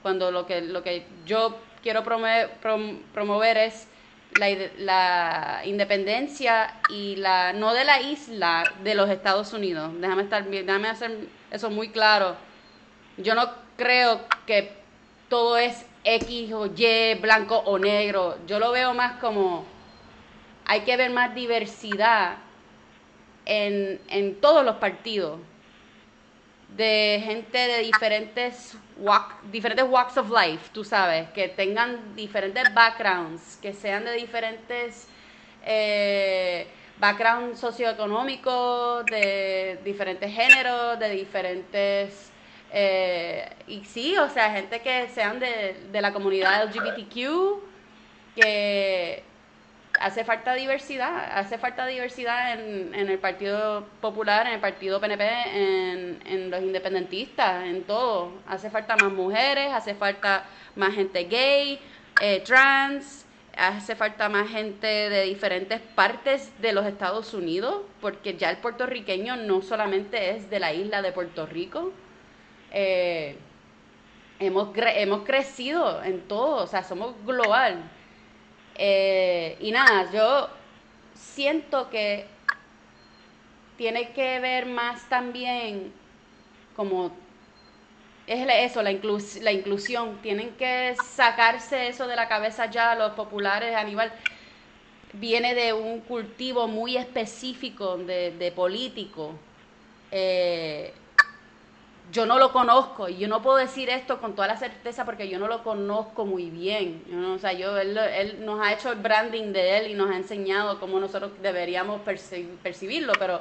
cuando 0.00 0.30
lo 0.30 0.46
que, 0.46 0.62
lo 0.62 0.82
que 0.82 1.06
yo 1.26 1.58
quiero 1.82 2.02
promover, 2.02 2.50
promover 3.12 3.58
es 3.58 3.88
la, 4.38 4.48
la, 4.78 5.62
independencia 5.66 6.74
y 6.88 7.16
la 7.16 7.52
no 7.52 7.74
de 7.74 7.84
la 7.84 8.00
isla 8.00 8.64
de 8.82 8.94
los 8.94 9.10
Estados 9.10 9.52
Unidos. 9.52 9.92
Déjame 10.00 10.22
estar 10.22 10.44
déjame 10.48 10.88
hacer 10.88 11.28
eso 11.50 11.70
muy 11.70 11.90
claro. 11.90 12.36
Yo 13.18 13.34
no 13.34 13.50
creo 13.76 14.22
que 14.46 14.72
todo 15.28 15.58
es 15.58 15.84
X 16.04 16.52
o 16.52 16.66
Y, 16.66 17.14
blanco 17.20 17.56
o 17.56 17.78
negro. 17.78 18.38
Yo 18.46 18.58
lo 18.58 18.72
veo 18.72 18.94
más 18.94 19.20
como 19.20 19.64
hay 20.64 20.80
que 20.80 20.96
ver 20.96 21.10
más 21.10 21.34
diversidad 21.34 22.36
en, 23.44 24.00
en 24.08 24.40
todos 24.40 24.64
los 24.64 24.76
partidos 24.76 25.40
de 26.76 27.20
gente 27.24 27.58
de 27.58 27.78
diferentes 27.80 28.76
diferentes 29.50 29.84
walks 29.88 30.16
of 30.16 30.30
life, 30.30 30.70
tú 30.72 30.84
sabes, 30.84 31.28
que 31.30 31.48
tengan 31.48 32.14
diferentes 32.14 32.72
backgrounds, 32.74 33.58
que 33.60 33.72
sean 33.72 34.04
de 34.04 34.12
diferentes 34.12 35.06
eh, 35.64 36.66
backgrounds 36.98 37.58
socioeconómicos, 37.58 39.04
de 39.06 39.78
diferentes 39.84 40.32
géneros, 40.32 40.98
de 40.98 41.10
diferentes 41.10 42.31
eh, 42.72 43.48
y 43.66 43.84
sí, 43.84 44.16
o 44.16 44.28
sea, 44.30 44.50
gente 44.52 44.80
que 44.80 45.08
sean 45.08 45.38
de, 45.38 45.76
de 45.92 46.00
la 46.00 46.12
comunidad 46.12 46.64
LGBTQ, 46.64 47.60
que 48.34 49.22
hace 50.00 50.24
falta 50.24 50.54
diversidad, 50.54 51.38
hace 51.38 51.58
falta 51.58 51.86
diversidad 51.86 52.54
en, 52.54 52.94
en 52.94 53.08
el 53.08 53.18
Partido 53.18 53.86
Popular, 54.00 54.46
en 54.46 54.54
el 54.54 54.60
Partido 54.60 55.00
PNP, 55.00 55.22
en, 55.22 56.22
en 56.24 56.50
los 56.50 56.62
independentistas, 56.62 57.64
en 57.64 57.84
todo. 57.84 58.32
Hace 58.46 58.70
falta 58.70 58.96
más 58.96 59.12
mujeres, 59.12 59.70
hace 59.72 59.94
falta 59.94 60.44
más 60.74 60.94
gente 60.94 61.24
gay, 61.24 61.78
eh, 62.20 62.42
trans, 62.46 63.26
hace 63.56 63.96
falta 63.96 64.30
más 64.30 64.48
gente 64.48 64.86
de 64.86 65.24
diferentes 65.24 65.80
partes 65.80 66.50
de 66.62 66.72
los 66.72 66.86
Estados 66.86 67.34
Unidos, 67.34 67.82
porque 68.00 68.34
ya 68.36 68.50
el 68.50 68.56
puertorriqueño 68.56 69.36
no 69.36 69.60
solamente 69.60 70.30
es 70.30 70.48
de 70.48 70.58
la 70.58 70.72
isla 70.72 71.02
de 71.02 71.12
Puerto 71.12 71.44
Rico. 71.46 71.92
Eh, 72.72 73.36
hemos, 74.40 74.70
hemos 74.76 75.22
crecido 75.22 76.02
en 76.02 76.22
todo, 76.22 76.64
o 76.64 76.66
sea, 76.66 76.82
somos 76.82 77.14
global. 77.24 77.82
Eh, 78.76 79.56
y 79.60 79.70
nada, 79.70 80.10
yo 80.12 80.48
siento 81.14 81.90
que 81.90 82.26
tiene 83.76 84.12
que 84.12 84.40
ver 84.40 84.66
más 84.66 85.08
también 85.08 85.92
como 86.76 87.12
es 88.26 88.70
eso, 88.70 88.82
la, 88.82 88.92
inclusión. 89.52 90.18
Tienen 90.22 90.50
que 90.56 90.94
sacarse 90.96 91.88
eso 91.88 92.06
de 92.06 92.16
la 92.16 92.28
cabeza 92.28 92.70
ya 92.70 92.94
los 92.94 93.12
populares. 93.12 93.74
Aníbal 93.74 94.12
viene 95.14 95.54
de 95.54 95.72
un 95.72 96.00
cultivo 96.00 96.68
muy 96.68 96.96
específico 96.96 97.96
de, 97.98 98.32
de 98.32 98.52
político. 98.52 99.34
Eh, 100.10 100.92
yo 102.12 102.26
no 102.26 102.38
lo 102.38 102.52
conozco 102.52 103.08
y 103.08 103.16
yo 103.16 103.26
no 103.26 103.40
puedo 103.40 103.56
decir 103.56 103.88
esto 103.88 104.20
con 104.20 104.34
toda 104.34 104.46
la 104.46 104.58
certeza 104.58 105.06
porque 105.06 105.30
yo 105.30 105.38
no 105.38 105.48
lo 105.48 105.64
conozco 105.64 106.26
muy 106.26 106.50
bien. 106.50 107.02
o 107.34 107.38
sea, 107.38 107.54
yo, 107.54 107.78
él, 107.78 107.96
él, 107.96 108.44
nos 108.44 108.60
ha 108.60 108.72
hecho 108.74 108.92
el 108.92 108.98
branding 108.98 109.52
de 109.52 109.78
él 109.78 109.90
y 109.90 109.94
nos 109.94 110.10
ha 110.10 110.16
enseñado 110.16 110.78
cómo 110.78 111.00
nosotros 111.00 111.32
deberíamos 111.40 112.02
percibirlo, 112.02 113.14
pero 113.18 113.40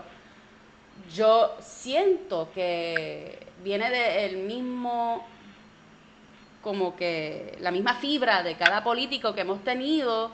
yo 1.13 1.57
siento 1.60 2.49
que 2.53 3.45
viene 3.62 3.89
del 3.89 4.38
mismo, 4.38 5.27
como 6.62 6.95
que 6.95 7.57
la 7.60 7.71
misma 7.71 7.95
fibra 7.95 8.41
de 8.41 8.55
cada 8.55 8.86
político 8.86 9.36
que 9.36 9.41
hemos 9.41 9.62
tenido 9.65 10.31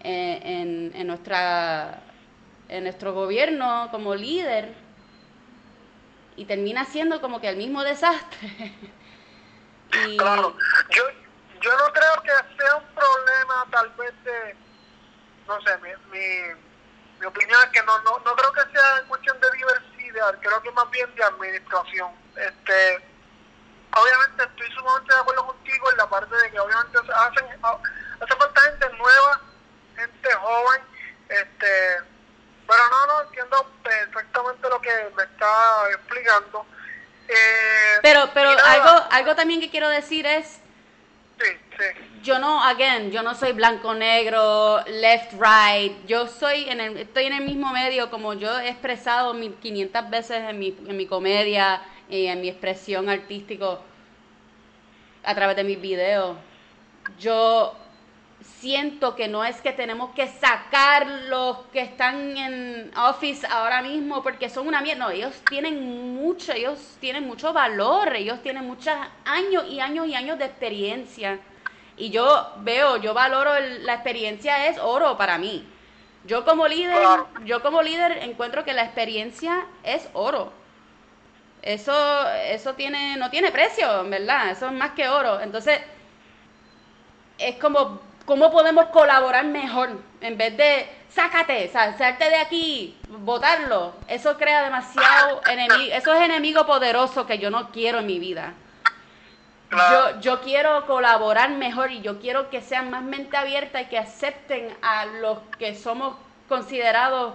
eh, 0.00 0.40
en, 0.44 0.92
en, 0.94 1.06
nuestra, 1.06 2.02
en 2.68 2.82
nuestro 2.82 3.14
gobierno 3.14 3.88
como 3.90 4.14
líder 4.14 4.85
y 6.36 6.44
termina 6.44 6.84
siendo 6.84 7.20
como 7.20 7.40
que 7.40 7.48
el 7.48 7.56
mismo 7.56 7.82
desastre. 7.82 8.72
Claro, 10.18 10.54
yo, 10.90 11.02
yo 11.60 11.78
no 11.78 11.92
creo 11.92 12.22
que 12.22 12.30
sea 12.58 12.76
un 12.76 12.84
problema 12.92 13.66
tal 13.70 13.88
vez 13.90 14.12
de, 14.24 14.56
no 15.46 15.60
sé, 15.62 15.78
mi, 15.78 15.90
mi, 16.10 16.54
mi 17.20 17.26
opinión 17.26 17.58
es 17.64 17.70
que 17.70 17.86
no, 17.86 17.96
no, 18.00 18.18
no 18.18 18.34
creo 18.34 18.52
que 18.52 18.72
sea 18.72 19.04
cuestión 19.06 19.40
de 19.40 19.46
diversidad, 19.56 20.38
creo 20.40 20.60
que 20.60 20.70
más 20.72 20.90
bien 20.90 21.14
de 21.14 21.22
administración 21.24 22.10
este, 22.36 23.08
obviamente 23.94 24.44
estoy 24.44 24.70
sumamente 24.74 25.14
de 25.14 25.20
acuerdo 25.20 25.46
contigo 25.46 25.90
en 25.90 25.96
la 25.96 26.08
parte 26.08 26.36
de 26.36 26.50
que 26.50 26.60
obviamente 26.60 26.98
hacen, 26.98 27.46
hace 28.20 28.36
falta 28.36 28.60
gente 28.60 28.90
nueva, 28.98 29.40
gente 29.96 30.34
joven, 30.34 30.82
este, 31.28 32.15
pero 32.66 32.82
no, 32.90 33.06
no 33.06 33.22
entiendo 33.22 33.70
perfectamente 33.82 34.68
lo 34.68 34.80
que 34.80 34.90
me 35.16 35.22
está 35.22 35.90
explicando. 35.90 36.66
Eh, 37.28 37.98
pero, 38.02 38.30
pero 38.32 38.50
algo, 38.50 39.06
algo 39.10 39.34
también 39.34 39.60
que 39.60 39.70
quiero 39.70 39.88
decir 39.88 40.26
es, 40.26 40.60
sí, 41.40 41.50
sí. 41.76 41.84
yo 42.22 42.38
no, 42.38 42.62
again, 42.62 43.10
yo 43.10 43.22
no 43.22 43.34
soy 43.34 43.52
blanco, 43.52 43.94
negro, 43.94 44.84
left, 44.86 45.32
right, 45.32 46.06
yo 46.06 46.28
soy 46.28 46.68
en 46.68 46.80
el, 46.80 46.96
estoy 46.98 47.26
en 47.26 47.32
el 47.32 47.44
mismo 47.44 47.72
medio 47.72 48.10
como 48.10 48.34
yo 48.34 48.58
he 48.60 48.68
expresado 48.68 49.34
500 49.34 50.10
veces 50.10 50.48
en 50.48 50.58
mi, 50.58 50.68
en 50.68 50.96
mi 50.96 51.06
comedia, 51.06 51.82
y 52.08 52.26
en 52.26 52.40
mi 52.40 52.48
expresión 52.48 53.08
artístico 53.08 53.80
a 55.24 55.34
través 55.34 55.56
de 55.56 55.64
mis 55.64 55.80
videos. 55.80 56.36
Yo 57.18 57.76
siento 58.40 59.14
que 59.16 59.28
no 59.28 59.44
es 59.44 59.60
que 59.60 59.72
tenemos 59.72 60.14
que 60.14 60.26
sacar 60.28 61.06
los 61.06 61.58
que 61.72 61.80
están 61.80 62.36
en 62.36 62.90
Office 62.96 63.46
ahora 63.46 63.82
mismo 63.82 64.22
porque 64.22 64.48
son 64.48 64.68
una 64.68 64.80
mierda. 64.80 65.06
No, 65.06 65.10
ellos 65.10 65.34
tienen 65.48 66.14
mucho, 66.14 66.52
ellos 66.52 66.96
tienen 67.00 67.26
mucho 67.26 67.52
valor, 67.52 68.14
ellos 68.14 68.42
tienen 68.42 68.66
muchos 68.66 68.94
años 69.24 69.64
y 69.68 69.80
años 69.80 70.06
y 70.06 70.14
años 70.14 70.38
de 70.38 70.44
experiencia. 70.46 71.38
Y 71.96 72.10
yo 72.10 72.52
veo, 72.58 72.98
yo 72.98 73.14
valoro 73.14 73.52
la 73.82 73.94
experiencia 73.94 74.66
es 74.68 74.78
oro 74.78 75.16
para 75.16 75.38
mí. 75.38 75.66
Yo 76.24 76.44
como 76.44 76.66
líder, 76.66 76.96
yo 77.44 77.62
como 77.62 77.82
líder 77.82 78.18
encuentro 78.18 78.64
que 78.64 78.72
la 78.72 78.82
experiencia 78.82 79.66
es 79.84 80.08
oro 80.12 80.52
eso, 81.66 82.28
eso 82.48 82.74
tiene, 82.74 83.16
no 83.16 83.28
tiene 83.28 83.50
precio, 83.50 84.04
¿verdad? 84.08 84.50
Eso 84.50 84.66
es 84.66 84.72
más 84.72 84.92
que 84.92 85.08
oro. 85.08 85.40
Entonces, 85.40 85.80
es 87.38 87.56
como, 87.56 88.00
¿cómo 88.26 88.50
podemos 88.50 88.86
colaborar 88.86 89.46
mejor? 89.46 89.90
En 90.20 90.36
vez 90.36 90.56
de, 90.56 90.88
sácate, 91.08 91.68
salte 91.68 92.28
de 92.28 92.36
aquí, 92.36 92.98
votarlo. 93.08 93.94
Eso 94.08 94.36
crea 94.36 94.64
demasiado 94.64 95.40
enemigo, 95.50 95.94
eso 95.94 96.12
es 96.12 96.22
enemigo 96.22 96.66
poderoso 96.66 97.26
que 97.26 97.38
yo 97.38 97.50
no 97.50 97.70
quiero 97.70 98.00
en 98.00 98.06
mi 98.06 98.18
vida. 98.18 98.52
Yo, 99.70 100.20
yo 100.20 100.40
quiero 100.42 100.86
colaborar 100.86 101.50
mejor 101.50 101.90
y 101.90 102.00
yo 102.00 102.20
quiero 102.20 102.50
que 102.50 102.60
sean 102.60 102.90
más 102.90 103.02
mente 103.02 103.36
abierta 103.36 103.80
y 103.80 103.86
que 103.86 103.98
acepten 103.98 104.76
a 104.80 105.06
los 105.06 105.38
que 105.58 105.74
somos 105.74 106.16
considerados 106.48 107.34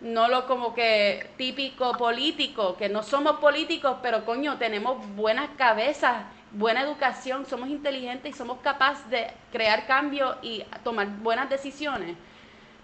no 0.00 0.28
lo 0.28 0.46
como 0.46 0.74
que 0.74 1.30
típico 1.36 1.92
político, 1.92 2.76
que 2.76 2.88
no 2.88 3.02
somos 3.02 3.38
políticos, 3.38 3.96
pero 4.02 4.24
coño, 4.24 4.58
tenemos 4.58 5.06
buenas 5.16 5.48
cabezas, 5.56 6.24
buena 6.52 6.82
educación, 6.82 7.46
somos 7.46 7.68
inteligentes 7.68 8.34
y 8.34 8.38
somos 8.38 8.58
capaces 8.60 9.08
de 9.10 9.30
crear 9.52 9.86
cambios 9.86 10.36
y 10.42 10.64
tomar 10.84 11.08
buenas 11.08 11.48
decisiones. 11.50 12.16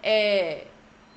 Eh, 0.03 0.69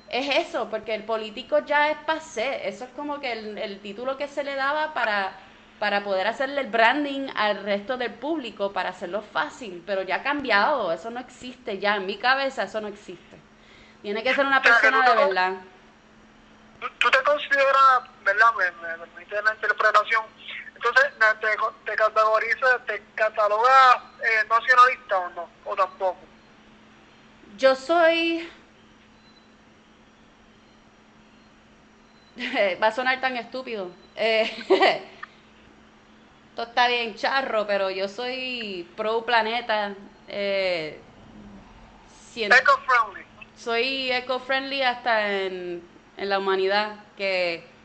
es 0.08 0.48
eso, 0.48 0.68
porque 0.70 0.94
el 0.94 1.04
político 1.04 1.58
ya 1.60 1.90
es 1.90 1.98
pasé, 2.06 2.68
eso 2.68 2.84
es 2.84 2.90
como 2.90 3.20
que 3.20 3.32
el, 3.32 3.80
título 3.80 4.16
que 4.16 4.28
se 4.28 4.44
le 4.44 4.54
daba 4.54 4.94
para, 4.94 5.32
para 5.80 6.04
poder 6.04 6.28
hacerle 6.28 6.60
el 6.60 6.68
branding 6.68 7.28
al 7.34 7.64
resto 7.64 7.96
del 7.96 8.14
público, 8.14 8.72
para 8.72 8.90
hacerlo 8.90 9.22
fácil, 9.22 9.82
pero 9.84 10.02
ya 10.02 10.16
ha 10.16 10.22
cambiado, 10.22 10.92
eso 10.92 11.10
no 11.10 11.18
existe 11.18 11.78
ya, 11.78 11.96
en 11.96 12.06
mi 12.06 12.18
cabeza 12.18 12.62
eso 12.62 12.80
no 12.80 12.86
existe. 12.86 13.36
Tiene 14.02 14.22
que 14.22 14.32
ser 14.32 14.46
una 14.46 14.62
persona 14.62 15.08
de 15.08 15.16
verdad 15.16 15.52
tú, 16.98 17.10
te 17.10 17.22
consideras, 17.22 18.02
¿verdad? 18.24 18.52
Me, 18.56 19.06
permite 19.06 19.42
la 19.42 19.54
interpretación. 19.54 20.24
Entonces, 20.86 21.12
¿te, 21.40 21.48
te 21.90 21.96
categorizas, 21.96 22.86
te 22.86 23.02
catalogas 23.14 23.96
eh, 24.22 24.46
nacionalista 24.48 25.18
o 25.18 25.28
no? 25.30 25.48
¿O 25.64 25.74
tampoco? 25.74 26.18
Yo 27.56 27.74
soy... 27.74 28.48
Va 32.82 32.88
a 32.88 32.92
sonar 32.92 33.20
tan 33.20 33.36
estúpido. 33.36 33.90
Eh, 34.14 34.44
esto 36.50 36.62
está 36.62 36.88
bien 36.88 37.14
charro, 37.14 37.66
pero 37.66 37.90
yo 37.90 38.08
soy 38.08 38.86
pro 38.96 39.24
planeta. 39.24 39.94
Eh, 40.28 41.00
eco-friendly. 42.36 43.24
Soy 43.56 44.12
eco-friendly 44.12 44.82
hasta 44.82 45.32
en 45.32 45.96
en 46.16 46.28
la 46.28 46.38
humanidad 46.38 46.96
que 47.16 47.75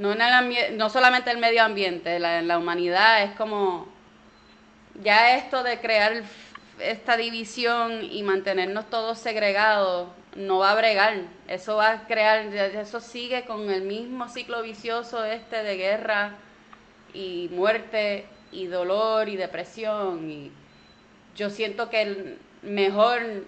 no, 0.00 0.12
en 0.12 0.22
el 0.22 0.78
no 0.78 0.88
solamente 0.88 1.30
el 1.30 1.36
medio 1.36 1.62
ambiente, 1.62 2.18
la, 2.18 2.58
humanidad 2.58 3.22
es 3.22 3.32
como 3.36 3.86
ya 5.02 5.36
esto 5.36 5.62
de 5.62 5.78
crear 5.78 6.22
esta 6.78 7.18
división 7.18 8.02
y 8.02 8.22
mantenernos 8.22 8.88
todos 8.88 9.18
segregados 9.18 10.08
no 10.34 10.60
va 10.60 10.70
a 10.70 10.74
bregar, 10.74 11.24
eso 11.48 11.76
va 11.76 11.90
a 11.90 12.06
crear, 12.06 12.46
eso 12.46 13.00
sigue 13.00 13.44
con 13.44 13.68
el 13.68 13.82
mismo 13.82 14.26
ciclo 14.30 14.62
vicioso 14.62 15.22
este 15.22 15.62
de 15.62 15.76
guerra 15.76 16.36
y 17.12 17.50
muerte 17.52 18.24
y 18.52 18.68
dolor 18.68 19.28
y 19.28 19.36
depresión 19.36 20.30
y 20.30 20.50
yo 21.36 21.50
siento 21.50 21.90
que 21.90 22.00
el 22.00 22.38
mejor 22.62 23.44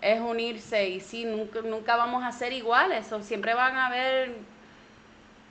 es 0.00 0.20
unirse 0.20 0.88
y 0.88 1.00
sí, 1.00 1.24
nunca, 1.24 1.60
nunca 1.62 1.96
vamos 1.96 2.22
a 2.22 2.30
ser 2.30 2.52
iguales, 2.52 3.10
o 3.12 3.20
siempre 3.20 3.54
van 3.54 3.76
a 3.76 3.86
haber, 3.86 4.36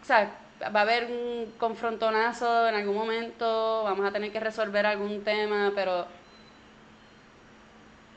o 0.01 0.05
sea, 0.05 0.31
va 0.63 0.79
a 0.79 0.83
haber 0.83 1.05
un 1.05 1.53
confrontonazo 1.57 2.67
en 2.67 2.75
algún 2.75 2.95
momento, 2.95 3.83
vamos 3.83 4.05
a 4.05 4.11
tener 4.11 4.31
que 4.31 4.39
resolver 4.39 4.85
algún 4.85 5.23
tema, 5.23 5.71
pero 5.75 6.05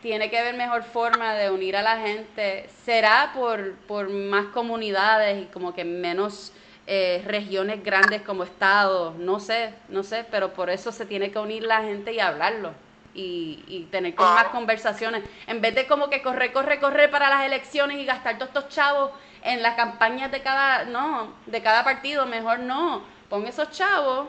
tiene 0.02 0.28
que 0.28 0.38
haber 0.38 0.54
mejor 0.54 0.82
forma 0.82 1.34
de 1.34 1.50
unir 1.50 1.76
a 1.76 1.82
la 1.82 1.96
gente. 1.98 2.68
Será 2.84 3.32
por, 3.34 3.72
por 3.88 4.10
más 4.10 4.46
comunidades 4.46 5.42
y 5.42 5.46
como 5.46 5.74
que 5.74 5.84
menos 5.84 6.52
eh, 6.86 7.22
regiones 7.26 7.82
grandes 7.82 8.20
como 8.20 8.44
estados, 8.44 9.16
no 9.16 9.40
sé, 9.40 9.72
no 9.88 10.02
sé, 10.02 10.26
pero 10.30 10.52
por 10.52 10.68
eso 10.68 10.92
se 10.92 11.06
tiene 11.06 11.30
que 11.30 11.38
unir 11.38 11.62
la 11.62 11.82
gente 11.82 12.12
y 12.12 12.20
hablarlo 12.20 12.72
y, 13.14 13.64
y 13.66 13.84
tener 13.90 14.14
como 14.14 14.34
más 14.34 14.48
conversaciones. 14.48 15.22
En 15.46 15.62
vez 15.62 15.74
de 15.74 15.86
como 15.86 16.10
que 16.10 16.20
correr, 16.20 16.52
correr, 16.52 16.80
correr 16.80 17.10
para 17.10 17.30
las 17.30 17.46
elecciones 17.46 17.96
y 17.98 18.04
gastar 18.04 18.36
todos 18.36 18.48
estos 18.48 18.68
chavos 18.68 19.12
en 19.44 19.62
las 19.62 19.74
campañas 19.76 20.32
de 20.32 20.42
cada, 20.42 20.84
no, 20.86 21.34
de 21.46 21.62
cada 21.62 21.84
partido, 21.84 22.26
mejor 22.26 22.60
no. 22.60 23.04
Pon 23.28 23.46
esos 23.46 23.70
chavos 23.70 24.26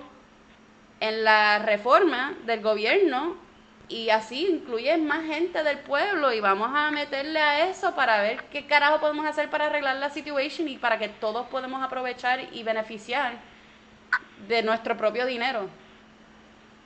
en 1.00 1.24
la 1.24 1.60
reforma 1.60 2.36
del 2.44 2.62
gobierno 2.62 3.38
y 3.88 4.10
así 4.10 4.48
incluye 4.48 4.98
más 4.98 5.26
gente 5.26 5.64
del 5.64 5.80
pueblo 5.80 6.34
y 6.34 6.42
vamos 6.42 6.70
a 6.74 6.92
meterle 6.92 7.40
a 7.40 7.70
eso 7.70 7.96
para 7.96 8.22
ver 8.22 8.44
qué 8.46 8.66
carajo 8.68 9.00
podemos 9.00 9.26
hacer 9.26 9.50
para 9.50 9.68
arreglar 9.68 9.98
la 9.98 10.10
situación 10.10 10.68
y 10.68 10.78
para 10.78 10.98
que 10.98 11.08
todos 11.08 11.48
podamos 11.48 11.82
aprovechar 11.84 12.54
y 12.54 12.64
beneficiar 12.64 13.34
de 14.48 14.64
nuestro 14.64 14.98
propio 14.98 15.26
dinero. 15.26 15.70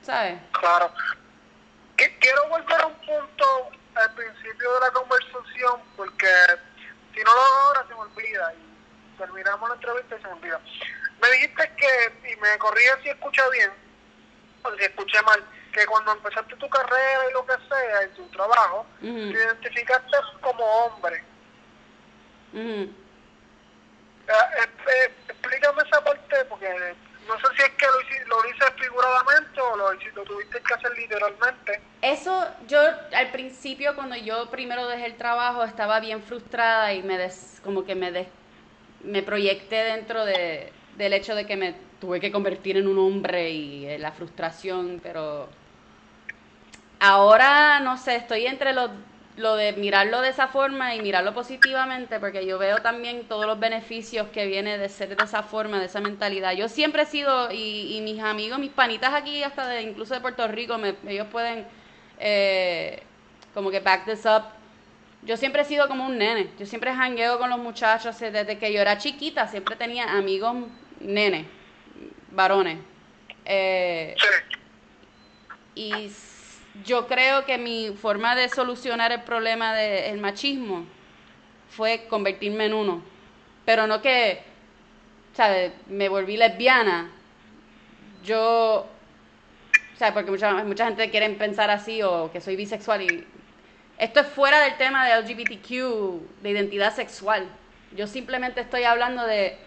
¿Sabes? 0.01 0.39
Claro. 0.51 0.91
Quiero 1.95 2.49
volver 2.49 2.81
a 2.81 2.87
un 2.87 2.93
punto 2.95 3.45
al 3.95 4.13
principio 4.13 4.73
de 4.73 4.79
la 4.81 4.91
conversación 4.91 5.81
porque 5.97 6.27
si 7.13 7.19
no 7.23 7.33
lo 7.33 7.41
hago 7.41 7.55
ahora 7.67 7.85
se 7.87 7.93
me 7.93 7.99
olvida 7.99 8.53
y 8.53 8.69
terminamos 9.19 9.69
la 9.69 9.75
entrevista 9.75 10.15
y 10.15 10.21
se 10.21 10.27
me 10.27 10.33
olvida. 10.33 10.59
Me 11.21 11.31
dijiste 11.31 11.71
que, 11.77 12.31
y 12.31 12.35
me 12.37 12.57
corrige 12.57 12.89
si 13.03 13.09
escucha 13.09 13.47
bien, 13.49 13.71
o 14.63 14.75
si 14.75 14.83
escuché 14.83 15.21
mal, 15.21 15.43
que 15.71 15.85
cuando 15.85 16.13
empezaste 16.13 16.55
tu 16.55 16.69
carrera 16.69 17.29
y 17.29 17.33
lo 17.33 17.45
que 17.45 17.53
sea, 17.67 18.01
en 18.01 18.13
tu 18.15 18.27
trabajo, 18.29 18.87
te 19.01 19.07
identificaste 19.07 20.17
como 20.41 20.63
hombre. 20.63 21.23
Uh 22.53 22.87
explícame 25.27 25.81
esa 25.87 26.03
parte, 26.03 26.45
porque 26.45 26.95
no 27.27 27.35
sé 27.39 27.47
si 27.55 27.63
es 27.63 27.69
que 27.69 27.85
lo, 27.85 28.37
lo 28.37 28.49
hice 28.49 28.65
figuradamente 28.79 29.61
o 29.61 29.75
lo, 29.75 29.93
lo 29.93 30.23
tuviste 30.23 30.61
que 30.61 30.73
hacer 30.73 30.91
literalmente. 30.97 31.81
Eso, 32.01 32.47
yo 32.67 32.81
al 33.13 33.31
principio, 33.31 33.95
cuando 33.95 34.15
yo 34.15 34.49
primero 34.49 34.87
dejé 34.87 35.05
el 35.07 35.17
trabajo, 35.17 35.63
estaba 35.63 35.99
bien 35.99 36.21
frustrada 36.23 36.93
y 36.93 37.03
me 37.03 37.17
des, 37.17 37.59
como 37.63 37.85
que 37.85 37.95
me, 37.95 38.11
des, 38.11 38.27
me 39.01 39.23
proyecté 39.23 39.77
dentro 39.83 40.25
de, 40.25 40.73
del 40.95 41.13
hecho 41.13 41.35
de 41.35 41.45
que 41.45 41.57
me 41.57 41.73
tuve 41.99 42.19
que 42.19 42.31
convertir 42.31 42.77
en 42.77 42.87
un 42.87 42.97
hombre 42.99 43.51
y 43.51 43.85
eh, 43.87 43.99
la 43.99 44.11
frustración, 44.11 44.99
pero 45.01 45.49
ahora 46.99 47.79
no 47.79 47.97
sé, 47.97 48.15
estoy 48.15 48.45
entre 48.45 48.73
los, 48.73 48.91
lo 49.35 49.55
de 49.55 49.73
mirarlo 49.73 50.21
de 50.21 50.29
esa 50.29 50.47
forma 50.47 50.95
y 50.95 50.99
mirarlo 51.01 51.33
positivamente, 51.33 52.19
porque 52.19 52.45
yo 52.45 52.57
veo 52.57 52.81
también 52.81 53.27
todos 53.27 53.45
los 53.47 53.59
beneficios 53.59 54.29
que 54.29 54.45
viene 54.47 54.77
de 54.77 54.89
ser 54.89 55.15
de 55.15 55.23
esa 55.23 55.43
forma, 55.43 55.79
de 55.79 55.85
esa 55.85 56.01
mentalidad. 56.01 56.53
Yo 56.53 56.67
siempre 56.69 57.03
he 57.03 57.05
sido, 57.05 57.51
y, 57.51 57.95
y 57.97 58.01
mis 58.01 58.21
amigos, 58.21 58.59
mis 58.59 58.71
panitas 58.71 59.13
aquí, 59.13 59.43
hasta 59.43 59.67
de, 59.67 59.81
incluso 59.83 60.13
de 60.13 60.21
Puerto 60.21 60.47
Rico, 60.47 60.77
me, 60.77 60.95
ellos 61.07 61.27
pueden 61.31 61.67
eh, 62.17 63.03
como 63.53 63.71
que 63.71 63.79
back 63.79 64.05
this 64.05 64.25
up. 64.25 64.58
Yo 65.23 65.35
siempre 65.35 65.63
he 65.63 65.65
sido 65.65 65.87
como 65.87 66.05
un 66.05 66.17
nene, 66.17 66.49
yo 66.57 66.65
siempre 66.65 66.93
jangueo 66.93 67.39
con 67.39 67.49
los 67.49 67.59
muchachos 67.59 68.17
desde 68.19 68.57
que 68.57 68.71
yo 68.71 68.79
era 68.79 68.97
chiquita, 68.97 69.47
siempre 69.47 69.75
tenía 69.75 70.13
amigos 70.13 70.55
nenes, 71.01 71.45
varones. 72.31 72.77
Eh, 73.45 74.15
y 75.75 76.09
yo 76.85 77.07
creo 77.07 77.45
que 77.45 77.57
mi 77.57 77.91
forma 78.01 78.35
de 78.35 78.47
solucionar 78.47 79.11
el 79.11 79.21
problema 79.23 79.73
del 79.73 80.19
machismo 80.19 80.85
fue 81.69 82.05
convertirme 82.09 82.65
en 82.65 82.73
uno. 82.73 83.01
Pero 83.65 83.87
no 83.87 84.01
que, 84.01 84.41
¿sabes? 85.33 85.71
Me 85.87 86.09
volví 86.09 86.37
lesbiana. 86.37 87.11
Yo, 88.23 88.87
¿sabes? 89.97 90.13
Porque 90.13 90.31
mucha, 90.31 90.63
mucha 90.63 90.85
gente 90.85 91.09
quiere 91.09 91.29
pensar 91.31 91.69
así 91.69 92.01
o 92.01 92.31
que 92.31 92.41
soy 92.41 92.55
bisexual 92.55 93.01
y 93.01 93.27
esto 93.99 94.21
es 94.21 94.27
fuera 94.27 94.61
del 94.61 94.77
tema 94.77 95.05
de 95.05 95.21
LGBTQ, 95.21 96.41
de 96.41 96.49
identidad 96.49 96.95
sexual. 96.95 97.47
Yo 97.95 98.07
simplemente 98.07 98.61
estoy 98.61 98.83
hablando 98.83 99.25
de 99.25 99.57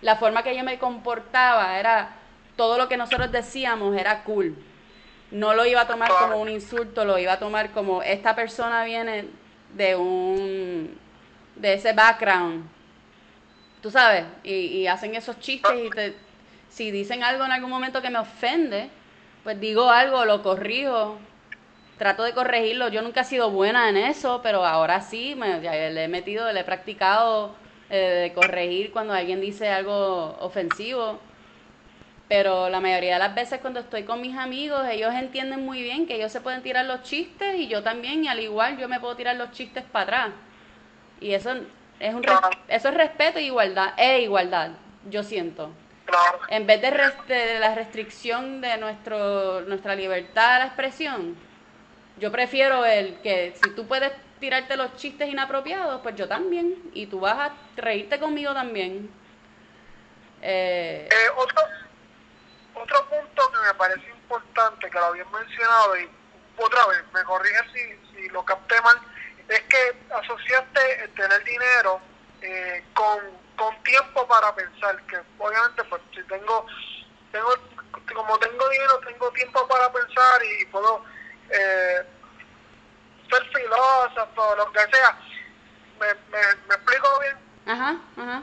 la 0.00 0.16
forma 0.16 0.42
que 0.42 0.56
yo 0.56 0.62
me 0.62 0.78
comportaba, 0.78 1.78
era 1.78 2.16
todo 2.56 2.78
lo 2.78 2.88
que 2.88 2.96
nosotros 2.96 3.32
decíamos 3.32 3.96
era 3.96 4.22
cool. 4.22 4.56
No 5.30 5.54
lo 5.54 5.66
iba 5.66 5.80
a 5.80 5.86
tomar 5.88 6.08
como 6.08 6.40
un 6.40 6.48
insulto, 6.48 7.04
lo 7.04 7.18
iba 7.18 7.32
a 7.32 7.38
tomar 7.38 7.72
como 7.72 8.02
esta 8.02 8.36
persona 8.36 8.84
viene 8.84 9.26
de 9.74 9.96
un 9.96 10.96
de 11.56 11.74
ese 11.74 11.92
background, 11.92 12.64
tú 13.80 13.90
sabes, 13.90 14.24
y, 14.42 14.86
hacen 14.86 15.14
esos 15.14 15.38
chistes 15.38 15.72
y 15.84 15.90
te, 15.90 16.16
si 16.68 16.90
dicen 16.90 17.22
algo 17.22 17.44
en 17.44 17.52
algún 17.52 17.70
momento 17.70 18.02
que 18.02 18.10
me 18.10 18.18
ofende, 18.18 18.90
pues 19.44 19.60
digo 19.60 19.90
algo, 19.90 20.24
lo 20.24 20.42
corrijo, 20.42 21.18
trato 21.98 22.22
de 22.22 22.32
corregirlo. 22.32 22.88
Yo 22.88 23.02
nunca 23.02 23.22
he 23.22 23.24
sido 23.24 23.50
buena 23.50 23.88
en 23.88 23.96
eso, 23.96 24.40
pero 24.42 24.64
ahora 24.64 25.00
sí, 25.00 25.34
me, 25.36 25.60
le 25.60 26.04
he 26.04 26.08
metido, 26.08 26.52
le 26.52 26.60
he 26.60 26.64
practicado 26.64 27.54
eh, 27.90 27.96
de 27.96 28.32
corregir 28.32 28.92
cuando 28.92 29.14
alguien 29.14 29.40
dice 29.40 29.68
algo 29.68 30.36
ofensivo 30.40 31.20
pero 32.28 32.70
la 32.70 32.80
mayoría 32.80 33.14
de 33.14 33.18
las 33.18 33.34
veces 33.34 33.60
cuando 33.60 33.80
estoy 33.80 34.04
con 34.04 34.20
mis 34.20 34.36
amigos, 34.36 34.86
ellos 34.90 35.12
entienden 35.14 35.64
muy 35.64 35.82
bien 35.82 36.06
que 36.06 36.16
ellos 36.16 36.32
se 36.32 36.40
pueden 36.40 36.62
tirar 36.62 36.86
los 36.86 37.02
chistes 37.02 37.56
y 37.56 37.68
yo 37.68 37.82
también, 37.82 38.24
y 38.24 38.28
al 38.28 38.40
igual 38.40 38.78
yo 38.78 38.88
me 38.88 38.98
puedo 38.98 39.14
tirar 39.14 39.36
los 39.36 39.50
chistes 39.52 39.84
para 39.84 40.04
atrás. 40.04 40.30
Y 41.20 41.32
eso 41.32 41.54
es 42.00 42.14
un 42.14 42.24
eso 42.68 42.88
es 42.88 42.94
respeto 42.94 43.38
e 43.38 43.42
igualdad, 43.42 43.92
e 43.96 44.22
igualdad, 44.22 44.70
yo 45.10 45.22
siento. 45.22 45.70
En 46.48 46.66
vez 46.66 46.80
de, 46.80 46.90
de, 47.28 47.58
la 47.58 47.74
restricción 47.74 48.60
de 48.60 48.76
nuestro 48.78 49.62
nuestra 49.62 49.94
libertad 49.94 50.56
a 50.56 50.58
la 50.60 50.66
expresión, 50.66 51.36
yo 52.16 52.30
prefiero 52.30 52.84
el 52.84 53.20
que 53.22 53.54
si 53.62 53.70
tú 53.70 53.86
puedes 53.86 54.12
tirarte 54.40 54.76
los 54.76 54.96
chistes 54.96 55.28
inapropiados, 55.28 56.00
pues 56.02 56.14
yo 56.16 56.28
también, 56.28 56.90
y 56.92 57.06
tú 57.06 57.20
vas 57.20 57.50
a 57.50 57.54
reírte 57.76 58.18
conmigo 58.18 58.52
también. 58.52 59.10
Eh, 60.42 61.08
eh 61.10 61.30
otro 61.36 61.62
otro 62.74 63.08
punto 63.08 63.52
que 63.52 63.66
me 63.66 63.74
parece 63.74 64.08
importante, 64.10 64.90
que 64.90 64.98
lo 64.98 65.06
habían 65.06 65.30
mencionado 65.30 65.96
y 65.98 66.10
otra 66.56 66.86
vez, 66.86 67.02
me 67.12 67.22
corrige 67.24 67.60
si, 67.72 68.16
si 68.16 68.28
lo 68.28 68.44
capté 68.44 68.80
mal, 68.82 69.00
es 69.48 69.60
que 69.62 69.96
asociaste 70.14 71.04
el 71.04 71.10
tener 71.14 71.44
dinero 71.44 72.00
eh, 72.42 72.84
con, 72.94 73.18
con 73.56 73.82
tiempo 73.82 74.26
para 74.26 74.54
pensar, 74.54 75.00
que 75.06 75.18
obviamente 75.38 75.84
pues 75.84 76.02
si 76.14 76.22
tengo, 76.24 76.66
tengo 77.32 77.54
como 78.14 78.38
tengo 78.38 78.68
dinero, 78.68 79.00
tengo 79.06 79.30
tiempo 79.32 79.66
para 79.66 79.92
pensar 79.92 80.42
y 80.60 80.64
puedo 80.66 81.04
eh, 81.50 82.02
ser 83.30 83.42
filósofo, 83.48 84.56
lo 84.56 84.72
que 84.72 84.80
sea. 84.80 85.18
¿Me, 86.00 86.06
me, 86.30 86.44
me 86.68 86.74
explico 86.74 87.08
bien? 87.20 87.36
Ajá, 87.66 87.96
ajá. 88.16 88.42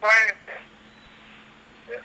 Pues, 0.00 0.34
eh, 1.90 2.00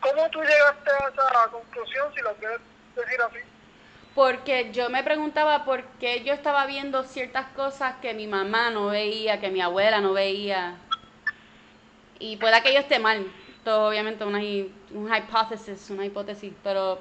¿Cómo 0.00 0.30
tú 0.30 0.40
llegaste 0.40 0.90
a 0.90 1.08
esa 1.08 1.50
conclusión, 1.50 2.12
si 2.14 2.20
lo 2.22 2.34
quieres 2.36 2.60
decir 2.96 3.20
así? 3.20 3.38
Porque 4.14 4.72
yo 4.72 4.90
me 4.90 5.04
preguntaba 5.04 5.64
por 5.64 5.84
qué 6.00 6.24
yo 6.24 6.32
estaba 6.32 6.66
viendo 6.66 7.04
ciertas 7.04 7.46
cosas 7.54 7.96
que 8.02 8.14
mi 8.14 8.26
mamá 8.26 8.70
no 8.70 8.88
veía, 8.88 9.40
que 9.40 9.50
mi 9.50 9.60
abuela 9.60 10.00
no 10.00 10.12
veía. 10.12 10.76
Y 12.18 12.36
pueda 12.38 12.62
que 12.62 12.72
yo 12.72 12.80
esté 12.80 12.98
mal. 12.98 13.30
Todo 13.64 13.88
obviamente 13.88 14.24
una, 14.24 14.40
una 14.90 15.18
hipótesis, 15.18 15.90
una 15.90 16.06
hipótesis, 16.06 16.52
pero 16.64 16.98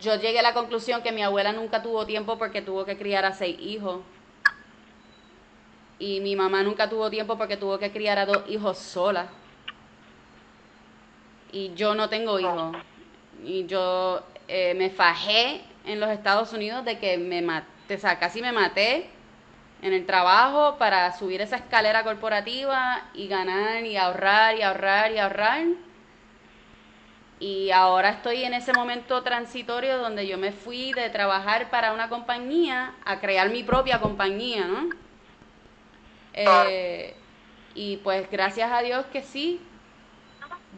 yo 0.00 0.16
llegué 0.16 0.38
a 0.38 0.42
la 0.42 0.54
conclusión 0.54 1.02
que 1.02 1.12
mi 1.12 1.22
abuela 1.22 1.52
nunca 1.52 1.82
tuvo 1.82 2.06
tiempo 2.06 2.38
porque 2.38 2.62
tuvo 2.62 2.84
que 2.84 2.96
criar 2.96 3.24
a 3.24 3.32
seis 3.32 3.56
hijos. 3.60 4.00
Y 5.98 6.20
mi 6.20 6.36
mamá 6.36 6.62
nunca 6.62 6.88
tuvo 6.88 7.10
tiempo 7.10 7.38
porque 7.38 7.56
tuvo 7.56 7.78
que 7.78 7.92
criar 7.92 8.18
a 8.18 8.26
dos 8.26 8.42
hijos 8.48 8.78
sola 8.78 9.28
y 11.54 11.72
yo 11.74 11.94
no 11.94 12.08
tengo 12.08 12.38
hijos. 12.40 12.76
Y 13.44 13.66
yo 13.66 14.22
eh, 14.48 14.74
me 14.74 14.90
fajé 14.90 15.62
en 15.86 16.00
los 16.00 16.10
Estados 16.10 16.52
Unidos 16.52 16.84
de 16.84 16.98
que 16.98 17.16
me 17.16 17.42
maté, 17.42 17.94
o 17.94 17.98
sea, 17.98 18.18
casi 18.18 18.42
me 18.42 18.50
maté 18.50 19.08
en 19.80 19.92
el 19.92 20.04
trabajo 20.04 20.76
para 20.78 21.16
subir 21.16 21.40
esa 21.40 21.56
escalera 21.56 22.02
corporativa 22.02 23.04
y 23.14 23.28
ganar 23.28 23.84
y 23.84 23.96
ahorrar 23.96 24.56
y 24.56 24.62
ahorrar 24.62 25.12
y 25.12 25.18
ahorrar. 25.18 25.66
Y 27.44 27.70
ahora 27.72 28.08
estoy 28.08 28.42
en 28.42 28.54
ese 28.54 28.72
momento 28.72 29.22
transitorio 29.22 29.98
donde 29.98 30.26
yo 30.26 30.38
me 30.38 30.50
fui 30.50 30.94
de 30.94 31.10
trabajar 31.10 31.68
para 31.68 31.92
una 31.92 32.08
compañía 32.08 32.94
a 33.04 33.20
crear 33.20 33.50
mi 33.50 33.62
propia 33.62 34.00
compañía, 34.00 34.64
¿no? 34.64 34.86
Eh, 36.32 37.14
y 37.74 37.98
pues 37.98 38.30
gracias 38.30 38.72
a 38.72 38.80
Dios 38.80 39.04
que 39.12 39.22
sí, 39.22 39.60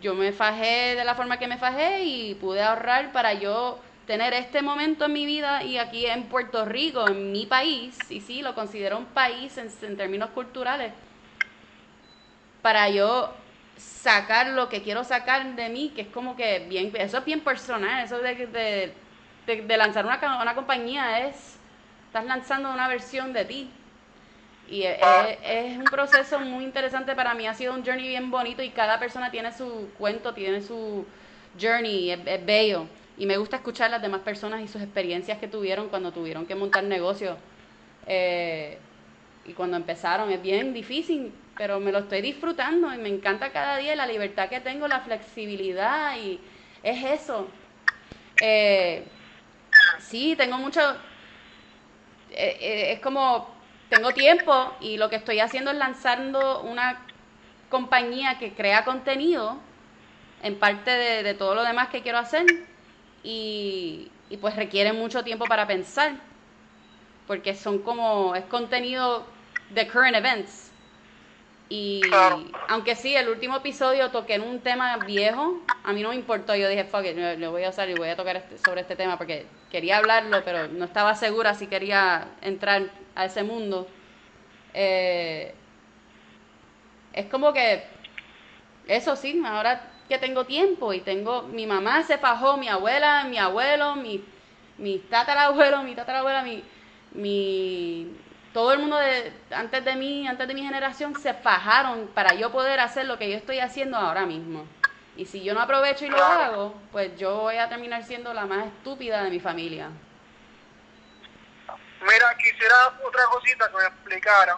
yo 0.02 0.16
me 0.16 0.32
fajé 0.32 0.96
de 0.96 1.04
la 1.04 1.14
forma 1.14 1.38
que 1.38 1.46
me 1.46 1.56
fajé 1.56 2.02
y 2.02 2.34
pude 2.34 2.60
ahorrar 2.64 3.12
para 3.12 3.34
yo 3.34 3.78
tener 4.08 4.34
este 4.34 4.60
momento 4.60 5.04
en 5.04 5.12
mi 5.12 5.24
vida 5.24 5.62
y 5.62 5.78
aquí 5.78 6.06
en 6.06 6.24
Puerto 6.24 6.64
Rico, 6.64 7.06
en 7.06 7.30
mi 7.30 7.46
país, 7.46 8.10
y 8.10 8.20
sí, 8.20 8.42
lo 8.42 8.56
considero 8.56 8.98
un 8.98 9.06
país 9.06 9.56
en, 9.56 9.96
términos 9.96 10.30
culturales, 10.30 10.92
para 12.60 12.88
yo 12.88 13.45
sacar 13.76 14.48
lo 14.48 14.68
que 14.68 14.82
quiero 14.82 15.04
sacar 15.04 15.54
de 15.54 15.68
mí, 15.68 15.92
que 15.94 16.02
es 16.02 16.08
como 16.08 16.36
que 16.36 16.60
bien, 16.68 16.92
eso 16.98 17.18
es 17.18 17.24
bien 17.24 17.40
personal, 17.40 18.04
eso 18.04 18.18
de, 18.18 18.92
de, 19.46 19.76
lanzar 19.76 20.04
una, 20.04 20.42
una 20.42 20.54
compañía 20.54 21.26
es, 21.26 21.58
estás 22.06 22.24
lanzando 22.24 22.72
una 22.72 22.88
versión 22.88 23.32
de 23.32 23.44
ti, 23.44 23.70
y 24.68 24.82
es, 24.82 25.78
un 25.78 25.84
proceso 25.84 26.40
muy 26.40 26.64
interesante 26.64 27.14
para 27.14 27.34
mí, 27.34 27.46
ha 27.46 27.54
sido 27.54 27.74
un 27.74 27.84
journey 27.84 28.08
bien 28.08 28.30
bonito 28.30 28.62
y 28.62 28.70
cada 28.70 28.98
persona 28.98 29.30
tiene 29.30 29.52
su 29.52 29.88
cuento, 29.98 30.34
tiene 30.34 30.60
su 30.60 31.06
journey, 31.60 32.10
es, 32.10 32.44
bello. 32.44 32.86
y 33.16 33.26
me 33.26 33.36
gusta 33.36 33.56
escuchar 33.56 33.90
las 33.90 34.02
demás 34.02 34.20
personas 34.22 34.62
y 34.62 34.68
sus 34.68 34.82
experiencias 34.82 35.38
que 35.38 35.46
tuvieron 35.46 35.88
cuando 35.88 36.12
tuvieron 36.12 36.46
que 36.46 36.54
montar 36.54 36.82
negocios. 36.84 37.36
Eh, 38.08 38.78
y 39.44 39.52
cuando 39.52 39.76
empezaron 39.76 40.30
es 40.32 40.42
bien 40.42 40.74
difícil, 40.74 41.32
pero 41.56 41.80
me 41.80 41.92
lo 41.92 42.00
estoy 42.00 42.20
disfrutando 42.20 42.92
y 42.92 42.98
me 42.98 43.08
encanta 43.08 43.50
cada 43.50 43.78
día 43.78 43.96
la 43.96 44.06
libertad 44.06 44.48
que 44.48 44.60
tengo, 44.60 44.88
la 44.88 45.00
flexibilidad 45.00 46.16
y 46.18 46.38
es 46.82 47.22
eso. 47.22 47.46
Eh, 48.40 49.04
sí, 49.98 50.34
tengo 50.36 50.58
mucho, 50.58 50.80
eh, 52.30 52.56
eh, 52.60 52.92
es 52.92 53.00
como, 53.00 53.48
tengo 53.88 54.12
tiempo 54.12 54.74
y 54.80 54.98
lo 54.98 55.08
que 55.08 55.16
estoy 55.16 55.40
haciendo 55.40 55.70
es 55.70 55.78
lanzando 55.78 56.62
una 56.62 56.98
compañía 57.70 58.38
que 58.38 58.52
crea 58.52 58.84
contenido 58.84 59.56
en 60.42 60.56
parte 60.58 60.90
de, 60.90 61.34
todo 61.34 61.54
lo 61.54 61.64
demás 61.64 61.88
que 61.88 62.02
quiero 62.02 62.18
hacer 62.18 62.46
y, 63.24 64.10
y 64.28 64.36
pues 64.36 64.54
requiere 64.54 64.92
mucho 64.92 65.24
tiempo 65.24 65.48
para 65.48 65.66
pensar 65.66 66.12
porque 67.26 67.54
son 67.54 67.80
como, 67.80 68.34
es 68.36 68.44
contenido 68.44 69.24
de 69.70 69.88
current 69.88 70.16
events 70.16 70.65
y 71.68 72.10
aunque 72.68 72.94
sí, 72.96 73.16
el 73.16 73.28
último 73.28 73.56
episodio 73.56 74.10
toqué 74.10 74.34
en 74.34 74.42
un 74.42 74.60
tema 74.62 74.96
viejo, 74.98 75.62
a 75.82 75.92
mí 75.92 76.02
no 76.02 76.10
me 76.10 76.14
importó. 76.16 76.54
Yo 76.54 76.68
dije, 76.68 76.84
fuck 76.84 77.04
it, 77.04 77.16
lo 77.38 77.50
voy 77.50 77.64
a 77.64 77.70
usar 77.70 77.88
y 77.88 77.94
voy 77.94 78.08
a 78.08 78.16
tocar 78.16 78.36
este, 78.36 78.58
sobre 78.58 78.82
este 78.82 78.96
tema 78.96 79.18
porque 79.18 79.46
quería 79.70 79.98
hablarlo, 79.98 80.44
pero 80.44 80.68
no 80.68 80.84
estaba 80.84 81.14
segura 81.14 81.54
si 81.54 81.66
quería 81.68 82.36
entrar 82.42 82.90
a 83.14 83.24
ese 83.26 83.42
mundo. 83.42 83.88
Eh, 84.74 85.54
es 87.12 87.26
como 87.26 87.52
que, 87.52 87.84
eso 88.86 89.16
sí, 89.16 89.40
ahora 89.44 90.04
que 90.08 90.18
tengo 90.18 90.46
tiempo 90.46 90.92
y 90.92 91.00
tengo, 91.00 91.42
mi 91.44 91.66
mamá 91.66 92.02
se 92.04 92.18
fajó, 92.18 92.56
mi 92.56 92.68
abuela, 92.68 93.24
mi 93.24 93.38
abuelo, 93.38 93.96
mi, 93.96 94.24
mi 94.78 95.00
tatarabuelo, 95.00 95.82
mi 95.82 95.94
tatarabuela, 95.94 96.42
mi, 96.42 96.64
mi 97.12 98.20
todo 98.56 98.72
el 98.72 98.78
mundo 98.78 98.96
de, 98.96 99.34
antes 99.50 99.84
de 99.84 99.96
mí, 99.96 100.26
antes 100.26 100.48
de 100.48 100.54
mi 100.54 100.62
generación, 100.62 101.14
se 101.20 101.34
fajaron 101.34 102.06
para 102.14 102.32
yo 102.32 102.50
poder 102.50 102.80
hacer 102.80 103.04
lo 103.04 103.18
que 103.18 103.30
yo 103.30 103.36
estoy 103.36 103.60
haciendo 103.60 103.98
ahora 103.98 104.24
mismo. 104.24 104.66
Y 105.14 105.26
si 105.26 105.44
yo 105.44 105.52
no 105.52 105.60
aprovecho 105.60 106.06
y 106.06 106.08
lo 106.08 106.24
hago, 106.24 106.74
pues 106.90 107.14
yo 107.18 107.36
voy 107.36 107.58
a 107.58 107.68
terminar 107.68 108.02
siendo 108.04 108.32
la 108.32 108.46
más 108.46 108.68
estúpida 108.68 109.22
de 109.24 109.28
mi 109.28 109.40
familia. 109.40 109.90
Mira, 112.00 112.34
quisiera 112.38 112.98
otra 113.06 113.26
cosita 113.26 113.68
que 113.70 113.76
me 113.76 113.84
explicara, 113.84 114.56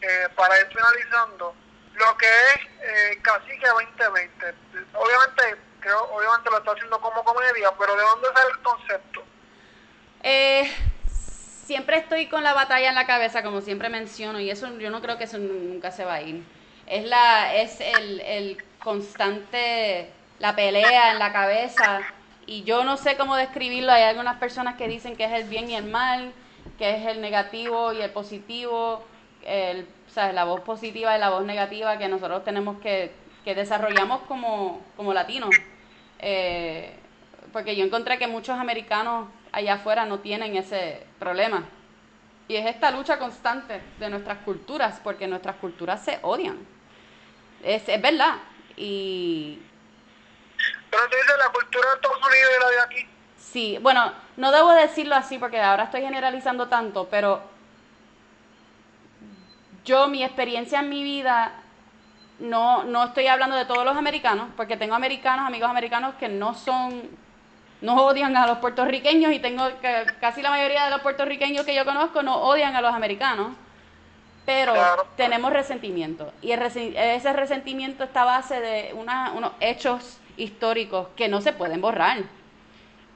eh, 0.00 0.28
para 0.34 0.58
ir 0.58 0.68
finalizando, 0.68 1.54
lo 1.92 2.16
que 2.16 2.26
es 2.26 2.60
eh, 2.80 3.20
Cacique 3.20 3.66
2020. 3.68 4.54
Obviamente, 4.94 5.60
creo, 5.80 6.04
obviamente 6.04 6.48
lo 6.48 6.56
está 6.56 6.72
haciendo 6.72 6.98
como 7.02 7.22
comedia, 7.22 7.70
pero 7.78 7.96
¿de 7.96 8.02
dónde 8.02 8.28
sale 8.34 8.50
el 8.50 8.62
concepto? 8.62 9.22
Eh, 10.22 10.95
siempre 11.66 11.98
estoy 11.98 12.26
con 12.26 12.44
la 12.44 12.54
batalla 12.54 12.88
en 12.88 12.94
la 12.94 13.06
cabeza, 13.06 13.42
como 13.42 13.60
siempre 13.60 13.88
menciono, 13.88 14.38
y 14.38 14.50
eso 14.50 14.78
yo 14.78 14.90
no 14.90 15.02
creo 15.02 15.18
que 15.18 15.24
eso 15.24 15.38
nunca 15.38 15.90
se 15.90 16.04
va 16.04 16.14
a 16.14 16.22
ir. 16.22 16.42
Es, 16.86 17.04
la, 17.04 17.54
es 17.56 17.80
el, 17.80 18.20
el 18.20 18.58
constante, 18.82 20.08
la 20.38 20.54
pelea 20.54 21.10
en 21.10 21.18
la 21.18 21.32
cabeza, 21.32 22.02
y 22.46 22.62
yo 22.62 22.84
no 22.84 22.96
sé 22.96 23.16
cómo 23.16 23.34
describirlo. 23.34 23.90
Hay 23.90 24.04
algunas 24.04 24.36
personas 24.36 24.76
que 24.76 24.86
dicen 24.86 25.16
que 25.16 25.24
es 25.24 25.32
el 25.32 25.44
bien 25.48 25.68
y 25.68 25.74
el 25.74 25.86
mal, 25.86 26.32
que 26.78 26.94
es 26.94 27.06
el 27.06 27.20
negativo 27.20 27.92
y 27.92 28.00
el 28.00 28.10
positivo, 28.10 29.02
el, 29.44 29.88
o 30.08 30.10
sea, 30.12 30.32
la 30.32 30.44
voz 30.44 30.60
positiva 30.60 31.16
y 31.16 31.20
la 31.20 31.30
voz 31.30 31.44
negativa 31.44 31.98
que 31.98 32.06
nosotros 32.06 32.44
tenemos 32.44 32.78
que, 32.78 33.10
que 33.44 33.56
desarrollamos 33.56 34.20
como, 34.28 34.80
como 34.96 35.12
latinos. 35.12 35.50
Eh, 36.20 36.94
porque 37.52 37.74
yo 37.74 37.84
encontré 37.84 38.18
que 38.18 38.28
muchos 38.28 38.56
americanos 38.56 39.28
allá 39.56 39.74
afuera 39.74 40.04
no 40.04 40.18
tienen 40.18 40.54
ese 40.54 41.06
problema. 41.18 41.64
Y 42.46 42.56
es 42.56 42.66
esta 42.66 42.90
lucha 42.90 43.18
constante 43.18 43.80
de 43.98 44.10
nuestras 44.10 44.38
culturas, 44.38 45.00
porque 45.02 45.26
nuestras 45.26 45.56
culturas 45.56 46.04
se 46.04 46.18
odian. 46.20 46.58
Es, 47.62 47.88
es 47.88 48.02
verdad. 48.02 48.34
Y... 48.76 49.58
Pero 50.90 51.02
tú 51.04 51.16
dices 51.16 51.36
la 51.38 51.52
cultura 51.52 51.88
de 51.88 51.94
Estados 51.94 52.18
Unidos 52.18 52.50
y 52.54 52.62
la 52.62 52.70
de 52.70 52.80
aquí. 52.80 53.08
Sí, 53.38 53.78
bueno, 53.80 54.12
no 54.36 54.52
debo 54.52 54.72
decirlo 54.72 55.14
así 55.14 55.38
porque 55.38 55.58
ahora 55.58 55.84
estoy 55.84 56.02
generalizando 56.02 56.68
tanto, 56.68 57.08
pero 57.08 57.40
yo, 59.86 60.06
mi 60.08 60.22
experiencia 60.22 60.80
en 60.80 60.90
mi 60.90 61.02
vida, 61.02 61.52
no, 62.40 62.84
no 62.84 63.04
estoy 63.04 63.26
hablando 63.28 63.56
de 63.56 63.64
todos 63.64 63.86
los 63.86 63.96
americanos, 63.96 64.50
porque 64.54 64.76
tengo 64.76 64.94
americanos, 64.94 65.46
amigos 65.46 65.70
americanos 65.70 66.14
que 66.16 66.28
no 66.28 66.52
son 66.52 67.08
no 67.80 68.04
odian 68.06 68.36
a 68.36 68.46
los 68.46 68.58
puertorriqueños 68.58 69.32
y 69.32 69.38
tengo 69.38 69.64
que 69.80 70.06
casi 70.20 70.42
la 70.42 70.50
mayoría 70.50 70.84
de 70.84 70.90
los 70.90 71.00
puertorriqueños 71.00 71.64
que 71.64 71.74
yo 71.74 71.84
conozco 71.84 72.22
no 72.22 72.36
odian 72.42 72.74
a 72.74 72.80
los 72.80 72.94
americanos, 72.94 73.52
pero 74.44 74.74
tenemos 75.16 75.52
resentimiento 75.52 76.32
y 76.40 76.52
ese 76.52 77.32
resentimiento 77.32 78.04
está 78.04 78.22
a 78.22 78.26
base 78.26 78.60
de 78.60 78.94
unos 78.94 79.52
hechos 79.60 80.18
históricos 80.36 81.08
que 81.16 81.28
no 81.28 81.40
se 81.40 81.52
pueden 81.52 81.80
borrar. 81.80 82.18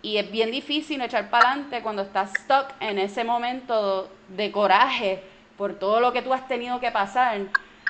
Y 0.02 0.16
es 0.16 0.30
bien 0.30 0.50
difícil 0.50 1.00
echar 1.02 1.28
para 1.28 1.50
adelante 1.50 1.82
cuando 1.82 2.02
estás 2.02 2.30
stuck 2.38 2.72
en 2.80 2.98
ese 2.98 3.22
momento 3.22 4.10
de 4.28 4.50
coraje 4.50 5.22
por 5.58 5.74
todo 5.74 6.00
lo 6.00 6.12
que 6.12 6.22
tú 6.22 6.32
has 6.32 6.48
tenido 6.48 6.80
que 6.80 6.90
pasar, 6.90 7.38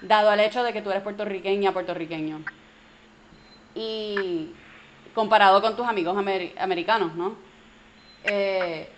dado 0.03 0.29
al 0.29 0.41
hecho 0.41 0.65
de 0.65 0.73
que 0.73 0.83
tú 0.83 0.91
eres 0.91 1.05
puertorriqueña, 1.05 1.73
puertorriqueño. 1.73 2.43
Y 3.77 4.53
comparado 5.15 5.61
con 5.61 5.77
tus 5.77 5.87
amigos 5.87 6.17
americanos, 6.17 7.15
¿no? 7.15 7.37
Eh, 8.25 8.89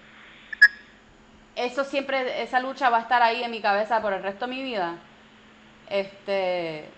eso 1.55 1.85
siempre, 1.85 2.43
esa 2.43 2.61
lucha 2.61 2.91
va 2.91 2.99
a 2.99 3.03
estar 3.03 3.23
ahí 3.23 3.43
en 3.43 3.51
mi 3.51 3.61
cabeza 3.61 4.01
por 4.01 4.13
el 4.13 4.23
resto 4.23 4.47
de 4.47 4.55
mi 4.55 4.63
vida. 4.63 4.97
Este, 5.89 6.89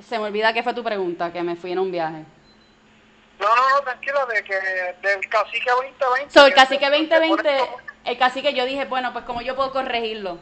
se 0.00 0.18
me 0.18 0.24
olvida 0.24 0.52
qué 0.52 0.62
fue 0.62 0.74
tu 0.74 0.82
pregunta, 0.82 1.32
que 1.32 1.42
me 1.42 1.56
fui 1.56 1.72
en 1.72 1.78
un 1.78 1.92
viaje. 1.92 2.24
No, 3.38 3.56
no, 3.56 3.70
no, 3.70 3.80
tranquilo, 3.82 4.26
de 4.26 4.42
que 4.44 4.54
del 4.54 5.28
cacique 5.28 5.70
2020. 5.70 6.30
So, 6.30 6.46
el 6.46 6.54
cacique 6.54 6.88
2020, 6.88 7.50
el 8.04 8.18
cacique 8.18 8.54
yo 8.54 8.64
dije, 8.64 8.84
bueno, 8.84 9.12
pues 9.12 9.24
como 9.24 9.42
yo 9.42 9.56
puedo 9.56 9.72
corregirlo. 9.72 10.38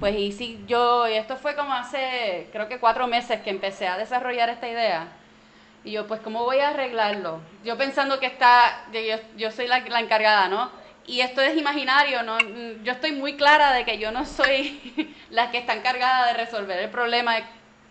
Pues 0.00 0.16
y 0.16 0.32
sí, 0.32 0.64
yo, 0.66 1.08
y 1.08 1.14
esto 1.14 1.36
fue 1.36 1.54
como 1.54 1.72
hace, 1.72 2.48
creo 2.52 2.68
que 2.68 2.78
cuatro 2.80 3.06
meses 3.06 3.40
que 3.42 3.50
empecé 3.50 3.86
a 3.86 3.96
desarrollar 3.96 4.48
esta 4.48 4.68
idea. 4.68 5.08
Y 5.84 5.92
yo, 5.92 6.06
pues, 6.06 6.20
¿cómo 6.20 6.44
voy 6.44 6.58
a 6.58 6.70
arreglarlo? 6.70 7.40
Yo 7.64 7.76
pensando 7.76 8.18
que 8.18 8.26
está, 8.26 8.84
yo, 8.92 9.00
yo 9.36 9.50
soy 9.50 9.68
la, 9.68 9.80
la, 9.80 10.00
encargada, 10.00 10.48
¿no? 10.48 10.70
Y 11.06 11.20
esto 11.20 11.40
es 11.40 11.56
imaginario, 11.56 12.22
¿no? 12.22 12.38
Yo 12.82 12.92
estoy 12.92 13.12
muy 13.12 13.36
clara 13.36 13.72
de 13.72 13.84
que 13.84 13.98
yo 13.98 14.10
no 14.10 14.26
soy 14.26 15.14
la 15.30 15.50
que 15.50 15.58
está 15.58 15.74
encargada 15.74 16.26
de 16.26 16.34
resolver 16.34 16.78
el 16.78 16.90
problema 16.90 17.36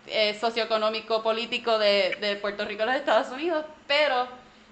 eh, 0.06 0.34
socioeconómico, 0.34 1.22
político 1.22 1.78
de, 1.78 2.18
de 2.20 2.36
Puerto 2.36 2.64
Rico 2.64 2.82
y 2.82 2.86
los 2.86 2.94
Estados 2.94 3.32
Unidos, 3.32 3.64
pero 3.86 4.28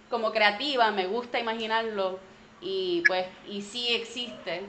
como 0.09 0.31
creativa 0.31 0.91
me 0.93 1.07
gusta 1.07 1.41
imaginarlo 1.41 2.21
y 2.61 3.03
pues, 3.07 3.27
y 3.49 3.62
sí 3.62 3.93
existe 3.95 4.62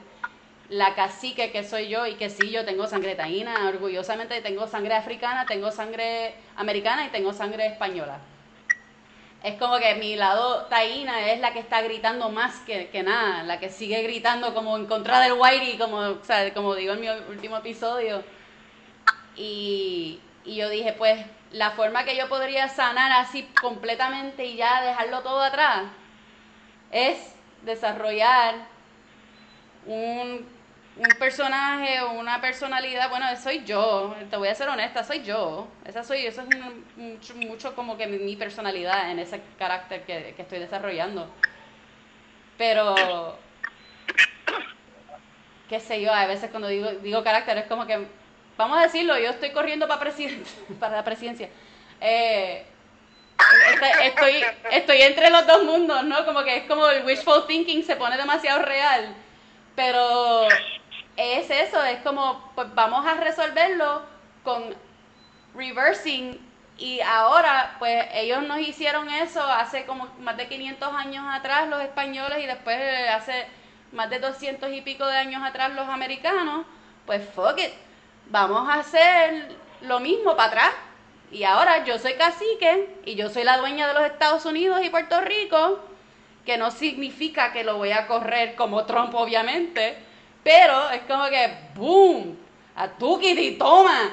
la 0.69 0.95
cacique 0.95 1.51
que 1.51 1.63
soy 1.63 1.87
yo 1.87 2.07
y 2.07 2.15
que 2.15 2.29
sí, 2.29 2.49
yo 2.49 2.65
tengo 2.65 2.87
sangre 2.87 3.15
taína, 3.15 3.67
orgullosamente 3.69 4.41
tengo 4.41 4.67
sangre 4.67 4.95
africana, 4.95 5.47
tengo 5.47 5.71
sangre 5.71 6.33
americana 6.55 7.05
y 7.05 7.09
tengo 7.09 7.31
sangre 7.33 7.67
española 7.67 8.19
es 9.47 9.57
como 9.57 9.77
que 9.79 9.95
mi 9.95 10.15
lado 10.15 10.65
taína 10.65 11.31
es 11.31 11.39
la 11.39 11.53
que 11.53 11.59
está 11.59 11.81
gritando 11.81 12.29
más 12.29 12.59
que, 12.61 12.89
nada, 13.03 13.43
la 13.43 13.59
que 13.59 13.69
sigue 13.69 14.01
gritando 14.03 14.53
como 14.53 14.75
en 14.75 14.85
contra 14.85 15.21
del 15.21 15.33
Whitey, 15.33 15.77
como, 15.77 16.17
como 16.53 16.75
digo 16.75 16.93
en 16.93 16.99
mi 16.99 17.09
último 17.09 17.57
episodio. 17.57 18.23
Y, 19.35 20.19
y 20.43 20.55
yo 20.55 20.69
dije, 20.69 20.93
pues 20.93 21.25
la 21.51 21.71
forma 21.71 22.03
que 22.03 22.17
yo 22.17 22.27
podría 22.27 22.67
sanar 22.67 23.11
así 23.13 23.43
completamente 23.61 24.45
y 24.45 24.57
ya 24.57 24.81
dejarlo 24.81 25.21
todo 25.21 25.41
atrás 25.41 25.83
es 26.91 27.35
desarrollar 27.63 28.55
un 29.85 30.56
un 30.99 31.09
personaje 31.19 32.01
o 32.01 32.11
una 32.11 32.41
personalidad, 32.41 33.09
bueno, 33.09 33.25
soy 33.41 33.63
yo, 33.63 34.15
te 34.29 34.37
voy 34.37 34.47
a 34.47 34.55
ser 34.55 34.69
honesta, 34.69 35.03
soy 35.03 35.21
yo. 35.21 35.67
Esa 35.85 36.03
soy, 36.03 36.25
eso 36.25 36.41
es 36.41 36.47
mucho, 36.95 37.35
mucho 37.35 37.75
como 37.75 37.97
que 37.97 38.07
mi, 38.07 38.35
personalidad 38.35 39.11
en 39.11 39.19
ese 39.19 39.41
carácter 39.59 40.03
que, 40.03 40.33
estoy 40.37 40.59
desarrollando. 40.59 41.29
Pero, 42.57 43.37
qué 45.69 45.79
sé 45.79 46.01
yo, 46.01 46.13
a 46.13 46.25
veces 46.25 46.49
cuando 46.49 46.67
digo, 46.67 46.89
digo 47.03 47.23
carácter 47.23 47.59
es 47.59 47.65
como 47.65 47.85
que, 47.85 48.07
vamos 48.57 48.79
a 48.79 48.83
decirlo, 48.83 49.17
yo 49.19 49.29
estoy 49.29 49.51
corriendo 49.51 49.87
para, 49.87 50.11
para 50.79 50.95
la 50.97 51.03
presidencia. 51.03 51.49
Eh, 52.01 52.65
este, 53.37 54.07
estoy, 54.07 54.43
estoy 54.71 55.01
entre 55.01 55.29
los 55.29 55.45
dos 55.45 55.63
mundos, 55.63 56.03
¿no? 56.05 56.25
Como 56.25 56.43
que 56.43 56.57
es 56.57 56.63
como 56.63 56.87
el 56.87 57.05
wishful 57.05 57.45
thinking 57.45 57.83
se 57.83 57.95
pone 57.95 58.17
demasiado 58.17 58.63
real. 58.63 59.15
Pero 59.75 60.47
es 61.17 61.49
eso, 61.49 61.83
es 61.83 61.99
como, 62.01 62.51
pues 62.55 62.73
vamos 62.75 63.05
a 63.05 63.15
resolverlo 63.15 64.03
con 64.43 64.75
reversing 65.55 66.39
Y 66.77 67.01
ahora, 67.01 67.75
pues 67.79 68.05
ellos 68.13 68.43
nos 68.43 68.59
hicieron 68.59 69.09
eso 69.09 69.41
hace 69.43 69.85
como 69.85 70.07
más 70.19 70.37
de 70.37 70.47
500 70.47 70.93
años 70.93 71.25
atrás 71.29 71.67
los 71.69 71.81
españoles 71.81 72.39
y 72.43 72.45
después 72.47 72.77
hace 73.09 73.47
más 73.91 74.09
de 74.09 74.19
200 74.19 74.71
y 74.71 74.81
pico 74.81 75.05
de 75.07 75.17
años 75.17 75.43
atrás 75.43 75.73
los 75.73 75.89
americanos. 75.89 76.65
Pues 77.05 77.27
fuck 77.29 77.57
it, 77.59 77.73
vamos 78.27 78.69
a 78.69 78.75
hacer 78.75 79.55
lo 79.81 79.99
mismo 79.99 80.35
para 80.35 80.49
atrás. 80.49 80.71
Y 81.31 81.43
ahora 81.43 81.83
yo 81.83 81.99
soy 81.99 82.13
cacique 82.15 82.99
y 83.05 83.15
yo 83.15 83.29
soy 83.29 83.43
la 83.43 83.57
dueña 83.57 83.87
de 83.87 83.93
los 83.95 84.03
Estados 84.05 84.45
Unidos 84.45 84.81
y 84.83 84.89
Puerto 84.89 85.19
Rico, 85.21 85.79
que 86.45 86.57
no 86.57 86.71
significa 86.71 87.51
que 87.53 87.63
lo 87.63 87.77
voy 87.77 87.91
a 87.91 88.07
correr 88.07 88.55
como 88.55 88.85
Trump, 88.85 89.13
obviamente, 89.15 89.97
pero 90.43 90.89
es 90.91 91.01
como 91.01 91.25
que, 91.29 91.57
¡boom! 91.75 92.37
A 92.75 92.87
tu 92.87 93.19
Kitty, 93.19 93.57
toma, 93.57 94.11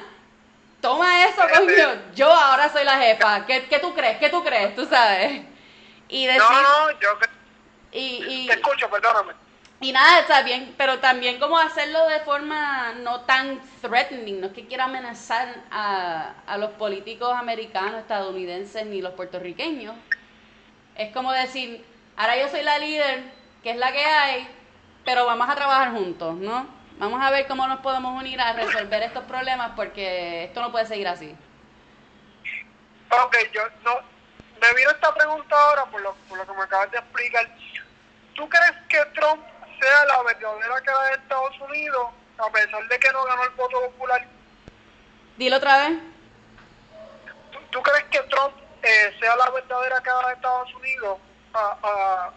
toma 0.80 1.24
eso, 1.26 1.42
coño. 1.54 2.02
Yo 2.14 2.32
ahora 2.32 2.70
soy 2.70 2.84
la 2.84 2.98
jefa. 2.98 3.44
¿Qué, 3.46 3.66
¿Qué, 3.66 3.78
tú 3.78 3.94
crees? 3.94 4.18
¿Qué 4.18 4.30
tú 4.30 4.42
crees? 4.42 4.74
Tú 4.74 4.86
sabes. 4.86 5.42
Y 6.08 6.26
decir, 6.26 6.42
no, 6.42 6.62
no, 6.62 7.00
yo 7.00 7.08
y, 7.92 8.24
y, 8.26 8.46
te 8.48 8.54
escucho, 8.54 8.90
perdóname. 8.90 9.34
Y 9.80 9.92
nada, 9.92 10.20
está 10.20 10.42
bien, 10.42 10.74
pero 10.76 10.98
también 10.98 11.38
como 11.38 11.58
hacerlo 11.58 12.06
de 12.08 12.20
forma 12.20 12.92
no 13.02 13.20
tan 13.22 13.60
threatening, 13.80 14.40
no 14.40 14.46
es 14.48 14.52
que 14.52 14.66
quiera 14.66 14.84
amenazar 14.84 15.62
a, 15.70 16.34
a 16.46 16.58
los 16.58 16.70
políticos 16.70 17.32
americanos, 17.32 18.00
estadounidenses 18.00 18.86
ni 18.86 19.00
los 19.00 19.12
puertorriqueños. 19.14 19.94
Es 20.96 21.12
como 21.12 21.32
decir, 21.32 21.84
ahora 22.16 22.36
yo 22.38 22.48
soy 22.48 22.62
la 22.62 22.78
líder, 22.78 23.24
que 23.62 23.70
es 23.70 23.76
la 23.76 23.92
que 23.92 24.04
hay, 24.04 24.48
pero 25.04 25.26
vamos 25.26 25.48
a 25.48 25.54
trabajar 25.54 25.92
juntos, 25.92 26.36
¿no? 26.36 26.66
Vamos 26.98 27.20
a 27.22 27.30
ver 27.30 27.46
cómo 27.46 27.66
nos 27.66 27.80
podemos 27.80 28.20
unir 28.20 28.40
a 28.40 28.52
resolver 28.52 29.02
estos 29.02 29.24
problemas 29.24 29.72
porque 29.74 30.44
esto 30.44 30.60
no 30.60 30.70
puede 30.70 30.86
seguir 30.86 31.08
así. 31.08 31.36
Ok, 33.10 33.36
yo 33.52 33.62
no, 33.84 33.96
me 34.60 34.74
vino 34.74 34.90
esta 34.90 35.12
pregunta 35.14 35.56
ahora 35.56 35.84
por 35.86 36.00
lo, 36.00 36.14
por 36.28 36.38
lo 36.38 36.46
que 36.46 36.52
me 36.52 36.62
acabas 36.62 36.90
de 36.90 36.98
explicar. 36.98 37.48
¿Tú 38.34 38.48
crees 38.48 38.72
que 38.88 38.98
Trump 39.14 39.44
sea 39.80 40.04
la 40.06 40.22
verdadera 40.22 40.80
cara 40.80 41.02
de 41.04 41.12
Estados 41.12 41.60
Unidos 41.60 42.06
a 42.38 42.50
pesar 42.50 42.88
de 42.88 42.98
que 42.98 43.12
no 43.12 43.24
ganó 43.24 43.44
el 43.44 43.50
voto 43.50 43.80
popular? 43.80 44.26
Dilo 45.36 45.56
otra 45.56 45.88
vez. 45.88 45.98
¿Tú, 47.70 47.82
crees 47.82 48.04
que 48.04 48.20
Trump 48.30 48.54
eh, 48.82 49.16
sea 49.20 49.36
la 49.36 49.50
verdadera 49.50 50.00
cara 50.00 50.28
de 50.28 50.34
Estados 50.34 50.74
Unidos 50.74 51.18
a, 51.52 52.30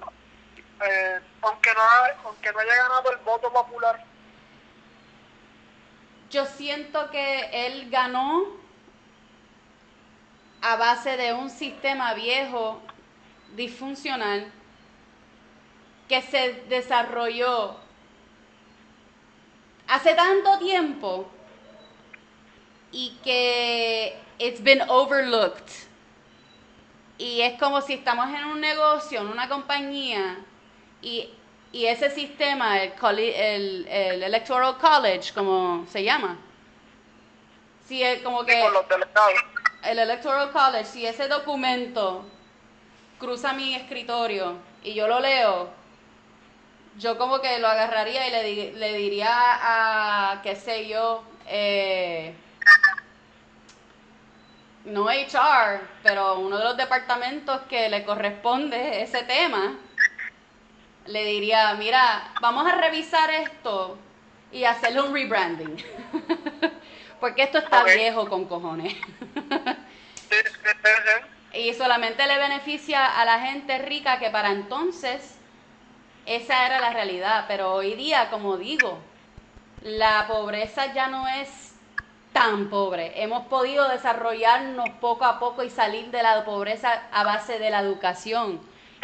eh, 0.81 1.19
aunque, 1.41 1.73
no 1.73 1.81
aunque 2.25 2.51
no 2.51 2.59
haya 2.59 2.75
ganado 2.75 3.11
el 3.11 3.17
voto 3.19 3.51
popular? 3.51 4.03
yo 6.29 6.45
siento 6.45 7.09
que 7.09 7.49
él 7.51 7.89
ganó 7.89 8.45
a 10.61 10.75
base 10.75 11.15
de 11.15 11.33
un 11.33 11.49
sistema 11.49 12.13
viejo, 12.13 12.81
disfuncional, 13.55 14.51
que 16.09 16.21
se 16.21 16.53
desarrolló 16.69 17.77
hace 19.87 20.13
tanto 20.15 20.57
tiempo 20.59 21.29
y 22.91 23.17
que 23.23 24.19
it's 24.39 24.61
been 24.61 24.81
overlooked. 24.89 25.87
Y 27.17 27.41
es 27.41 27.57
como 27.59 27.81
si 27.81 27.93
estamos 27.93 28.27
en 28.29 28.45
un 28.45 28.59
negocio, 28.59 29.21
en 29.21 29.27
una 29.27 29.47
compañía, 29.47 30.37
y 31.01 31.29
y 31.71 31.85
ese 31.85 32.09
sistema, 32.09 32.81
el, 32.81 32.93
el, 33.19 33.87
el, 33.87 34.23
Electoral 34.23 34.77
College, 34.77 35.33
como 35.33 35.85
se 35.91 36.03
llama, 36.03 36.37
si 37.85 38.01
es 38.01 38.21
como 38.21 38.45
que 38.45 38.65
el 39.83 39.99
Electoral 39.99 40.51
College, 40.51 40.85
si 40.85 41.05
ese 41.05 41.27
documento 41.27 42.23
cruza 43.19 43.53
mi 43.53 43.75
escritorio 43.75 44.55
y 44.83 44.93
yo 44.93 45.07
lo 45.07 45.19
leo, 45.19 45.69
yo 46.97 47.17
como 47.17 47.41
que 47.41 47.59
lo 47.59 47.67
agarraría 47.67 48.27
y 48.27 48.31
le, 48.31 48.71
le 48.73 48.97
diría 48.97 49.29
a, 49.29 50.41
qué 50.41 50.55
sé 50.55 50.87
yo, 50.87 51.23
eh, 51.47 52.33
no 54.85 55.09
HR, 55.09 55.81
pero 56.01 56.39
uno 56.39 56.57
de 56.57 56.63
los 56.63 56.77
departamentos 56.77 57.61
que 57.69 57.89
le 57.89 58.05
corresponde 58.05 59.01
ese 59.01 59.23
tema, 59.23 59.77
le 61.07 61.23
diría, 61.23 61.73
mira, 61.75 62.31
vamos 62.41 62.67
a 62.67 62.75
revisar 62.75 63.29
esto 63.31 63.97
y 64.51 64.65
hacerle 64.65 65.01
un 65.01 65.13
rebranding. 65.13 65.77
Porque 67.19 67.43
esto 67.43 67.59
está 67.59 67.83
viejo 67.83 68.29
con 68.29 68.45
cojones. 68.45 68.93
y 71.53 71.73
solamente 71.73 72.27
le 72.27 72.37
beneficia 72.37 73.19
a 73.19 73.25
la 73.25 73.39
gente 73.39 73.77
rica 73.79 74.19
que 74.19 74.29
para 74.29 74.51
entonces 74.51 75.35
esa 76.25 76.67
era 76.67 76.79
la 76.79 76.91
realidad. 76.91 77.45
Pero 77.47 77.73
hoy 77.73 77.95
día, 77.95 78.29
como 78.29 78.57
digo, 78.57 78.99
la 79.81 80.25
pobreza 80.27 80.93
ya 80.93 81.07
no 81.07 81.27
es 81.27 81.73
tan 82.33 82.69
pobre. 82.69 83.23
Hemos 83.23 83.47
podido 83.47 83.87
desarrollarnos 83.87 84.89
poco 85.01 85.25
a 85.25 85.39
poco 85.39 85.63
y 85.63 85.69
salir 85.69 86.11
de 86.11 86.21
la 86.21 86.45
pobreza 86.45 87.03
a 87.11 87.23
base 87.23 87.57
de 87.57 87.71
la 87.71 87.79
educación. 87.79 88.61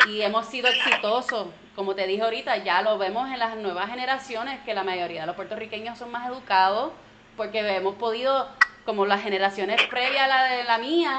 Y 0.08 0.22
hemos 0.22 0.47
sido 0.47 0.68
exitosos 0.68 1.47
como 1.76 1.95
te 1.95 2.05
dije 2.05 2.21
ahorita, 2.21 2.57
ya 2.57 2.82
lo 2.82 2.97
vemos 2.97 3.30
en 3.32 3.39
las 3.39 3.55
nuevas 3.57 3.89
generaciones, 3.89 4.59
que 4.61 4.74
la 4.74 4.84
mayoría 4.84 5.21
de 5.21 5.28
los 5.28 5.36
puertorriqueños 5.36 5.97
son 5.97 6.11
más 6.11 6.28
educados, 6.30 6.91
porque 7.36 7.59
hemos 7.76 7.95
podido, 7.95 8.47
como 8.86 9.05
las 9.05 9.24
generaciones 9.24 9.82
previas 9.89 10.24
a 10.24 10.28
la 10.28 10.43
de 10.43 10.63
la 10.65 10.78
mía, 10.78 11.17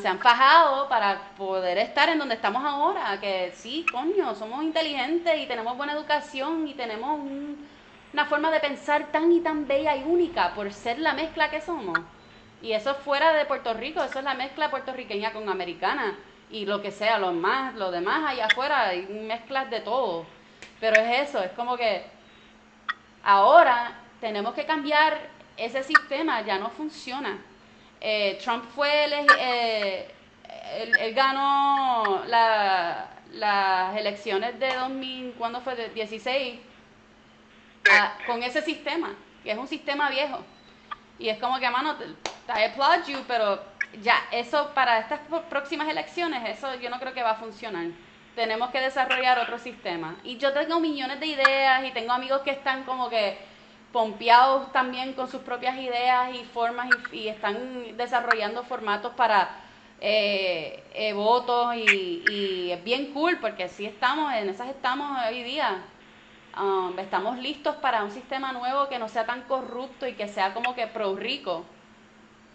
se 0.00 0.08
han 0.08 0.18
fajado 0.18 0.88
para 0.88 1.30
poder 1.36 1.78
estar 1.78 2.08
en 2.08 2.18
donde 2.18 2.34
estamos 2.34 2.62
ahora, 2.64 3.18
que 3.20 3.52
sí, 3.54 3.84
coño, 3.90 4.34
somos 4.34 4.62
inteligentes 4.62 5.40
y 5.40 5.46
tenemos 5.46 5.76
buena 5.76 5.94
educación 5.94 6.68
y 6.68 6.74
tenemos 6.74 7.20
una 8.12 8.26
forma 8.26 8.50
de 8.50 8.60
pensar 8.60 9.06
tan 9.10 9.32
y 9.32 9.40
tan 9.40 9.66
bella 9.66 9.96
y 9.96 10.04
única 10.04 10.54
por 10.54 10.72
ser 10.72 10.98
la 10.98 11.14
mezcla 11.14 11.50
que 11.50 11.60
somos. 11.60 11.98
Y 12.62 12.72
eso 12.72 12.94
fuera 12.94 13.32
de 13.32 13.46
Puerto 13.46 13.72
Rico, 13.72 14.02
eso 14.02 14.18
es 14.18 14.24
la 14.24 14.34
mezcla 14.34 14.70
puertorriqueña 14.70 15.32
con 15.32 15.48
americana 15.48 16.16
y 16.50 16.66
lo 16.66 16.82
que 16.82 16.90
sea, 16.90 17.18
lo 17.18 17.32
más, 17.32 17.74
lo 17.74 17.90
demás 17.90 18.28
allá 18.28 18.46
afuera, 18.46 18.88
hay 18.88 19.06
mezclas 19.06 19.70
de 19.70 19.80
todo. 19.80 20.26
Pero 20.80 20.96
es 21.00 21.28
eso, 21.28 21.42
es 21.42 21.52
como 21.52 21.76
que 21.76 22.04
ahora 23.22 23.92
tenemos 24.20 24.54
que 24.54 24.64
cambiar 24.64 25.18
ese 25.56 25.82
sistema, 25.82 26.40
ya 26.42 26.58
no 26.58 26.70
funciona. 26.70 27.38
Eh, 28.00 28.38
Trump 28.42 28.64
fue, 28.74 29.04
el, 29.04 29.12
eh, 29.38 30.10
él, 30.98 31.14
ganó 31.14 32.22
las 32.26 33.96
elecciones 33.96 34.58
de 34.58 34.74
2000, 34.74 35.34
¿cuándo 35.36 35.60
fue? 35.60 35.76
De 35.76 35.90
16, 35.90 36.58
con 38.26 38.42
ese 38.42 38.62
sistema, 38.62 39.14
que 39.44 39.52
es 39.52 39.58
un 39.58 39.68
sistema 39.68 40.08
viejo. 40.10 40.42
Y 41.18 41.28
es 41.28 41.38
como 41.38 41.58
que, 41.60 41.68
mano, 41.68 41.96
I 42.48 42.64
applaud 42.64 43.06
you, 43.06 43.18
pero 43.28 43.69
ya, 44.02 44.16
eso 44.30 44.70
para 44.74 44.98
estas 44.98 45.20
próximas 45.48 45.88
elecciones, 45.88 46.48
eso 46.48 46.74
yo 46.76 46.90
no 46.90 47.00
creo 47.00 47.12
que 47.12 47.22
va 47.22 47.32
a 47.32 47.36
funcionar. 47.36 47.86
Tenemos 48.36 48.70
que 48.70 48.80
desarrollar 48.80 49.38
otro 49.38 49.58
sistema. 49.58 50.16
Y 50.22 50.36
yo 50.38 50.52
tengo 50.52 50.78
millones 50.80 51.18
de 51.20 51.26
ideas 51.26 51.84
y 51.84 51.90
tengo 51.90 52.12
amigos 52.12 52.42
que 52.42 52.50
están 52.50 52.84
como 52.84 53.10
que 53.10 53.36
pompeados 53.92 54.70
también 54.72 55.14
con 55.14 55.28
sus 55.28 55.40
propias 55.42 55.76
ideas 55.76 56.34
y 56.34 56.44
formas 56.44 56.88
y, 57.12 57.26
están 57.26 57.96
desarrollando 57.96 58.62
formatos 58.62 59.12
para 59.14 59.50
eh, 60.00 60.84
eh, 60.94 61.12
votos 61.12 61.74
y, 61.74 62.70
es 62.70 62.84
bien 62.84 63.12
cool 63.12 63.38
porque 63.40 63.68
sí 63.68 63.84
estamos, 63.84 64.32
en 64.34 64.48
esas 64.48 64.68
estamos 64.68 65.18
hoy 65.28 65.42
día. 65.42 65.82
Um, 66.56 66.98
estamos 66.98 67.38
listos 67.38 67.76
para 67.76 68.02
un 68.02 68.10
sistema 68.10 68.52
nuevo 68.52 68.88
que 68.88 68.98
no 68.98 69.08
sea 69.08 69.24
tan 69.24 69.42
corrupto 69.42 70.06
y 70.06 70.14
que 70.14 70.26
sea 70.26 70.52
como 70.52 70.74
que 70.74 70.88
pro 70.88 71.14
rico 71.14 71.64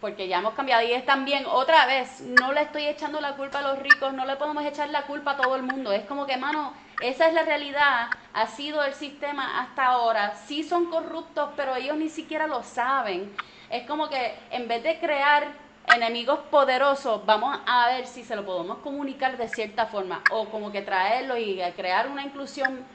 porque 0.02 0.28
ya 0.28 0.40
hemos 0.40 0.54
cambiado. 0.54 0.84
Y 0.84 0.92
es 0.92 1.06
también 1.06 1.46
otra 1.46 1.86
vez, 1.86 2.22
no 2.22 2.52
le 2.54 2.62
estoy 2.62 2.86
echando 2.86 3.22
la 3.22 3.36
culpa 3.36 3.60
a 3.60 3.74
los 3.74 3.80
ricos, 3.80 4.14
no 4.14 4.26
le 4.26 4.36
podemos 4.36 4.66
echar 4.66 4.90
la 4.90 5.04
culpa 5.04 5.32
a 5.32 5.38
todo 5.38 5.56
el 5.56 5.64
mundo, 5.64 5.92
es 5.92 6.06
como 6.06 6.26
que, 6.26 6.38
mano, 6.38 6.74
esa 7.02 7.28
es 7.28 7.34
la 7.34 7.44
realidad, 7.44 8.10
ha 8.34 8.48
sido 8.48 8.84
el 8.84 8.94
sistema 8.94 9.62
hasta 9.62 9.86
ahora, 9.86 10.36
sí 10.46 10.64
son 10.64 10.86
corruptos, 10.90 11.50
pero 11.56 11.76
ellos 11.76 11.98
ni 11.98 12.10
siquiera 12.10 12.48
lo 12.48 12.64
saben, 12.64 13.34
es 13.70 13.86
como 13.88 14.10
que 14.10 14.36
en 14.52 14.68
vez 14.68 14.84
de 14.84 15.00
crear 15.00 15.48
enemigos 15.94 16.40
poderosos, 16.52 17.26
vamos 17.26 17.60
a 17.66 17.88
ver 17.88 18.08
si 18.08 18.24
se 18.24 18.36
lo 18.36 18.46
podemos 18.46 18.78
comunicar 18.80 19.38
de 19.38 19.50
cierta 19.50 19.88
forma, 19.88 20.22
o 20.32 20.46
como 20.50 20.72
que 20.72 20.82
traerlo 20.82 21.38
y 21.38 21.62
crear 21.76 22.08
una 22.08 22.24
inclusión, 22.24 22.86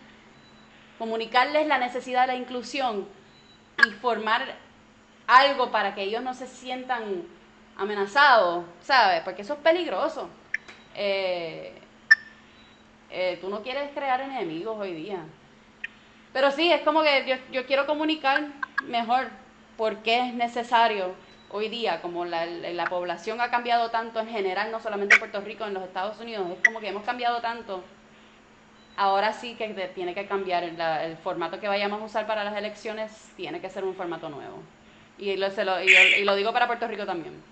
comunicarles 0.98 1.66
la 1.66 1.78
necesidad 1.78 2.22
de 2.22 2.26
la 2.28 2.34
inclusión 2.36 3.06
y 3.86 3.90
formar 3.90 4.54
algo 5.30 5.70
para 5.70 5.94
que 5.94 6.02
ellos 6.02 6.22
no 6.22 6.34
se 6.34 6.46
sientan 6.48 7.24
amenazados, 7.76 8.64
¿sabes? 8.80 9.22
Porque 9.22 9.42
eso 9.42 9.54
es 9.54 9.60
peligroso. 9.60 10.28
Eh, 10.94 11.80
eh, 13.10 13.38
tú 13.40 13.48
no 13.50 13.62
quieres 13.62 13.90
crear 13.92 14.20
enemigos 14.20 14.78
hoy 14.78 14.94
día. 14.94 15.26
Pero 16.32 16.50
sí, 16.50 16.72
es 16.72 16.82
como 16.82 17.02
que 17.02 17.40
yo, 17.50 17.66
quiero 17.66 17.86
comunicar 17.86 18.48
mejor 18.80 19.28
por 19.76 20.02
qué 20.02 20.28
es 20.28 20.34
necesario 20.34 21.14
hoy 21.48 21.68
día, 21.68 22.00
como 22.02 22.24
la, 22.24 22.46
la 22.46 22.88
población 22.88 23.40
ha 23.40 23.50
cambiado 23.50 23.90
tanto 23.90 24.20
en 24.20 24.28
general, 24.28 24.70
no 24.70 24.80
solamente 24.80 25.14
en 25.14 25.18
Puerto 25.18 25.40
Rico, 25.40 25.64
en 25.66 25.74
los 25.74 25.82
Estados 25.82 26.20
Unidos, 26.20 26.48
es 26.50 26.60
como 26.62 26.80
que 26.80 26.88
hemos 26.88 27.04
cambiado 27.04 27.40
tanto. 27.40 27.84
Ahora 28.96 29.32
sí 29.32 29.56
que 29.56 29.68
tiene 29.94 30.14
que 30.14 30.26
cambiar 30.28 30.62
el, 30.62 30.80
el 30.80 31.16
formato 31.16 31.58
que 31.58 31.66
vayamos 31.68 32.00
a 32.00 32.04
usar 32.04 32.26
para 32.26 32.44
las 32.44 32.56
elecciones, 32.56 33.32
tiene 33.36 33.60
que 33.60 33.70
ser 33.70 33.84
un 33.84 33.94
formato 33.96 34.28
nuevo. 34.28 34.62
Y 35.20 35.36
lo, 35.36 35.50
se 35.50 35.64
lo, 35.66 35.78
y, 35.82 36.24
lo 36.24 36.34
digo 36.34 36.50
para 36.50 36.66
Puerto 36.66 36.88
Rico 36.88 37.04
también. 37.04 37.44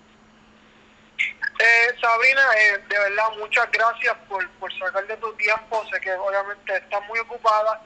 Eh, 1.18 1.94
Sabrina, 2.00 2.42
eh, 2.56 2.78
de 2.88 2.98
verdad, 2.98 3.24
muchas 3.38 3.70
gracias 3.70 4.16
por, 4.26 4.48
por 4.52 4.72
sacar 4.78 5.06
de 5.06 5.16
tu 5.18 5.30
tiempo. 5.34 5.84
Sé 5.92 6.00
que 6.00 6.12
obviamente 6.14 6.76
estás 6.76 7.06
muy 7.06 7.18
ocupada. 7.18 7.82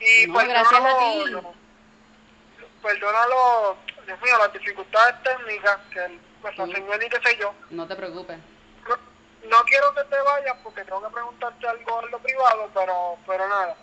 Y 0.00 0.26
no, 0.26 0.34
gracias 0.34 0.84
a 0.84 0.98
ti. 0.98 1.36
Perdónalo, 2.82 3.76
Dios 4.04 4.20
mío, 4.20 4.38
las 4.38 4.52
dificultades 4.52 5.22
técnicas 5.22 5.78
que 5.92 6.18
pues, 6.42 6.58
la 6.58 6.66
señora 6.66 7.04
y 7.04 7.08
qué 7.08 7.20
sé 7.28 7.36
yo. 7.38 7.54
No 7.70 7.86
te 7.86 7.94
preocupes. 7.94 8.38
No, 9.48 9.62
quiero 9.64 9.94
que 9.94 10.04
te 10.04 10.20
vayas 10.20 10.56
porque 10.64 10.84
tengo 10.84 11.02
que 11.02 11.14
preguntarte 11.14 11.68
algo 11.68 12.02
en 12.02 12.10
lo 12.10 12.18
privado, 12.18 12.68
pero, 12.74 13.16
pero 13.26 13.48
nada. 13.48 13.76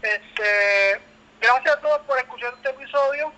Este, 0.00 1.00
gracias 1.40 1.76
a 1.76 1.80
todos 1.80 2.00
por 2.06 2.18
escuchar 2.18 2.54
este 2.54 2.70
episodio. 2.70 3.32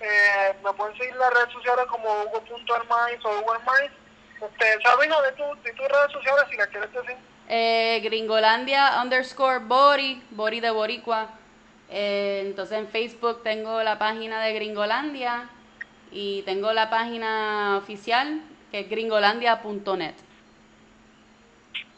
Eh, 0.00 0.54
me 0.64 0.72
pueden 0.74 0.96
seguir 0.96 1.12
en 1.12 1.18
las 1.18 1.34
redes 1.34 1.52
sociales 1.52 1.86
como 1.88 2.08
hugo.hermais 2.22 3.24
o 3.24 3.40
Hugo 3.40 3.54
Este, 3.54 4.82
Sabina, 4.82 5.20
de, 5.22 5.32
tu, 5.32 5.44
de 5.62 5.72
tus 5.72 5.88
redes 5.88 6.12
sociales 6.12 6.44
si 6.50 6.56
las 6.56 6.68
quieres 6.68 6.92
decir. 6.92 7.16
Eh, 7.48 8.00
Gringolandia 8.04 9.00
underscore 9.02 9.58
Bori, 9.60 10.22
Bori 10.30 10.60
de 10.60 10.70
Boricua. 10.70 11.30
Eh, 11.90 12.42
entonces 12.44 12.78
en 12.78 12.88
Facebook 12.88 13.42
tengo 13.42 13.82
la 13.82 13.98
página 13.98 14.42
de 14.42 14.52
Gringolandia 14.52 15.48
y 16.10 16.42
tengo 16.42 16.72
la 16.72 16.90
página 16.90 17.78
oficial 17.78 18.42
que 18.70 18.80
es 18.80 18.90
gringolandia.net. 18.90 20.14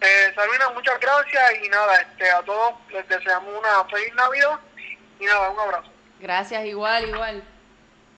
Eh, 0.00 0.32
Sabina, 0.34 0.70
muchas 0.70 0.98
gracias 0.98 1.42
y 1.62 1.68
nada, 1.68 2.00
este, 2.00 2.30
a 2.30 2.40
todos 2.42 2.74
les 2.90 3.06
deseamos 3.08 3.52
una 3.58 3.84
feliz 3.84 4.14
Navidad 4.14 4.58
y 5.18 5.24
nada, 5.26 5.50
un 5.50 5.60
abrazo. 5.60 5.90
Gracias, 6.20 6.64
igual, 6.64 7.08
igual. 7.08 7.42